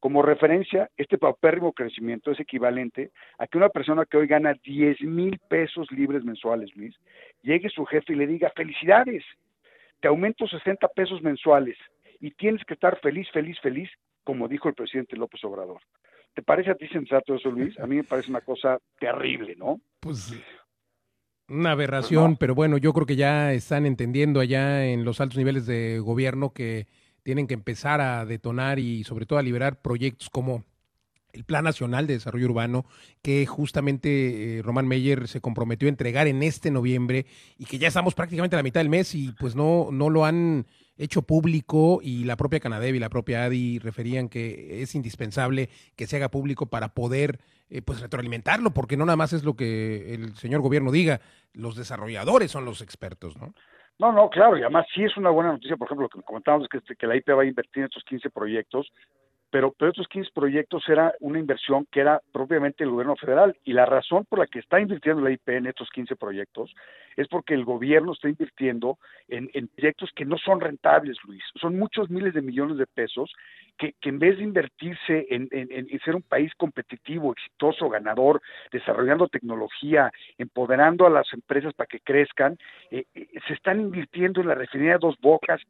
Como 0.00 0.20
referencia, 0.20 0.90
este 0.96 1.16
paupérrimo 1.16 1.72
crecimiento 1.72 2.32
es 2.32 2.40
equivalente 2.40 3.12
a 3.38 3.46
que 3.46 3.58
una 3.58 3.68
persona 3.68 4.04
que 4.04 4.16
hoy 4.16 4.26
gana 4.26 4.54
10 4.64 5.02
mil 5.02 5.38
pesos 5.48 5.88
libres 5.92 6.24
mensuales, 6.24 6.74
Luis, 6.74 6.96
llegue 7.42 7.68
su 7.68 7.84
jefe 7.84 8.14
y 8.14 8.16
le 8.16 8.26
diga, 8.26 8.50
felicidades, 8.56 9.22
te 10.00 10.08
aumento 10.08 10.48
60 10.48 10.88
pesos 10.88 11.22
mensuales 11.22 11.78
y 12.18 12.32
tienes 12.32 12.64
que 12.64 12.74
estar 12.74 12.98
feliz, 12.98 13.30
feliz, 13.30 13.56
feliz, 13.60 13.88
como 14.24 14.48
dijo 14.48 14.68
el 14.68 14.74
presidente 14.74 15.14
López 15.14 15.44
Obrador. 15.44 15.82
¿Te 16.34 16.42
parece 16.42 16.72
a 16.72 16.74
ti 16.74 16.88
sensato 16.88 17.36
eso, 17.36 17.48
Luis? 17.52 17.78
A 17.78 17.86
mí 17.86 17.94
me 17.94 18.02
parece 18.02 18.28
una 18.28 18.40
cosa 18.40 18.80
terrible, 18.98 19.54
¿no? 19.54 19.80
Pues 20.00 20.34
una 21.48 21.72
aberración, 21.72 22.36
pero 22.36 22.54
bueno, 22.54 22.78
yo 22.78 22.92
creo 22.92 23.06
que 23.06 23.16
ya 23.16 23.52
están 23.52 23.86
entendiendo 23.86 24.40
allá 24.40 24.86
en 24.86 25.04
los 25.04 25.20
altos 25.20 25.38
niveles 25.38 25.66
de 25.66 25.98
gobierno 25.98 26.50
que 26.50 26.86
tienen 27.22 27.46
que 27.46 27.54
empezar 27.54 28.00
a 28.00 28.24
detonar 28.24 28.78
y 28.78 29.04
sobre 29.04 29.26
todo 29.26 29.38
a 29.38 29.42
liberar 29.42 29.80
proyectos 29.80 30.30
como 30.30 30.64
el 31.32 31.44
Plan 31.44 31.64
Nacional 31.64 32.06
de 32.06 32.14
Desarrollo 32.14 32.46
Urbano, 32.46 32.86
que 33.20 33.44
justamente 33.44 34.58
eh, 34.58 34.62
Román 34.62 34.86
Meyer 34.86 35.26
se 35.26 35.40
comprometió 35.40 35.88
a 35.88 35.90
entregar 35.90 36.28
en 36.28 36.42
este 36.42 36.70
noviembre 36.70 37.26
y 37.58 37.64
que 37.64 37.78
ya 37.78 37.88
estamos 37.88 38.14
prácticamente 38.14 38.56
a 38.56 38.58
la 38.58 38.62
mitad 38.62 38.80
del 38.80 38.88
mes 38.88 39.14
y 39.14 39.32
pues 39.32 39.56
no, 39.56 39.88
no 39.90 40.10
lo 40.10 40.24
han 40.24 40.66
hecho 40.96 41.22
público 41.22 42.00
y 42.02 42.24
la 42.24 42.36
propia 42.36 42.60
Canadev 42.60 42.94
y 42.94 43.00
la 43.00 43.08
propia 43.08 43.44
ADI 43.44 43.78
referían 43.78 44.28
que 44.28 44.82
es 44.82 44.94
indispensable 44.94 45.68
que 45.96 46.06
se 46.06 46.16
haga 46.16 46.30
público 46.30 46.66
para 46.66 46.88
poder 46.88 47.38
eh, 47.70 47.82
pues 47.82 48.00
retroalimentarlo, 48.00 48.70
porque 48.70 48.96
no 48.96 49.04
nada 49.04 49.16
más 49.16 49.32
es 49.32 49.44
lo 49.44 49.54
que 49.54 50.14
el 50.14 50.34
señor 50.36 50.60
gobierno 50.60 50.92
diga, 50.92 51.20
los 51.52 51.76
desarrolladores 51.76 52.50
son 52.50 52.64
los 52.64 52.80
expertos, 52.80 53.36
¿no? 53.36 53.54
No, 53.98 54.10
no, 54.10 54.28
claro, 54.28 54.58
y 54.58 54.62
además 54.62 54.86
sí 54.92 55.04
es 55.04 55.16
una 55.16 55.30
buena 55.30 55.52
noticia, 55.52 55.76
por 55.76 55.86
ejemplo, 55.86 56.04
lo 56.04 56.08
que 56.08 56.26
comentábamos 56.26 56.68
que, 56.68 56.78
este, 56.78 56.96
que 56.96 57.06
la 57.06 57.16
IP 57.16 57.28
va 57.30 57.42
a 57.42 57.46
invertir 57.46 57.82
en 57.82 57.84
estos 57.84 58.02
15 58.04 58.28
proyectos, 58.30 58.92
pero, 59.54 59.72
pero 59.78 59.92
estos 59.92 60.08
15 60.08 60.32
proyectos 60.34 60.82
era 60.88 61.14
una 61.20 61.38
inversión 61.38 61.86
que 61.92 62.00
era 62.00 62.20
propiamente 62.32 62.82
el 62.82 62.90
gobierno 62.90 63.14
federal, 63.14 63.56
y 63.62 63.72
la 63.72 63.86
razón 63.86 64.24
por 64.24 64.40
la 64.40 64.48
que 64.48 64.58
está 64.58 64.80
invirtiendo 64.80 65.22
la 65.22 65.30
IP 65.30 65.48
en 65.50 65.66
estos 65.66 65.90
15 65.90 66.16
proyectos 66.16 66.74
es 67.16 67.28
porque 67.28 67.54
el 67.54 67.64
gobierno 67.64 68.14
está 68.14 68.28
invirtiendo 68.28 68.98
en, 69.28 69.48
proyectos 69.68 70.10
que 70.16 70.24
no 70.24 70.38
son 70.38 70.60
rentables, 70.60 71.18
Luis, 71.22 71.44
son 71.54 71.78
muchos 71.78 72.10
miles 72.10 72.34
de 72.34 72.42
millones 72.42 72.78
de 72.78 72.86
pesos 72.88 73.32
que, 73.78 73.94
en 74.02 74.18
vez 74.18 74.38
de 74.38 74.44
invertirse 74.44 75.26
en, 75.30 75.48
ser 76.04 76.14
un 76.14 76.22
país 76.22 76.52
competitivo, 76.56 77.32
exitoso, 77.32 77.88
ganador, 77.88 78.40
desarrollando 78.70 79.28
tecnología, 79.28 80.12
empoderando 80.38 81.06
a 81.06 81.10
las 81.10 81.32
empresas 81.32 81.74
para 81.74 81.86
que 81.86 82.00
crezcan, 82.00 82.56
eh, 82.90 83.04
eh, 83.14 83.28
se 83.46 83.54
están 83.54 83.80
invirtiendo 83.80 84.40
en 84.40 84.48
la 84.48 84.54
refinería 84.54 84.98
Dos 84.98 85.16
Bocas, 85.20 85.60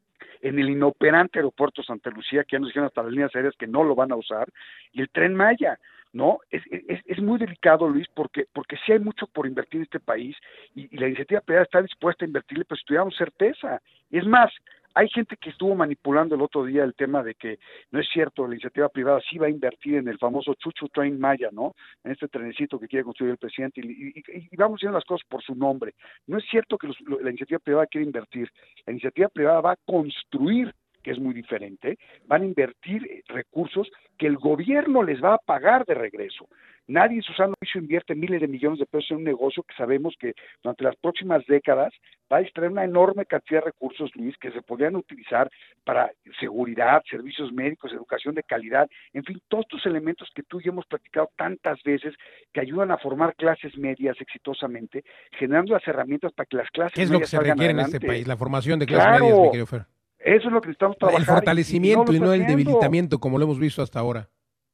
en 0.43 0.59
el 0.59 0.69
inoperante 0.69 1.39
aeropuerto 1.39 1.83
Santa 1.83 2.11
Lucía, 2.11 2.45
que 2.45 2.57
ya 2.57 2.59
nos 2.59 2.69
dijeron 2.69 2.87
hasta 2.87 3.03
las 3.03 3.13
líneas 3.13 3.35
aéreas 3.35 3.55
que 3.59 3.67
no 3.67 3.85
lo 3.85 3.95
van 3.95 4.13
a 4.13 4.17
usar, 4.17 4.49
y 4.93 5.01
el 5.01 5.09
tren 5.11 5.35
Maya. 5.35 5.79
¿no? 6.13 6.39
Es, 6.49 6.63
es, 6.71 7.01
es, 7.07 7.19
muy 7.19 7.41
delicado, 7.41 7.89
Luis, 7.89 8.07
porque, 8.15 8.47
porque 8.53 8.77
sí 8.87 8.93
hay 8.93 9.01
mucho 9.01 9.27
por 9.27 9.49
invertir 9.49 9.79
en 9.79 9.83
este 9.83 9.99
país 9.99 10.37
y, 10.77 10.97
la 10.97 11.09
iniciativa 11.09 11.41
privada 11.41 11.65
está 11.65 11.83
dispuesta 11.83 12.25
a 12.25 12.29
invertirle, 12.29 12.65
pero 12.65 12.79
si 12.79 12.85
tuviéramos 12.85 13.17
certeza. 13.17 13.83
Es 14.13 14.25
más, 14.25 14.53
hay 14.95 15.09
gente 15.09 15.37
que 15.37 15.51
estuvo 15.51 15.75
manipulando 15.75 16.35
el 16.35 16.43
otro 16.43 16.65
día 16.65 16.85
el 16.85 16.95
tema 16.95 17.23
de 17.23 17.35
que 17.35 17.59
no 17.91 18.01
es 18.01 18.07
cierto, 18.13 18.47
la 18.47 18.55
iniciativa 18.55 18.89
privada 18.89 19.21
sí 19.29 19.39
va 19.39 19.47
a 19.47 19.51
invertir 19.51 19.97
en 19.97 20.09
el 20.09 20.19
famoso 20.19 20.55
Chuchu 20.55 20.89
Train 20.89 21.19
Maya, 21.19 21.51
¿no? 21.53 21.75
En 22.05 22.13
este 22.13 22.29
trenecito 22.29 22.79
que 22.79 22.87
quiere 22.87 23.05
construir 23.05 23.33
el 23.33 23.39
presidente 23.39 23.81
y, 23.83 24.15
y, 24.17 24.57
vamos 24.57 24.79
haciendo 24.79 24.99
las 24.99 25.05
cosas 25.05 25.27
por 25.29 25.43
su 25.43 25.55
nombre. 25.55 25.95
No 26.27 26.39
es 26.39 26.45
cierto 26.49 26.79
que 26.79 26.89
la 27.21 27.31
iniciativa 27.31 27.59
privada 27.59 27.87
quiere 27.87 28.07
invertir. 28.07 28.49
La 28.87 28.93
iniciativa 28.93 29.29
privada 29.29 29.61
va 29.61 29.73
a 29.73 29.79
construir 29.85 30.73
que 31.05 31.13
es 31.13 31.21
muy 31.21 31.35
diferente, 31.35 31.99
van 32.27 32.43
a 32.43 32.47
invertir 32.47 33.05
eh, 33.05 33.23
recursos 33.29 33.89
que 34.19 34.27
el 34.27 34.37
gobierno 34.37 35.03
les 35.03 35.23
va 35.23 35.35
a 35.35 35.39
pagar 35.39 35.85
de 35.85 35.95
regreso. 35.95 36.49
Nadie 36.87 37.17
en 37.17 37.23
su 37.23 37.33
sano 37.33 37.55
juicio 37.59 37.81
invierte 37.81 38.15
miles 38.15 38.41
de 38.41 38.49
millones 38.49 38.79
de 38.79 38.87
pesos 38.87 39.13
en 39.13 39.19
un 39.19 39.25
negocio 39.25 39.63
que 39.63 39.75
sabemos 39.75 40.15
que 40.19 40.35
durante 40.63 40.85
las 40.85 40.97
próximas 40.97 41.45
décadas 41.47 41.95
va 42.31 42.39
a 42.39 42.41
extraer 42.43 42.71
una 42.71 42.85
enorme 42.85 43.25
cantidad 43.25 43.61
de 43.61 43.67
recursos, 43.67 44.11
Luis, 44.15 44.37
que 44.39 44.51
se 44.51 44.61
podrían 44.61 44.97
utilizar 44.97 45.51
para 45.85 46.11
seguridad, 46.39 47.03
servicios 47.09 47.53
médicos, 47.53 47.93
educación 47.93 48.35
de 48.35 48.43
calidad, 48.43 48.89
en 49.15 49.25
fin, 49.25 49.41
todos 49.49 49.65
estos 49.65 49.87
elementos 49.87 50.29
que 50.35 50.43
tú 50.43 50.61
y 50.61 50.65
yo 50.65 50.73
hemos 50.73 50.87
platicado 50.87 51.31
tantas 51.37 51.83
veces 51.85 52.15
que 52.53 52.61
ayudan 52.61 52.91
a 52.91 52.99
formar 52.99 53.35
clases 53.35 53.77
medias 53.79 54.17
exitosamente, 54.21 55.05
generando 55.39 55.73
las 55.73 55.87
herramientas 55.89 56.33
para 56.33 56.47
que 56.47 56.57
las 56.57 56.71
clases 56.71 56.95
¿Qué 56.95 57.03
es 57.03 57.11
lo 57.11 57.21
que 57.21 57.27
se 57.27 57.41
requiere 57.41 57.71
en 57.71 57.81
este 57.81 58.01
país? 58.01 58.27
La 58.27 58.37
formación 58.37 58.79
de 58.79 58.87
clases 58.87 59.21
medias, 59.21 59.39
mi 59.39 59.51
querido 59.51 59.67
Fer. 59.67 59.94
Eso 60.25 60.49
es 60.49 60.53
lo 60.55 60.61
que 60.63 60.71
estamos 60.71 60.97
trabajando. 60.97 61.31
El 61.31 61.37
fortalecimiento 61.37 62.13
y 62.15 62.19
no, 62.19 62.33
el 62.33 62.47
debilitamiento, 62.47 63.19
como 63.19 63.39
lo 63.39 63.45
hemos 63.45 63.59
visto 63.59 63.83
hasta 63.83 64.01
ahora. 64.01 64.31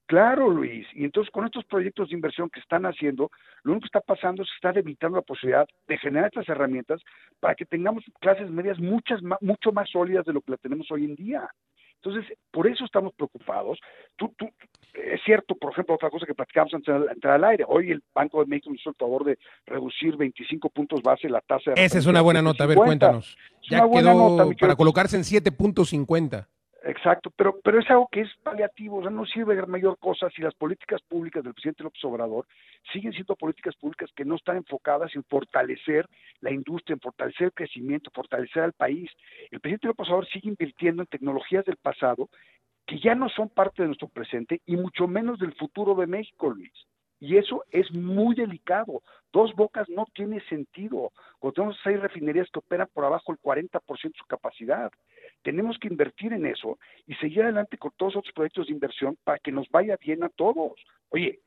Claro, 0.07 0.49
Luis. 0.49 0.87
Y 0.95 1.05
entonces 1.05 1.31
con 1.33 1.45
estos 1.45 1.65
proyectos 1.65 2.09
de 2.09 2.15
inversión 2.15 2.49
que 2.51 2.61
están 2.61 2.85
haciendo, 2.85 3.31
lo 3.65 3.73
único 3.73 3.85
que 3.85 3.99
está 3.99 4.01
pasando 4.01 4.43
es 4.43 4.49
que 4.49 4.55
está 4.57 4.73
debilitando 4.73 5.17
la 5.17 5.23
posibilidad 5.23 5.67
de 5.89 5.99
generar 5.99 6.27
estas 6.27 6.49
herramientas 6.49 7.01
para 7.41 7.55
que 7.55 7.65
tengamos 7.65 8.05
clases 8.21 8.51
medias 8.51 8.79
muchas 8.79 9.21
mucho 9.41 9.73
más 9.73 9.91
sólidas 9.91 10.25
de 10.25 10.33
lo 10.33 10.41
que 10.41 10.53
la 10.53 10.57
tenemos 10.57 10.91
hoy 10.91 11.05
en 11.05 11.17
día. 11.17 11.49
Entonces, 12.03 12.37
por 12.51 12.67
eso 12.67 12.85
estamos 12.85 13.13
preocupados. 13.15 13.79
Tú, 14.17 14.33
tú, 14.39 14.49
es 14.95 15.21
cierto, 15.25 15.55
por 15.55 15.73
ejemplo, 15.73 15.95
otra 15.95 16.11
cosa 16.11 16.25
que 16.27 16.35
platicamos 16.35 16.73
antes 16.73 16.95
de 16.95 17.13
entrar 17.13 17.35
al 17.35 17.45
aire. 17.45 17.65
Hoy 17.69 17.91
el 17.91 18.03
Banco 18.15 18.41
de 18.41 18.47
México 18.47 18.73
hizo 18.75 18.91
el 18.91 18.97
favor 18.97 19.25
de 19.25 19.39
reducir 19.67 20.17
25 20.17 20.71
puntos 20.71 21.03
base 21.03 21.29
la 21.29 21.41
tasa 21.43 21.73
de... 21.73 21.85
Esa 21.85 21.99
es 21.99 22.07
una 22.07 22.23
buena 22.23 22.41
nota. 22.41 22.65
A 22.65 22.67
ver, 22.67 22.79
cuéntanos. 22.79 23.37
ya 23.69 23.89
quedó 23.91 24.51
para 24.59 24.77
colocarse 24.77 25.17
en 25.17 25.23
7.50. 25.23 26.47
Exacto, 26.83 27.31
pero, 27.37 27.61
pero 27.63 27.79
es 27.79 27.91
algo 27.91 28.09
que 28.11 28.23
es 28.23 28.35
paliativo, 28.43 28.99
o 28.99 29.03
sea, 29.03 29.11
no 29.11 29.27
sirve 29.27 29.55
de 29.55 29.67
mayor 29.67 29.99
cosa 29.99 30.31
si 30.31 30.41
las 30.41 30.55
políticas 30.55 31.03
públicas 31.03 31.45
del 31.45 31.53
presidente 31.53 31.83
López 31.83 32.03
Obrador 32.05 32.47
siguen 32.91 33.13
siendo 33.13 33.37
políticas 33.37 33.77
públicas 33.77 34.11
que 34.17 34.25
no 34.25 34.37
están 34.37 34.57
enfocadas 34.57 35.15
en 35.15 35.23
fortalecer 35.25 36.09
la 36.41 36.51
industria, 36.51 36.95
en 36.95 37.01
fortalecer 37.01 37.47
el 37.47 37.53
crecimiento, 37.53 38.11
fortalecer 38.15 38.63
al 38.63 38.73
país. 38.73 39.11
El 39.51 39.61
presidente 39.61 39.89
López 39.89 40.09
Obrador 40.09 40.27
sigue 40.29 40.49
invirtiendo 40.49 41.03
en 41.03 41.09
tecnologías 41.09 41.67
del 41.67 41.77
pasado 41.77 42.31
que 42.87 42.99
ya 42.99 43.15
no 43.15 43.29
son 43.29 43.51
parte 43.51 43.83
de 43.83 43.89
nuestro 43.89 44.09
presente 44.09 44.63
y 44.65 44.77
mucho 44.77 45.07
menos 45.07 45.39
del 45.39 45.55
futuro 45.55 45.95
de 45.95 46.07
México, 46.07 46.49
Luis. 46.49 46.73
Y 47.21 47.37
eso 47.37 47.63
es 47.71 47.93
muy 47.93 48.35
delicado. 48.35 49.03
Dos 49.31 49.55
bocas 49.55 49.87
no 49.91 50.07
tiene 50.15 50.41
sentido. 50.49 51.13
Cuando 51.39 51.55
tenemos 51.55 51.79
seis 51.85 52.01
refinerías 52.01 52.49
que 52.51 52.59
operan 52.59 52.89
por 52.93 53.05
abajo 53.05 53.33
el 53.33 53.39
40% 53.39 53.81
de 54.03 54.19
su 54.19 54.25
capacidad. 54.27 54.91
Tenemos 55.43 55.79
que 55.79 55.89
invertir 55.89 56.33
en 56.33 56.47
eso 56.47 56.79
y 57.07 57.15
seguir 57.15 57.43
adelante 57.43 57.79
con 57.79 57.93
todos 57.97 58.17
otros 58.17 58.35
proyectos 58.35 58.67
de 58.67 58.75
inversión 58.75 59.17
para 59.25 59.39
que 59.39 59.53
nos 59.53 59.69
vaya 59.71 59.97
bien 60.01 60.23
a 60.23 60.29
todos. 60.29 60.73
Oye, 61.11 61.41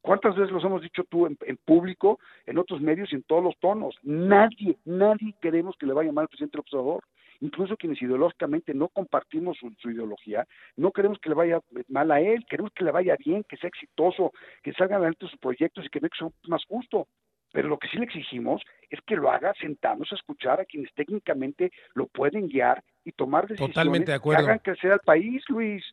¿cuántas 0.00 0.36
veces 0.36 0.52
los 0.52 0.64
hemos 0.64 0.82
dicho 0.82 1.04
tú 1.04 1.26
en, 1.26 1.36
público, 1.64 2.18
en 2.46 2.58
otros 2.58 2.80
medios 2.80 3.12
y 3.12 3.16
en 3.16 3.22
todos 3.24 3.42
los 3.42 3.58
tonos? 3.58 3.96
Nadie, 4.02 4.78
nadie 4.84 5.34
queremos 5.40 5.76
que 5.76 5.86
le 5.86 5.92
vaya 5.92 6.12
mal 6.12 6.22
al 6.22 6.28
presidente 6.28 6.56
del 6.56 6.60
observador 6.60 7.02
incluso 7.40 7.76
quienes 7.76 8.00
ideológicamente 8.00 8.74
no 8.74 8.88
compartimos 8.88 9.58
su, 9.58 9.90
ideología, 9.90 10.46
no 10.76 10.92
queremos 10.92 11.18
que 11.18 11.30
le 11.30 11.34
vaya 11.34 11.60
mal 11.88 12.10
a 12.10 12.20
él, 12.20 12.44
queremos 12.48 12.72
que 12.72 12.84
le 12.84 12.90
vaya 12.90 13.16
bien, 13.16 13.44
que 13.44 13.56
sea 13.56 13.68
exitoso, 13.68 14.32
que 14.62 14.72
salgan 14.74 14.98
adelante 14.98 15.26
sus 15.26 15.38
proyectos 15.38 15.86
y 15.86 15.88
que 15.88 16.00
México 16.00 16.16
sea 16.18 16.50
más 16.50 16.64
justo. 16.66 17.08
Pero 17.52 17.68
lo 17.68 17.78
que 17.78 17.88
sí 17.88 17.96
le 17.96 18.04
exigimos 18.04 18.62
es 18.90 19.00
que 19.06 19.16
lo 19.16 19.30
haga 19.30 19.52
sentarnos 19.60 20.10
a 20.12 20.14
escuchar 20.14 20.60
a 20.60 20.64
quienes 20.64 20.92
técnicamente 20.94 21.72
lo 21.94 22.06
pueden 22.06 22.48
guiar 22.48 22.82
y 23.04 23.12
tomar 23.12 23.46
decisiones 23.48 23.74
Totalmente 23.74 24.12
de 24.12 24.16
acuerdo. 24.16 24.44
que 24.44 24.50
hagan 24.50 24.62
crecer 24.62 24.92
al 24.92 25.00
país, 25.00 25.42
Luis. 25.48 25.84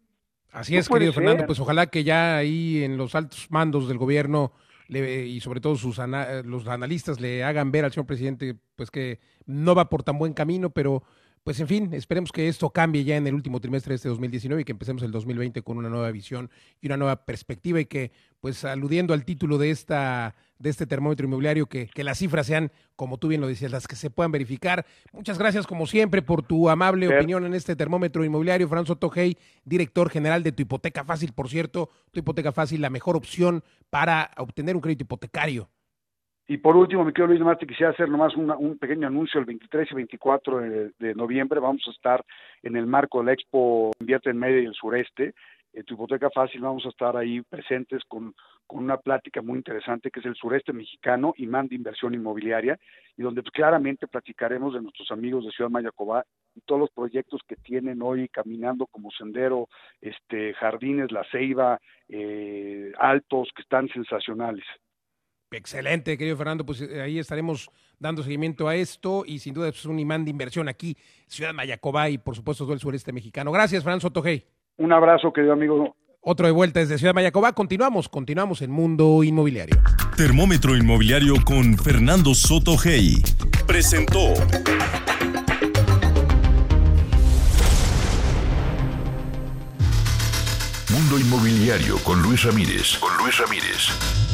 Así 0.51 0.77
es, 0.77 0.87
querido 0.87 1.13
Fernando, 1.13 1.45
pues 1.45 1.59
ojalá 1.59 1.87
que 1.87 2.03
ya 2.03 2.37
ahí 2.37 2.83
en 2.83 2.97
los 2.97 3.15
altos 3.15 3.51
mandos 3.51 3.87
del 3.87 3.97
gobierno 3.97 4.53
y 4.89 5.39
sobre 5.41 5.59
todo 5.59 5.75
sus 5.75 5.99
los 6.45 6.67
analistas 6.67 7.19
le 7.19 7.43
hagan 7.43 7.71
ver 7.71 7.83
al 7.83 7.91
señor 7.91 8.07
presidente 8.07 8.55
pues 8.75 8.89
que 8.89 9.19
no 9.45 9.75
va 9.75 9.89
por 9.89 10.03
tan 10.03 10.17
buen 10.17 10.33
camino, 10.33 10.69
pero 10.69 11.03
pues 11.47 11.61
en 11.61 11.67
fin, 11.69 11.93
esperemos 11.93 12.33
que 12.33 12.49
esto 12.49 12.69
cambie 12.71 13.05
ya 13.05 13.15
en 13.15 13.25
el 13.25 13.33
último 13.33 13.61
trimestre 13.61 13.91
de 13.91 13.95
este 13.95 14.09
2019 14.09 14.63
y 14.63 14.65
que 14.65 14.73
empecemos 14.73 15.01
el 15.03 15.13
2020 15.13 15.61
con 15.61 15.77
una 15.77 15.87
nueva 15.87 16.11
visión 16.11 16.49
y 16.81 16.87
una 16.87 16.97
nueva 16.97 17.23
perspectiva 17.23 17.79
y 17.79 17.85
que, 17.85 18.11
pues 18.41 18.65
aludiendo 18.65 19.13
al 19.13 19.23
título 19.23 19.57
de 19.57 19.69
esta 19.69 20.35
de 20.59 20.69
este 20.69 20.85
termómetro 20.85 21.25
inmobiliario, 21.25 21.67
que, 21.67 21.87
que 21.87 22.03
las 22.03 22.17
cifras 22.17 22.47
sean, 22.47 22.69
como 22.97 23.17
tú 23.17 23.29
bien 23.29 23.39
lo 23.39 23.47
decías, 23.47 23.71
las 23.71 23.87
que 23.87 23.95
se 23.95 24.09
puedan 24.09 24.33
verificar. 24.33 24.85
Muchas 25.13 25.37
gracias, 25.37 25.65
como 25.65 25.87
siempre, 25.87 26.21
por 26.21 26.43
tu 26.43 26.69
amable 26.69 27.07
opinión 27.07 27.45
en 27.45 27.53
este 27.53 27.77
termómetro 27.77 28.25
inmobiliario. 28.25 28.67
Franzo 28.67 28.97
Tojei, 28.97 29.37
director 29.63 30.09
general 30.09 30.43
de 30.43 30.51
Tu 30.51 30.63
Hipoteca 30.63 31.05
Fácil, 31.05 31.31
por 31.31 31.47
cierto, 31.47 31.91
Tu 32.11 32.19
Hipoteca 32.19 32.51
Fácil, 32.51 32.81
la 32.81 32.89
mejor 32.89 33.15
opción 33.15 33.63
para 33.89 34.31
obtener 34.35 34.75
un 34.75 34.81
crédito 34.81 35.03
hipotecario. 35.03 35.69
Y 36.49 36.57
por 36.57 36.77
último, 36.77 37.03
mi 37.03 37.11
querido 37.11 37.27
Luis, 37.27 37.39
nomás 37.41 37.59
te 37.59 37.67
quisiera 37.67 37.91
hacer 37.91 38.07
nomás 38.07 38.33
un 38.37 38.77
pequeño 38.77 39.07
anuncio. 39.07 39.37
El 39.37 39.45
23 39.45 39.91
y 39.91 39.95
24 39.95 40.59
de, 40.97 41.15
noviembre 41.15 41.59
vamos 41.59 41.83
a 41.87 41.91
estar 41.91 42.23
en 42.63 42.77
el 42.77 42.87
marco 42.87 43.19
del 43.19 43.33
Expo 43.33 43.91
Invierte 43.99 44.29
en 44.29 44.37
Medio 44.37 44.61
y 44.61 44.65
el 44.65 44.73
Sureste. 44.73 45.33
En 45.73 45.83
tu 45.83 45.95
hipoteca 45.95 46.29
fácil 46.29 46.61
vamos 46.61 46.85
a 46.85 46.89
estar 46.89 47.17
ahí 47.17 47.41
presentes 47.41 48.01
con, 48.07 48.33
con 48.65 48.79
una 48.81 48.95
plática 48.95 49.41
muy 49.41 49.57
interesante 49.57 50.09
que 50.09 50.21
es 50.21 50.25
el 50.25 50.35
sureste 50.35 50.71
mexicano, 50.71 51.33
imán 51.35 51.67
de 51.67 51.75
inversión 51.75 52.13
inmobiliaria, 52.13 52.79
y 53.17 53.23
donde 53.23 53.41
pues, 53.41 53.51
claramente 53.51 54.07
platicaremos 54.07 54.73
de 54.73 54.81
nuestros 54.81 55.11
amigos 55.11 55.45
de 55.45 55.51
Ciudad 55.51 55.69
Mayacobá 55.69 56.23
y 56.55 56.61
todos 56.61 56.79
los 56.79 56.91
proyectos 56.91 57.41
que 57.45 57.57
tienen 57.57 58.01
hoy 58.01 58.29
caminando 58.29 58.87
como 58.87 59.11
sendero, 59.11 59.67
este, 59.99 60.53
jardines, 60.53 61.11
la 61.11 61.25
ceiba, 61.29 61.79
eh, 62.07 62.93
altos, 62.97 63.49
que 63.53 63.61
están 63.61 63.89
sensacionales. 63.89 64.65
Excelente, 65.51 66.17
querido 66.17 66.35
Fernando. 66.35 66.65
Pues 66.65 66.81
eh, 66.81 67.01
ahí 67.01 67.19
estaremos 67.19 67.69
dando 67.99 68.23
seguimiento 68.23 68.67
a 68.67 68.75
esto 68.75 69.23
y 69.25 69.39
sin 69.39 69.53
duda 69.53 69.69
es 69.69 69.85
un 69.85 69.99
imán 69.99 70.25
de 70.25 70.31
inversión 70.31 70.67
aquí, 70.67 70.97
Ciudad 71.27 71.53
Mayacobá 71.53 72.09
y 72.09 72.17
por 72.17 72.35
supuesto 72.35 72.65
todo 72.65 72.73
el 72.73 72.79
sureste 72.79 73.13
mexicano. 73.13 73.51
Gracias, 73.51 73.83
Fernando 73.83 74.01
Sotogey. 74.01 74.45
Un 74.77 74.91
abrazo, 74.91 75.31
querido 75.31 75.53
amigo. 75.53 75.95
Otro 76.21 76.45
de 76.45 76.51
vuelta 76.51 76.81
desde 76.81 76.97
Ciudad 76.97 77.13
Mayacobá. 77.13 77.53
Continuamos, 77.53 78.09
continuamos 78.09 78.61
en 78.61 78.71
Mundo 78.71 79.23
Inmobiliario. 79.23 79.77
Termómetro 80.17 80.75
Inmobiliario 80.75 81.35
con 81.45 81.77
Fernando 81.77 82.33
Sotogey. 82.33 83.23
Presentó. 83.65 84.33
Mundo 90.91 91.19
Inmobiliario 91.19 91.97
con 92.03 92.21
Luis 92.21 92.43
Ramírez. 92.43 92.97
Con 92.99 93.15
Luis 93.17 93.37
Ramírez 93.37 94.26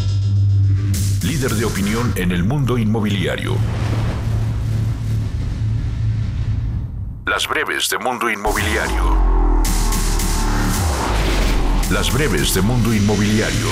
líder 1.23 1.51
de 1.51 1.63
opinión 1.63 2.11
en 2.17 2.33
el 2.33 2.43
mundo 2.43 2.77
inmobiliario. 2.77 3.55
Las 7.25 7.47
breves 7.47 7.87
de 7.89 7.97
Mundo 7.97 8.29
Inmobiliario. 8.29 9.17
Las 11.91 12.11
breves 12.13 12.53
de 12.53 12.61
Mundo 12.61 12.93
Inmobiliario. 12.93 13.67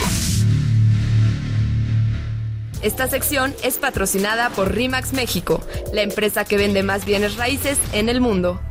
Esta 2.82 3.08
sección 3.10 3.54
es 3.64 3.78
patrocinada 3.78 4.50
por 4.52 4.74
RIMAX 4.74 5.12
México, 5.12 5.62
la 5.94 6.04
empresa 6.04 6.46
que 6.46 6.56
vende 6.56 6.84
más 6.84 7.04
bienes 7.04 7.36
raíces 7.36 7.78
en 7.92 8.08
el 8.08 8.22
mundo. 8.22 8.62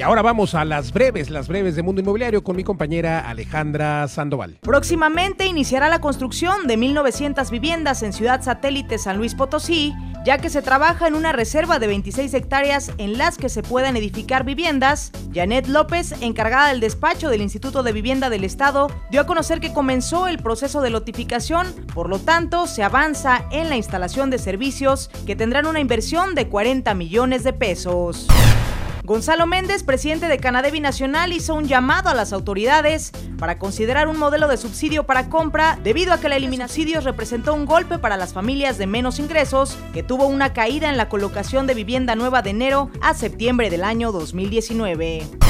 Y 0.00 0.02
ahora 0.02 0.22
vamos 0.22 0.54
a 0.54 0.64
las 0.64 0.94
breves, 0.94 1.28
las 1.28 1.46
breves 1.46 1.76
de 1.76 1.82
Mundo 1.82 2.00
Inmobiliario 2.00 2.42
con 2.42 2.56
mi 2.56 2.64
compañera 2.64 3.20
Alejandra 3.28 4.08
Sandoval. 4.08 4.56
Próximamente 4.62 5.44
iniciará 5.44 5.90
la 5.90 6.00
construcción 6.00 6.66
de 6.66 6.78
1.900 6.78 7.50
viviendas 7.50 8.02
en 8.02 8.14
Ciudad 8.14 8.40
Satélite 8.40 8.96
San 8.96 9.18
Luis 9.18 9.34
Potosí, 9.34 9.92
ya 10.24 10.38
que 10.38 10.48
se 10.48 10.62
trabaja 10.62 11.06
en 11.06 11.14
una 11.14 11.32
reserva 11.32 11.78
de 11.78 11.86
26 11.86 12.32
hectáreas 12.32 12.92
en 12.96 13.18
las 13.18 13.36
que 13.36 13.50
se 13.50 13.62
puedan 13.62 13.94
edificar 13.94 14.44
viviendas. 14.44 15.12
Janet 15.34 15.66
López, 15.66 16.14
encargada 16.22 16.68
del 16.68 16.80
despacho 16.80 17.28
del 17.28 17.42
Instituto 17.42 17.82
de 17.82 17.92
Vivienda 17.92 18.30
del 18.30 18.44
Estado, 18.44 18.88
dio 19.10 19.20
a 19.20 19.26
conocer 19.26 19.60
que 19.60 19.74
comenzó 19.74 20.28
el 20.28 20.38
proceso 20.38 20.80
de 20.80 20.88
lotificación, 20.88 21.74
por 21.92 22.08
lo 22.08 22.18
tanto 22.20 22.66
se 22.68 22.82
avanza 22.82 23.44
en 23.50 23.68
la 23.68 23.76
instalación 23.76 24.30
de 24.30 24.38
servicios 24.38 25.10
que 25.26 25.36
tendrán 25.36 25.66
una 25.66 25.80
inversión 25.80 26.34
de 26.34 26.48
40 26.48 26.94
millones 26.94 27.44
de 27.44 27.52
pesos. 27.52 28.28
Gonzalo 29.10 29.44
Méndez, 29.44 29.82
presidente 29.82 30.28
de 30.28 30.38
Canadevi 30.38 30.78
Nacional, 30.78 31.32
hizo 31.32 31.56
un 31.56 31.66
llamado 31.66 32.10
a 32.10 32.14
las 32.14 32.32
autoridades 32.32 33.10
para 33.40 33.58
considerar 33.58 34.06
un 34.06 34.16
modelo 34.16 34.46
de 34.46 34.56
subsidio 34.56 35.02
para 35.02 35.28
compra 35.28 35.76
debido 35.82 36.12
a 36.12 36.20
que 36.20 36.28
la 36.28 36.36
eliminación 36.36 36.86
de 36.86 37.00
representó 37.02 37.52
un 37.52 37.66
golpe 37.66 37.98
para 37.98 38.16
las 38.16 38.32
familias 38.32 38.78
de 38.78 38.86
menos 38.86 39.18
ingresos, 39.18 39.76
que 39.92 40.04
tuvo 40.04 40.28
una 40.28 40.52
caída 40.52 40.90
en 40.90 40.96
la 40.96 41.08
colocación 41.08 41.66
de 41.66 41.74
vivienda 41.74 42.14
nueva 42.14 42.42
de 42.42 42.50
enero 42.50 42.88
a 43.02 43.14
septiembre 43.14 43.68
del 43.68 43.82
año 43.82 44.12
2019. 44.12 45.49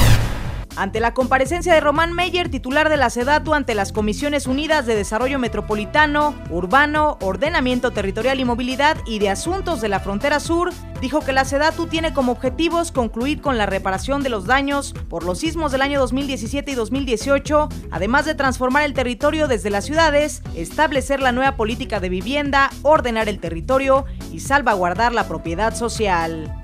Ante 0.77 1.01
la 1.01 1.13
comparecencia 1.13 1.73
de 1.73 1.81
Román 1.81 2.13
Meyer, 2.13 2.49
titular 2.49 2.89
de 2.89 2.95
la 2.95 3.09
SEDATU 3.09 3.53
ante 3.53 3.75
las 3.75 3.91
Comisiones 3.91 4.47
Unidas 4.47 4.85
de 4.85 4.95
Desarrollo 4.95 5.37
Metropolitano, 5.37 6.33
Urbano, 6.49 7.17
Ordenamiento 7.21 7.91
Territorial 7.91 8.39
y 8.39 8.45
Movilidad 8.45 8.97
y 9.05 9.19
de 9.19 9.29
Asuntos 9.29 9.81
de 9.81 9.89
la 9.89 9.99
Frontera 9.99 10.39
Sur, 10.39 10.71
dijo 11.01 11.19
que 11.19 11.33
la 11.33 11.43
SEDATU 11.43 11.87
tiene 11.87 12.13
como 12.13 12.31
objetivos 12.31 12.93
concluir 12.93 13.41
con 13.41 13.57
la 13.57 13.65
reparación 13.65 14.23
de 14.23 14.29
los 14.29 14.45
daños 14.45 14.93
por 15.09 15.25
los 15.25 15.39
sismos 15.39 15.73
del 15.73 15.81
año 15.81 15.99
2017 15.99 16.71
y 16.71 16.75
2018, 16.75 17.67
además 17.91 18.25
de 18.25 18.35
transformar 18.35 18.83
el 18.83 18.93
territorio 18.93 19.49
desde 19.49 19.71
las 19.71 19.85
ciudades, 19.85 20.41
establecer 20.55 21.19
la 21.19 21.33
nueva 21.33 21.57
política 21.57 21.99
de 21.99 22.09
vivienda, 22.09 22.69
ordenar 22.81 23.27
el 23.27 23.39
territorio 23.39 24.05
y 24.31 24.39
salvaguardar 24.39 25.11
la 25.11 25.27
propiedad 25.27 25.75
social. 25.75 26.60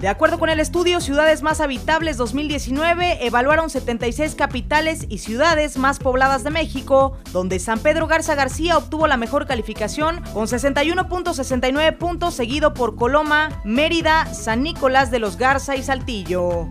De 0.00 0.08
acuerdo 0.08 0.38
con 0.38 0.50
el 0.50 0.60
estudio 0.60 1.00
Ciudades 1.00 1.42
Más 1.42 1.62
Habitables 1.62 2.18
2019, 2.18 3.26
evaluaron 3.26 3.70
76 3.70 4.34
capitales 4.34 5.06
y 5.08 5.18
ciudades 5.18 5.78
más 5.78 5.98
pobladas 5.98 6.44
de 6.44 6.50
México, 6.50 7.16
donde 7.32 7.58
San 7.58 7.78
Pedro 7.78 8.06
Garza 8.06 8.34
García 8.34 8.76
obtuvo 8.76 9.06
la 9.06 9.16
mejor 9.16 9.46
calificación 9.46 10.22
con 10.34 10.48
61.69 10.48 11.96
puntos, 11.96 12.34
seguido 12.34 12.74
por 12.74 12.94
Coloma, 12.94 13.62
Mérida, 13.64 14.26
San 14.34 14.62
Nicolás 14.62 15.10
de 15.10 15.18
los 15.18 15.38
Garza 15.38 15.76
y 15.76 15.82
Saltillo. 15.82 16.68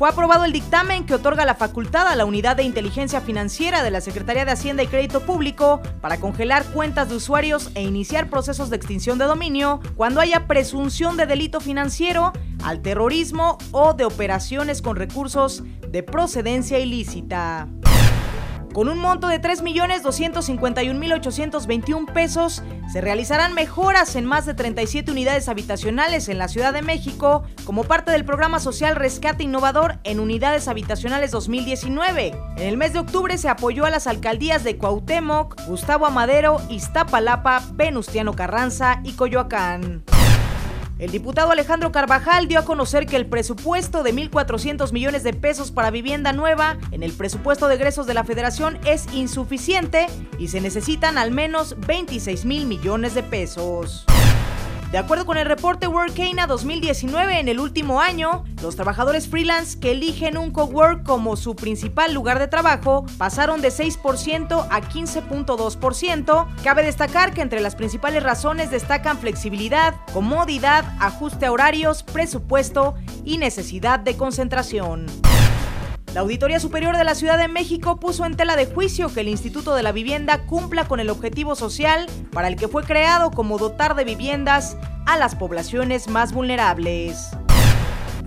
Fue 0.00 0.08
aprobado 0.08 0.46
el 0.46 0.52
dictamen 0.52 1.04
que 1.04 1.12
otorga 1.12 1.44
la 1.44 1.56
facultad 1.56 2.08
a 2.08 2.16
la 2.16 2.24
Unidad 2.24 2.56
de 2.56 2.62
Inteligencia 2.62 3.20
Financiera 3.20 3.82
de 3.82 3.90
la 3.90 4.00
Secretaría 4.00 4.46
de 4.46 4.52
Hacienda 4.52 4.82
y 4.82 4.86
Crédito 4.86 5.20
Público 5.20 5.82
para 6.00 6.16
congelar 6.16 6.64
cuentas 6.72 7.10
de 7.10 7.16
usuarios 7.16 7.70
e 7.74 7.82
iniciar 7.82 8.30
procesos 8.30 8.70
de 8.70 8.76
extinción 8.76 9.18
de 9.18 9.26
dominio 9.26 9.80
cuando 9.96 10.22
haya 10.22 10.46
presunción 10.46 11.18
de 11.18 11.26
delito 11.26 11.60
financiero, 11.60 12.32
al 12.64 12.80
terrorismo 12.80 13.58
o 13.72 13.92
de 13.92 14.06
operaciones 14.06 14.80
con 14.80 14.96
recursos 14.96 15.64
de 15.86 16.02
procedencia 16.02 16.78
ilícita. 16.78 17.68
Con 18.72 18.88
un 18.88 18.98
monto 18.98 19.26
de 19.26 19.40
3.251.821 19.40 22.12
pesos, 22.12 22.62
se 22.92 23.00
realizarán 23.00 23.52
mejoras 23.52 24.14
en 24.14 24.24
más 24.24 24.46
de 24.46 24.54
37 24.54 25.10
unidades 25.10 25.48
habitacionales 25.48 26.28
en 26.28 26.38
la 26.38 26.46
Ciudad 26.46 26.72
de 26.72 26.82
México 26.82 27.42
como 27.64 27.82
parte 27.82 28.12
del 28.12 28.24
programa 28.24 28.60
social 28.60 28.94
Rescate 28.94 29.42
Innovador 29.42 29.98
en 30.04 30.20
Unidades 30.20 30.68
Habitacionales 30.68 31.32
2019. 31.32 32.28
En 32.58 32.62
el 32.62 32.76
mes 32.76 32.92
de 32.92 33.00
octubre 33.00 33.36
se 33.38 33.48
apoyó 33.48 33.86
a 33.86 33.90
las 33.90 34.06
alcaldías 34.06 34.62
de 34.62 34.78
Cuauhtémoc, 34.78 35.60
Gustavo 35.66 36.06
Amadero, 36.06 36.60
Iztapalapa, 36.68 37.64
Venustiano 37.72 38.34
Carranza 38.34 39.00
y 39.02 39.14
Coyoacán. 39.14 40.04
El 41.00 41.10
diputado 41.10 41.50
Alejandro 41.50 41.92
Carvajal 41.92 42.46
dio 42.46 42.58
a 42.58 42.66
conocer 42.66 43.06
que 43.06 43.16
el 43.16 43.24
presupuesto 43.24 44.02
de 44.02 44.12
1.400 44.12 44.92
millones 44.92 45.22
de 45.22 45.32
pesos 45.32 45.72
para 45.72 45.90
vivienda 45.90 46.34
nueva 46.34 46.76
en 46.90 47.02
el 47.02 47.12
presupuesto 47.12 47.68
de 47.68 47.76
egresos 47.76 48.06
de 48.06 48.12
la 48.12 48.22
federación 48.22 48.78
es 48.84 49.06
insuficiente 49.14 50.08
y 50.38 50.48
se 50.48 50.60
necesitan 50.60 51.16
al 51.16 51.30
menos 51.30 51.74
26 51.86 52.44
mil 52.44 52.66
millones 52.66 53.14
de 53.14 53.22
pesos. 53.22 54.04
De 54.90 54.98
acuerdo 54.98 55.24
con 55.24 55.38
el 55.38 55.46
reporte 55.46 55.86
Workana 55.86 56.48
2019, 56.48 57.38
en 57.38 57.46
el 57.46 57.60
último 57.60 58.00
año, 58.00 58.42
los 58.60 58.74
trabajadores 58.74 59.28
freelance 59.28 59.78
que 59.78 59.92
eligen 59.92 60.36
un 60.36 60.50
cowork 60.50 61.04
como 61.04 61.36
su 61.36 61.54
principal 61.54 62.12
lugar 62.12 62.40
de 62.40 62.48
trabajo 62.48 63.06
pasaron 63.16 63.60
de 63.60 63.68
6% 63.68 64.66
a 64.68 64.80
15.2%. 64.80 66.46
Cabe 66.64 66.82
destacar 66.82 67.32
que 67.32 67.40
entre 67.40 67.60
las 67.60 67.76
principales 67.76 68.24
razones 68.24 68.72
destacan 68.72 69.18
flexibilidad, 69.18 69.94
comodidad, 70.12 70.84
ajuste 70.98 71.46
a 71.46 71.52
horarios, 71.52 72.02
presupuesto 72.02 72.96
y 73.24 73.38
necesidad 73.38 74.00
de 74.00 74.16
concentración. 74.16 75.06
La 76.14 76.22
Auditoría 76.22 76.58
Superior 76.58 76.96
de 76.96 77.04
la 77.04 77.14
Ciudad 77.14 77.38
de 77.38 77.46
México 77.46 78.00
puso 78.00 78.24
en 78.24 78.36
tela 78.36 78.56
de 78.56 78.66
juicio 78.66 79.14
que 79.14 79.20
el 79.20 79.28
Instituto 79.28 79.76
de 79.76 79.84
la 79.84 79.92
Vivienda 79.92 80.44
cumpla 80.44 80.88
con 80.88 80.98
el 80.98 81.08
objetivo 81.08 81.54
social 81.54 82.08
para 82.32 82.48
el 82.48 82.56
que 82.56 82.66
fue 82.66 82.82
creado 82.82 83.30
como 83.30 83.58
dotar 83.58 83.94
de 83.94 84.04
viviendas 84.04 84.76
a 85.06 85.16
las 85.16 85.36
poblaciones 85.36 86.08
más 86.08 86.32
vulnerables. 86.32 87.28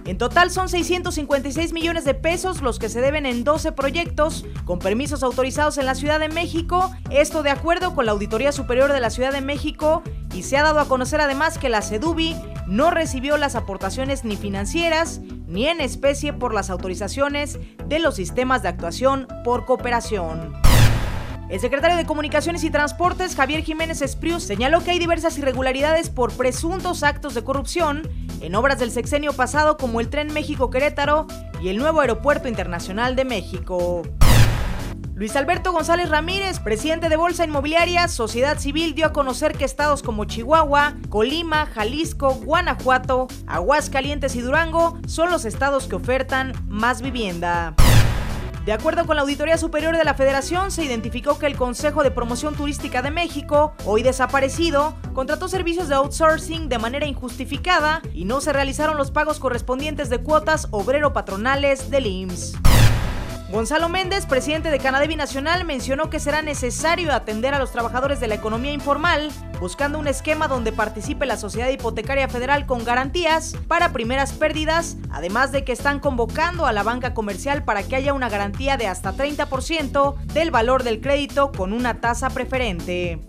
En 0.05 0.17
total 0.17 0.49
son 0.49 0.69
656 0.69 1.73
millones 1.73 2.05
de 2.05 2.13
pesos 2.13 2.61
los 2.61 2.79
que 2.79 2.87
se 2.87 3.01
deben 3.01 3.25
en 3.25 3.43
12 3.43 3.73
proyectos 3.73 4.45
con 4.63 4.79
permisos 4.79 5.21
autorizados 5.21 5.77
en 5.77 5.85
la 5.85 5.95
Ciudad 5.95 6.21
de 6.21 6.29
México, 6.29 6.89
esto 7.09 7.43
de 7.43 7.49
acuerdo 7.49 7.95
con 7.95 8.05
la 8.05 8.13
Auditoría 8.13 8.53
Superior 8.53 8.93
de 8.93 9.01
la 9.01 9.09
Ciudad 9.09 9.33
de 9.33 9.41
México 9.41 10.03
y 10.33 10.43
se 10.43 10.57
ha 10.57 10.63
dado 10.63 10.79
a 10.79 10.87
conocer 10.87 11.19
además 11.19 11.57
que 11.57 11.69
la 11.69 11.81
CEDUBI 11.81 12.35
no 12.65 12.91
recibió 12.91 13.35
las 13.37 13.55
aportaciones 13.55 14.23
ni 14.23 14.37
financieras 14.37 15.19
ni 15.53 15.67
en 15.67 15.81
especie 15.81 16.33
por 16.33 16.53
las 16.53 16.71
autorizaciones 16.71 17.59
de 17.87 17.99
los 17.99 18.15
sistemas 18.15 18.63
de 18.63 18.69
actuación 18.69 19.27
por 19.43 19.65
cooperación. 19.65 20.53
El 21.47 21.59
secretario 21.59 21.95
de 21.95 22.05
Comunicaciones 22.07 22.63
y 22.63 22.71
Transportes, 22.71 23.35
Javier 23.35 23.63
Jiménez 23.63 24.01
Espriu, 24.01 24.39
señaló 24.39 24.83
que 24.83 24.89
hay 24.89 24.97
diversas 24.97 25.37
irregularidades 25.37 26.09
por 26.09 26.33
presuntos 26.33 27.03
actos 27.03 27.35
de 27.35 27.43
corrupción 27.43 28.09
en 28.41 28.55
obras 28.55 28.79
del 28.79 28.89
sexenio 28.89 29.33
pasado 29.33 29.77
como 29.77 29.99
el 29.99 30.09
Tren 30.09 30.33
México-Querétaro 30.33 31.27
y 31.61 31.69
el 31.69 31.77
nuevo 31.77 32.01
Aeropuerto 32.01 32.47
Internacional 32.47 33.15
de 33.15 33.25
México. 33.25 34.01
Luis 35.15 35.35
Alberto 35.35 35.71
González 35.71 36.09
Ramírez, 36.09 36.59
presidente 36.59 37.07
de 37.07 37.17
Bolsa 37.17 37.43
Inmobiliaria, 37.43 38.07
Sociedad 38.07 38.57
Civil, 38.57 38.95
dio 38.95 39.05
a 39.05 39.13
conocer 39.13 39.53
que 39.55 39.63
estados 39.63 40.01
como 40.01 40.25
Chihuahua, 40.25 40.95
Colima, 41.09 41.67
Jalisco, 41.67 42.33
Guanajuato, 42.33 43.27
Aguascalientes 43.45 44.35
y 44.35 44.41
Durango 44.41 44.97
son 45.05 45.29
los 45.29 45.45
estados 45.45 45.85
que 45.85 45.95
ofertan 45.95 46.53
más 46.67 47.03
vivienda. 47.03 47.75
De 48.65 48.73
acuerdo 48.73 49.05
con 49.05 49.15
la 49.15 49.21
Auditoría 49.21 49.57
Superior 49.59 49.95
de 49.95 50.03
la 50.03 50.15
Federación, 50.15 50.71
se 50.71 50.83
identificó 50.83 51.37
que 51.37 51.45
el 51.45 51.57
Consejo 51.57 52.01
de 52.01 52.09
Promoción 52.09 52.55
Turística 52.55 53.03
de 53.03 53.11
México, 53.11 53.75
hoy 53.85 54.01
desaparecido, 54.01 54.95
contrató 55.13 55.47
servicios 55.47 55.89
de 55.89 55.95
outsourcing 55.95 56.69
de 56.69 56.79
manera 56.79 57.05
injustificada 57.05 58.01
y 58.13 58.25
no 58.25 58.41
se 58.41 58.51
realizaron 58.51 58.97
los 58.97 59.11
pagos 59.11 59.37
correspondientes 59.37 60.09
de 60.09 60.23
cuotas 60.23 60.69
obrero-patronales 60.71 61.91
del 61.91 62.07
IMSS. 62.07 62.72
Gonzalo 63.53 63.87
Méndez, 63.87 64.25
presidente 64.25 64.71
de 64.71 64.79
Canadevi 64.79 65.15
Nacional, 65.15 65.63
mencionó 65.63 66.09
que 66.09 66.19
será 66.19 66.41
necesario 66.41 67.13
atender 67.13 67.53
a 67.53 67.59
los 67.59 67.71
trabajadores 67.71 68.19
de 68.19 68.27
la 68.27 68.33
economía 68.33 68.71
informal, 68.71 69.29
buscando 69.59 69.99
un 69.99 70.07
esquema 70.07 70.47
donde 70.47 70.71
participe 70.71 71.27
la 71.27 71.37
Sociedad 71.37 71.69
Hipotecaria 71.69 72.27
Federal 72.27 72.65
con 72.65 72.83
garantías 72.83 73.55
para 73.67 73.93
primeras 73.93 74.33
pérdidas, 74.33 74.97
además 75.11 75.51
de 75.51 75.63
que 75.63 75.71
están 75.71 75.99
convocando 75.99 76.65
a 76.65 76.73
la 76.73 76.81
banca 76.81 77.13
comercial 77.13 77.63
para 77.63 77.83
que 77.83 77.95
haya 77.95 78.15
una 78.15 78.27
garantía 78.27 78.75
de 78.75 78.87
hasta 78.87 79.13
30% 79.13 80.15
del 80.33 80.49
valor 80.49 80.81
del 80.81 80.99
crédito 80.99 81.51
con 81.51 81.73
una 81.73 82.01
tasa 82.01 82.31
preferente. 82.31 83.21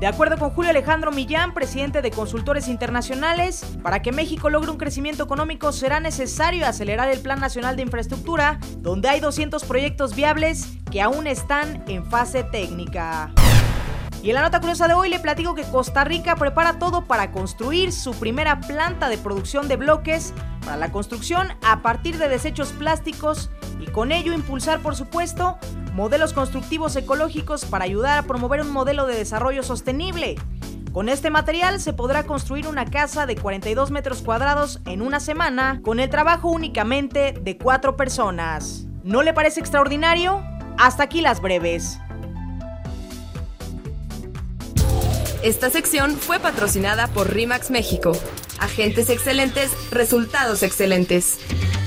De 0.00 0.06
acuerdo 0.06 0.36
con 0.36 0.50
Julio 0.50 0.70
Alejandro 0.70 1.10
Millán, 1.10 1.54
presidente 1.54 2.02
de 2.02 2.10
Consultores 2.10 2.68
Internacionales, 2.68 3.64
para 3.82 4.02
que 4.02 4.12
México 4.12 4.50
logre 4.50 4.70
un 4.70 4.76
crecimiento 4.76 5.24
económico 5.24 5.72
será 5.72 6.00
necesario 6.00 6.66
acelerar 6.66 7.08
el 7.08 7.20
Plan 7.20 7.40
Nacional 7.40 7.76
de 7.76 7.82
Infraestructura, 7.82 8.58
donde 8.76 9.08
hay 9.08 9.20
200 9.20 9.64
proyectos 9.64 10.14
viables 10.14 10.68
que 10.90 11.00
aún 11.00 11.26
están 11.26 11.82
en 11.88 12.04
fase 12.04 12.44
técnica. 12.44 13.32
Y 14.22 14.28
en 14.28 14.34
la 14.34 14.42
nota 14.42 14.60
curiosa 14.60 14.86
de 14.86 14.92
hoy 14.92 15.08
le 15.08 15.18
platico 15.18 15.54
que 15.54 15.62
Costa 15.62 16.04
Rica 16.04 16.36
prepara 16.36 16.78
todo 16.78 17.06
para 17.06 17.32
construir 17.32 17.90
su 17.90 18.12
primera 18.12 18.60
planta 18.60 19.08
de 19.08 19.16
producción 19.16 19.66
de 19.66 19.76
bloques 19.76 20.34
para 20.60 20.76
la 20.76 20.92
construcción 20.92 21.48
a 21.62 21.80
partir 21.80 22.18
de 22.18 22.28
desechos 22.28 22.72
plásticos 22.72 23.50
y 23.80 23.86
con 23.86 24.12
ello 24.12 24.34
impulsar, 24.34 24.80
por 24.80 24.94
supuesto, 24.94 25.58
modelos 25.96 26.34
constructivos 26.34 26.94
ecológicos 26.94 27.64
para 27.64 27.86
ayudar 27.86 28.18
a 28.18 28.22
promover 28.24 28.60
un 28.60 28.70
modelo 28.70 29.06
de 29.06 29.16
desarrollo 29.16 29.62
sostenible. 29.62 30.36
Con 30.92 31.08
este 31.08 31.30
material 31.30 31.80
se 31.80 31.94
podrá 31.94 32.24
construir 32.24 32.68
una 32.68 32.84
casa 32.84 33.24
de 33.24 33.34
42 33.34 33.90
metros 33.90 34.20
cuadrados 34.20 34.80
en 34.84 35.00
una 35.00 35.20
semana 35.20 35.80
con 35.82 35.98
el 35.98 36.10
trabajo 36.10 36.50
únicamente 36.50 37.32
de 37.32 37.56
cuatro 37.56 37.96
personas. 37.96 38.84
¿No 39.04 39.22
le 39.22 39.32
parece 39.32 39.58
extraordinario? 39.60 40.44
Hasta 40.76 41.04
aquí 41.04 41.22
las 41.22 41.40
breves. 41.40 41.98
Esta 45.42 45.70
sección 45.70 46.16
fue 46.16 46.38
patrocinada 46.40 47.06
por 47.06 47.32
RIMAX 47.32 47.70
México. 47.70 48.12
Agentes 48.58 49.08
excelentes, 49.08 49.70
resultados 49.90 50.62
excelentes. 50.62 51.38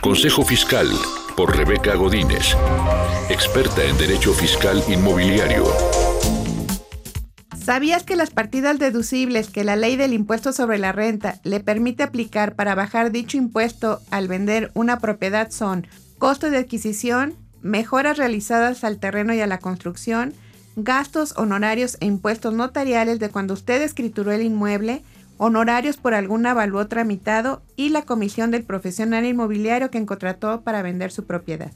Consejo 0.00 0.44
Fiscal 0.44 0.88
por 1.36 1.56
Rebeca 1.56 1.94
Godínez, 1.94 2.54
experta 3.30 3.82
en 3.82 3.96
Derecho 3.96 4.34
Fiscal 4.34 4.82
Inmobiliario. 4.88 6.03
¿Sabías 7.64 8.02
que 8.02 8.14
las 8.14 8.28
partidas 8.28 8.78
deducibles 8.78 9.48
que 9.48 9.64
la 9.64 9.74
ley 9.74 9.96
del 9.96 10.12
impuesto 10.12 10.52
sobre 10.52 10.76
la 10.76 10.92
renta 10.92 11.40
le 11.44 11.60
permite 11.60 12.02
aplicar 12.02 12.56
para 12.56 12.74
bajar 12.74 13.10
dicho 13.10 13.38
impuesto 13.38 14.02
al 14.10 14.28
vender 14.28 14.70
una 14.74 14.98
propiedad 14.98 15.50
son 15.50 15.86
costos 16.18 16.50
de 16.50 16.58
adquisición, 16.58 17.36
mejoras 17.62 18.18
realizadas 18.18 18.84
al 18.84 18.98
terreno 18.98 19.32
y 19.32 19.40
a 19.40 19.46
la 19.46 19.60
construcción, 19.60 20.34
gastos 20.76 21.32
honorarios 21.38 21.96
e 22.00 22.04
impuestos 22.04 22.52
notariales 22.52 23.18
de 23.18 23.30
cuando 23.30 23.54
usted 23.54 23.80
escrituró 23.80 24.30
el 24.32 24.42
inmueble, 24.42 25.02
honorarios 25.38 25.96
por 25.96 26.12
algún 26.12 26.44
avalúo 26.44 26.86
tramitado 26.86 27.62
y 27.76 27.88
la 27.88 28.02
comisión 28.02 28.50
del 28.50 28.64
profesional 28.64 29.24
inmobiliario 29.24 29.90
que 29.90 30.04
contrató 30.04 30.60
para 30.60 30.82
vender 30.82 31.10
su 31.12 31.24
propiedad? 31.24 31.72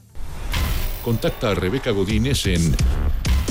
Contacta 1.03 1.49
a 1.49 1.55
Rebeca 1.55 1.89
Godínez 1.89 2.45
en 2.45 2.75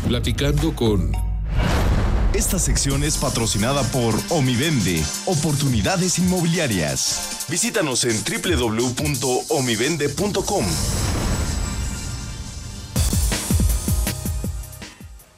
Platicando 0.08 0.74
con 0.74 1.12
Esta 2.34 2.58
sección 2.58 3.04
es 3.04 3.18
patrocinada 3.18 3.84
por 3.92 4.16
Omivende, 4.30 5.00
Oportunidades 5.26 6.18
Inmobiliarias. 6.18 7.46
Visítanos 7.48 8.04
en 8.04 8.16
www.omivende.com. 8.24 10.64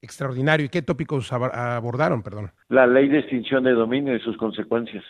Extraordinario. 0.00 0.66
¿Y 0.66 0.68
qué 0.68 0.82
tópicos 0.82 1.32
abordaron, 1.32 2.22
perdón? 2.22 2.52
La 2.68 2.86
ley 2.86 3.08
de 3.08 3.18
extinción 3.18 3.64
de 3.64 3.72
dominio 3.72 4.14
y 4.14 4.20
sus 4.20 4.36
consecuencias. 4.36 5.02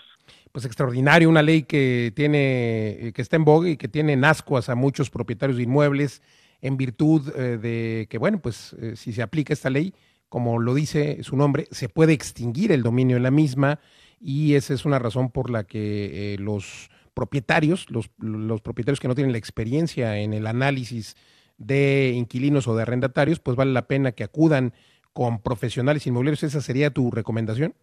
Pues 0.50 0.64
extraordinario, 0.64 1.28
una 1.28 1.42
ley 1.42 1.64
que 1.64 2.10
tiene, 2.16 3.12
que 3.14 3.20
está 3.20 3.36
en 3.36 3.44
boga 3.44 3.68
y 3.68 3.76
que 3.76 3.88
tiene 3.88 4.14
en 4.14 4.24
ascuas 4.24 4.70
a 4.70 4.74
muchos 4.74 5.10
propietarios 5.10 5.58
de 5.58 5.64
inmuebles 5.64 6.22
en 6.62 6.78
virtud 6.78 7.30
de 7.34 8.06
que, 8.08 8.16
bueno, 8.16 8.40
pues 8.40 8.74
si 8.94 9.12
se 9.12 9.22
aplica 9.22 9.52
esta 9.52 9.68
ley, 9.68 9.92
como 10.28 10.58
lo 10.58 10.74
dice 10.74 11.22
su 11.22 11.36
nombre, 11.36 11.66
se 11.70 11.88
puede 11.88 12.12
extinguir 12.12 12.72
el 12.72 12.82
dominio 12.82 13.16
en 13.16 13.22
la 13.22 13.30
misma 13.30 13.80
y 14.20 14.54
esa 14.54 14.74
es 14.74 14.84
una 14.84 14.98
razón 14.98 15.30
por 15.30 15.50
la 15.50 15.64
que 15.64 16.34
eh, 16.34 16.38
los 16.38 16.90
propietarios, 17.14 17.90
los, 17.90 18.10
los, 18.18 18.60
propietarios 18.60 19.00
que 19.00 19.08
no 19.08 19.14
tienen 19.14 19.32
la 19.32 19.38
experiencia 19.38 20.18
en 20.18 20.32
el 20.32 20.46
análisis 20.46 21.16
de 21.56 22.12
inquilinos 22.14 22.68
o 22.68 22.76
de 22.76 22.82
arrendatarios, 22.82 23.40
pues 23.40 23.56
vale 23.56 23.72
la 23.72 23.88
pena 23.88 24.12
que 24.12 24.24
acudan 24.24 24.72
con 25.12 25.42
profesionales 25.42 26.06
inmobiliarios. 26.06 26.44
¿Esa 26.44 26.60
sería 26.60 26.90
tu 26.90 27.10
recomendación? 27.10 27.74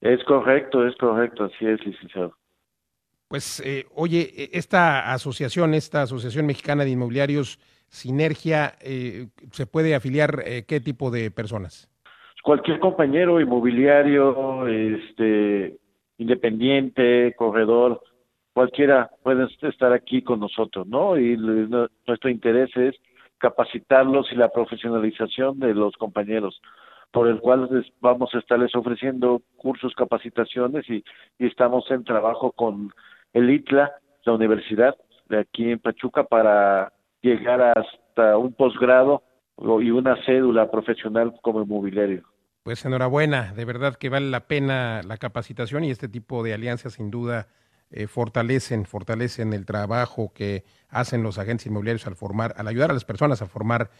Es 0.00 0.22
correcto, 0.24 0.86
es 0.86 0.94
correcto, 0.96 1.44
así 1.44 1.66
es, 1.66 1.84
licenciado. 1.84 2.36
Pues, 3.28 3.60
eh, 3.60 3.86
oye, 3.94 4.32
e, 4.36 4.50
esta 4.52 5.12
asociación, 5.12 5.74
esta 5.74 6.02
Asociación 6.02 6.46
Mexicana 6.46 6.84
de 6.84 6.90
Inmobiliarios, 6.90 7.58
Sinergia, 7.88 8.74
eh, 8.80 9.28
¿se 9.52 9.66
puede 9.66 9.94
afiliar 9.94 10.42
eh, 10.44 10.64
qué 10.66 10.80
tipo 10.80 11.10
de 11.10 11.30
personas? 11.30 11.90
Cualquier 12.42 12.78
compañero 12.80 13.40
inmobiliario, 13.40 14.66
este, 14.66 15.76
independiente, 16.18 17.34
corredor, 17.36 18.02
cualquiera 18.52 19.10
puede 19.22 19.46
estar 19.62 19.92
aquí 19.92 20.22
con 20.22 20.40
nosotros, 20.40 20.86
¿no? 20.86 21.18
Y 21.18 21.36
nuestro 21.36 22.30
interés 22.30 22.70
es 22.76 22.94
capacitarlos 23.38 24.30
y 24.32 24.34
la 24.34 24.48
profesionalización 24.48 25.60
de 25.60 25.74
los 25.74 25.96
compañeros, 25.96 26.60
por 27.12 27.28
el 27.28 27.38
cual 27.38 27.86
vamos 28.00 28.34
a 28.34 28.38
estarles 28.38 28.74
ofreciendo 28.74 29.42
cursos, 29.56 29.94
capacitaciones 29.94 30.88
y, 30.90 31.04
y 31.38 31.46
estamos 31.46 31.90
en 31.90 32.04
trabajo 32.04 32.52
con 32.52 32.92
el 33.32 33.48
ITLA, 33.50 33.92
la 34.24 34.32
universidad 34.32 34.96
de 35.28 35.38
aquí 35.38 35.70
en 35.70 35.78
Pachuca, 35.78 36.24
para 36.24 36.92
llegar 37.22 37.60
hasta 37.60 38.36
un 38.36 38.52
posgrado 38.52 39.22
y 39.58 39.90
una 39.90 40.16
cédula 40.24 40.70
profesional 40.70 41.34
como 41.42 41.62
inmobiliario. 41.62 42.22
Pues 42.62 42.84
enhorabuena, 42.84 43.52
de 43.54 43.64
verdad 43.64 43.96
que 43.96 44.08
vale 44.08 44.28
la 44.30 44.46
pena 44.46 45.00
la 45.02 45.16
capacitación 45.16 45.84
y 45.84 45.90
este 45.90 46.08
tipo 46.08 46.42
de 46.42 46.54
alianzas 46.54 46.94
sin 46.94 47.10
duda 47.10 47.48
eh, 47.90 48.06
fortalecen, 48.06 48.84
fortalecen 48.84 49.54
el 49.54 49.64
trabajo 49.64 50.32
que 50.34 50.64
hacen 50.90 51.22
los 51.22 51.38
agentes 51.38 51.66
inmobiliarios 51.66 52.06
al 52.06 52.14
formar, 52.14 52.52
al 52.56 52.68
ayudar 52.68 52.90
a 52.90 52.94
las 52.94 53.04
personas 53.04 53.40
a 53.40 53.46
formar 53.46 53.90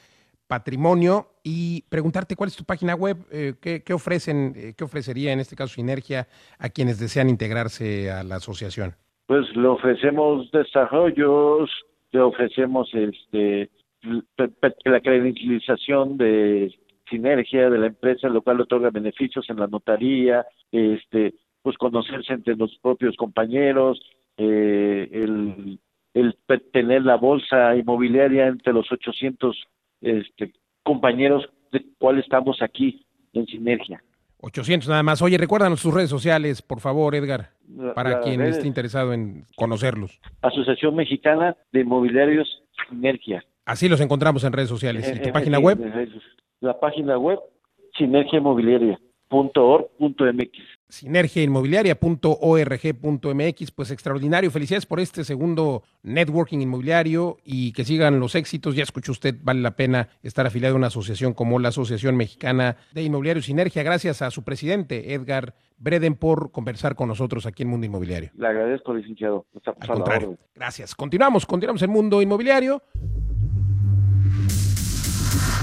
patrimonio 0.47 1.29
y 1.43 1.83
preguntarte 1.89 2.37
cuál 2.37 2.49
es 2.49 2.57
tu 2.57 2.64
página 2.64 2.95
web, 2.95 3.16
eh, 3.31 3.55
qué, 3.61 3.83
qué, 3.83 3.93
ofrecen, 3.95 4.53
eh, 4.57 4.75
qué 4.77 4.85
ofrecería 4.85 5.33
en 5.33 5.41
este 5.41 5.57
caso 5.57 5.75
Sinergia 5.75 6.27
a 6.59 6.69
quienes 6.69 6.99
desean 6.99 7.29
integrarse 7.29 8.11
a 8.11 8.23
la 8.23 8.37
asociación. 8.37 8.95
Pues 9.27 9.45
le 9.55 9.69
ofrecemos 9.69 10.51
desarrollos, 10.51 11.71
le 12.13 12.21
ofrecemos 12.21 12.93
este 12.95 13.71
la 14.85 15.01
credencialización 15.01 16.17
de 16.19 16.73
sinergia 17.11 17.69
de 17.69 17.79
la 17.79 17.87
empresa, 17.87 18.29
lo 18.29 18.43
cual 18.43 18.61
otorga 18.61 18.91
beneficios 18.91 19.49
en 19.51 19.59
la 19.59 19.67
notaría, 19.67 20.47
este, 20.71 21.35
pues 21.63 21.77
conocerse 21.77 22.33
entre 22.33 22.55
los 22.55 22.77
propios 22.79 23.17
compañeros, 23.17 24.01
eh, 24.37 25.09
el, 25.13 25.81
el 26.15 26.37
tener 26.73 27.03
la 27.03 27.17
bolsa 27.17 27.75
inmobiliaria 27.77 28.47
entre 28.47 28.73
los 28.73 28.91
800 28.91 29.57
este, 30.01 30.53
compañeros 30.83 31.49
de 31.73 31.85
cual 31.99 32.19
estamos 32.19 32.63
aquí 32.63 33.05
en 33.33 33.47
sinergia. 33.47 34.03
800 34.41 34.89
nada 34.89 35.03
más. 35.03 35.20
Oye, 35.22 35.36
recuérdanos 35.39 35.80
sus 35.80 35.93
redes 35.93 36.11
sociales, 36.11 36.62
por 36.62 36.80
favor, 36.80 37.14
Edgar, 37.14 37.51
para 37.95 38.20
quien 38.20 38.41
esté 38.41 38.66
interesado 38.66 39.12
en 39.12 39.45
conocerlos. 39.57 40.20
Asociación 40.43 40.95
Mexicana 40.95 41.57
de 41.72 41.80
Inmobiliarios 41.80 42.62
Sinergia. 42.89 43.45
Así 43.64 43.89
los 43.89 44.01
encontramos 44.01 44.45
en 44.45 44.53
redes 44.53 44.68
sociales. 44.68 45.12
¿Y 45.14 45.20
tu 45.20 45.32
página 45.32 45.59
web? 45.59 45.78
La 46.61 46.78
página 46.78 47.18
web, 47.18 47.39
Sinergia 47.97 48.39
Inmobiliaria 48.39 48.99
sinergiainmobiliaria.org.mx. 49.29 50.79
Sinergiainmobiliaria.org.mx, 50.89 53.70
pues 53.72 53.91
extraordinario. 53.91 54.51
Felicidades 54.51 54.87
por 54.87 55.01
este 55.01 55.22
segundo 55.24 55.83
networking 56.03 56.61
inmobiliario 56.61 57.37
y 57.45 57.72
que 57.72 57.85
sigan 57.85 58.20
los 58.20 58.35
éxitos. 58.35 58.74
Ya 58.74 58.85
escuchó 58.85 59.12
usted, 59.12 59.37
vale 59.43 59.61
la 59.61 59.76
pena 59.76 60.09
estar 60.22 60.47
afiliado 60.47 60.74
a 60.74 60.79
una 60.79 60.87
asociación 60.87 61.35
como 61.35 61.59
la 61.59 61.68
Asociación 61.68 62.16
Mexicana 62.16 62.79
de 62.93 63.03
Inmobiliario 63.03 63.43
Sinergia. 63.43 63.83
Gracias 63.83 64.22
a 64.22 64.31
su 64.31 64.45
presidente, 64.45 65.12
Edgar 65.12 65.53
Breden, 65.76 66.14
por 66.14 66.51
conversar 66.51 66.95
con 66.95 67.09
nosotros 67.09 67.45
aquí 67.47 67.64
en 67.64 67.68
Mundo 67.68 67.85
Inmobiliario. 67.87 68.31
Le 68.37 68.47
agradezco, 68.47 68.95
licenciado. 68.95 69.45
Al 69.81 69.89
contrario. 69.89 70.39
Gracias. 70.55 70.95
Continuamos, 70.95 71.45
continuamos 71.47 71.83
en 71.83 71.91
Mundo 71.91 72.22
Inmobiliario. 72.22 72.83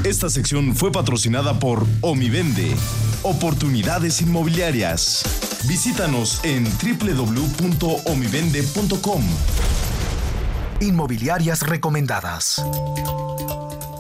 Esta 0.06 0.30
sección 0.30 0.74
fue 0.76 0.92
patrocinada 0.92 1.60
por 1.60 1.84
Omivende, 2.02 2.76
oportunidades 3.24 4.22
inmobiliarias. 4.22 5.24
Visítanos 5.68 6.42
en 6.44 6.66
www.omivende.com. 6.66 9.24
Inmobiliarias 10.80 11.64
recomendadas. 11.64 12.64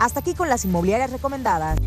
Hasta 0.00 0.20
aquí 0.20 0.34
con 0.34 0.48
las 0.48 0.64
inmobiliarias 0.64 1.12
recomendadas. 1.12 1.78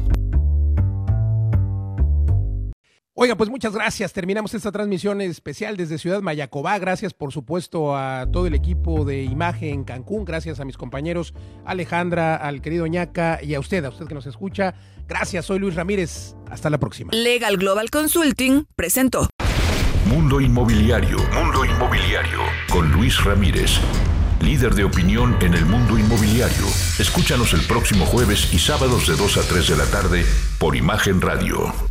Oiga, 3.15 3.35
pues 3.35 3.49
muchas 3.49 3.73
gracias. 3.73 4.13
Terminamos 4.13 4.53
esta 4.53 4.71
transmisión 4.71 5.21
especial 5.21 5.77
desde 5.77 5.97
Ciudad 5.97 6.21
Mayacobá. 6.21 6.77
Gracias, 6.79 7.13
por 7.13 7.31
supuesto, 7.31 7.95
a 7.95 8.27
todo 8.31 8.47
el 8.47 8.53
equipo 8.53 9.03
de 9.03 9.23
Imagen 9.23 9.83
Cancún. 9.83 10.25
Gracias 10.25 10.59
a 10.59 10.65
mis 10.65 10.77
compañeros 10.77 11.33
Alejandra, 11.65 12.35
al 12.35 12.61
querido 12.61 12.85
Ñaca 12.87 13.39
y 13.41 13.55
a 13.55 13.59
usted, 13.59 13.83
a 13.85 13.89
usted 13.89 14.07
que 14.07 14.15
nos 14.15 14.25
escucha. 14.27 14.75
Gracias, 15.07 15.45
soy 15.45 15.59
Luis 15.59 15.75
Ramírez. 15.75 16.35
Hasta 16.49 16.69
la 16.69 16.79
próxima. 16.79 17.13
Legal 17.13 17.57
Global 17.57 17.89
Consulting 17.89 18.65
presentó 18.75 19.27
Mundo 20.05 20.39
Inmobiliario, 20.39 21.17
Mundo 21.33 21.65
Inmobiliario, 21.65 22.39
con 22.71 22.91
Luis 22.91 23.23
Ramírez 23.23 23.79
líder 24.43 24.75
de 24.75 24.83
opinión 24.83 25.37
en 25.41 25.53
el 25.53 25.65
mundo 25.65 25.97
inmobiliario. 25.97 26.65
Escúchanos 26.99 27.53
el 27.53 27.61
próximo 27.61 28.05
jueves 28.05 28.53
y 28.53 28.59
sábados 28.59 29.07
de 29.07 29.15
2 29.15 29.37
a 29.37 29.41
3 29.41 29.67
de 29.67 29.77
la 29.77 29.85
tarde 29.85 30.25
por 30.59 30.75
Imagen 30.75 31.21
Radio. 31.21 31.83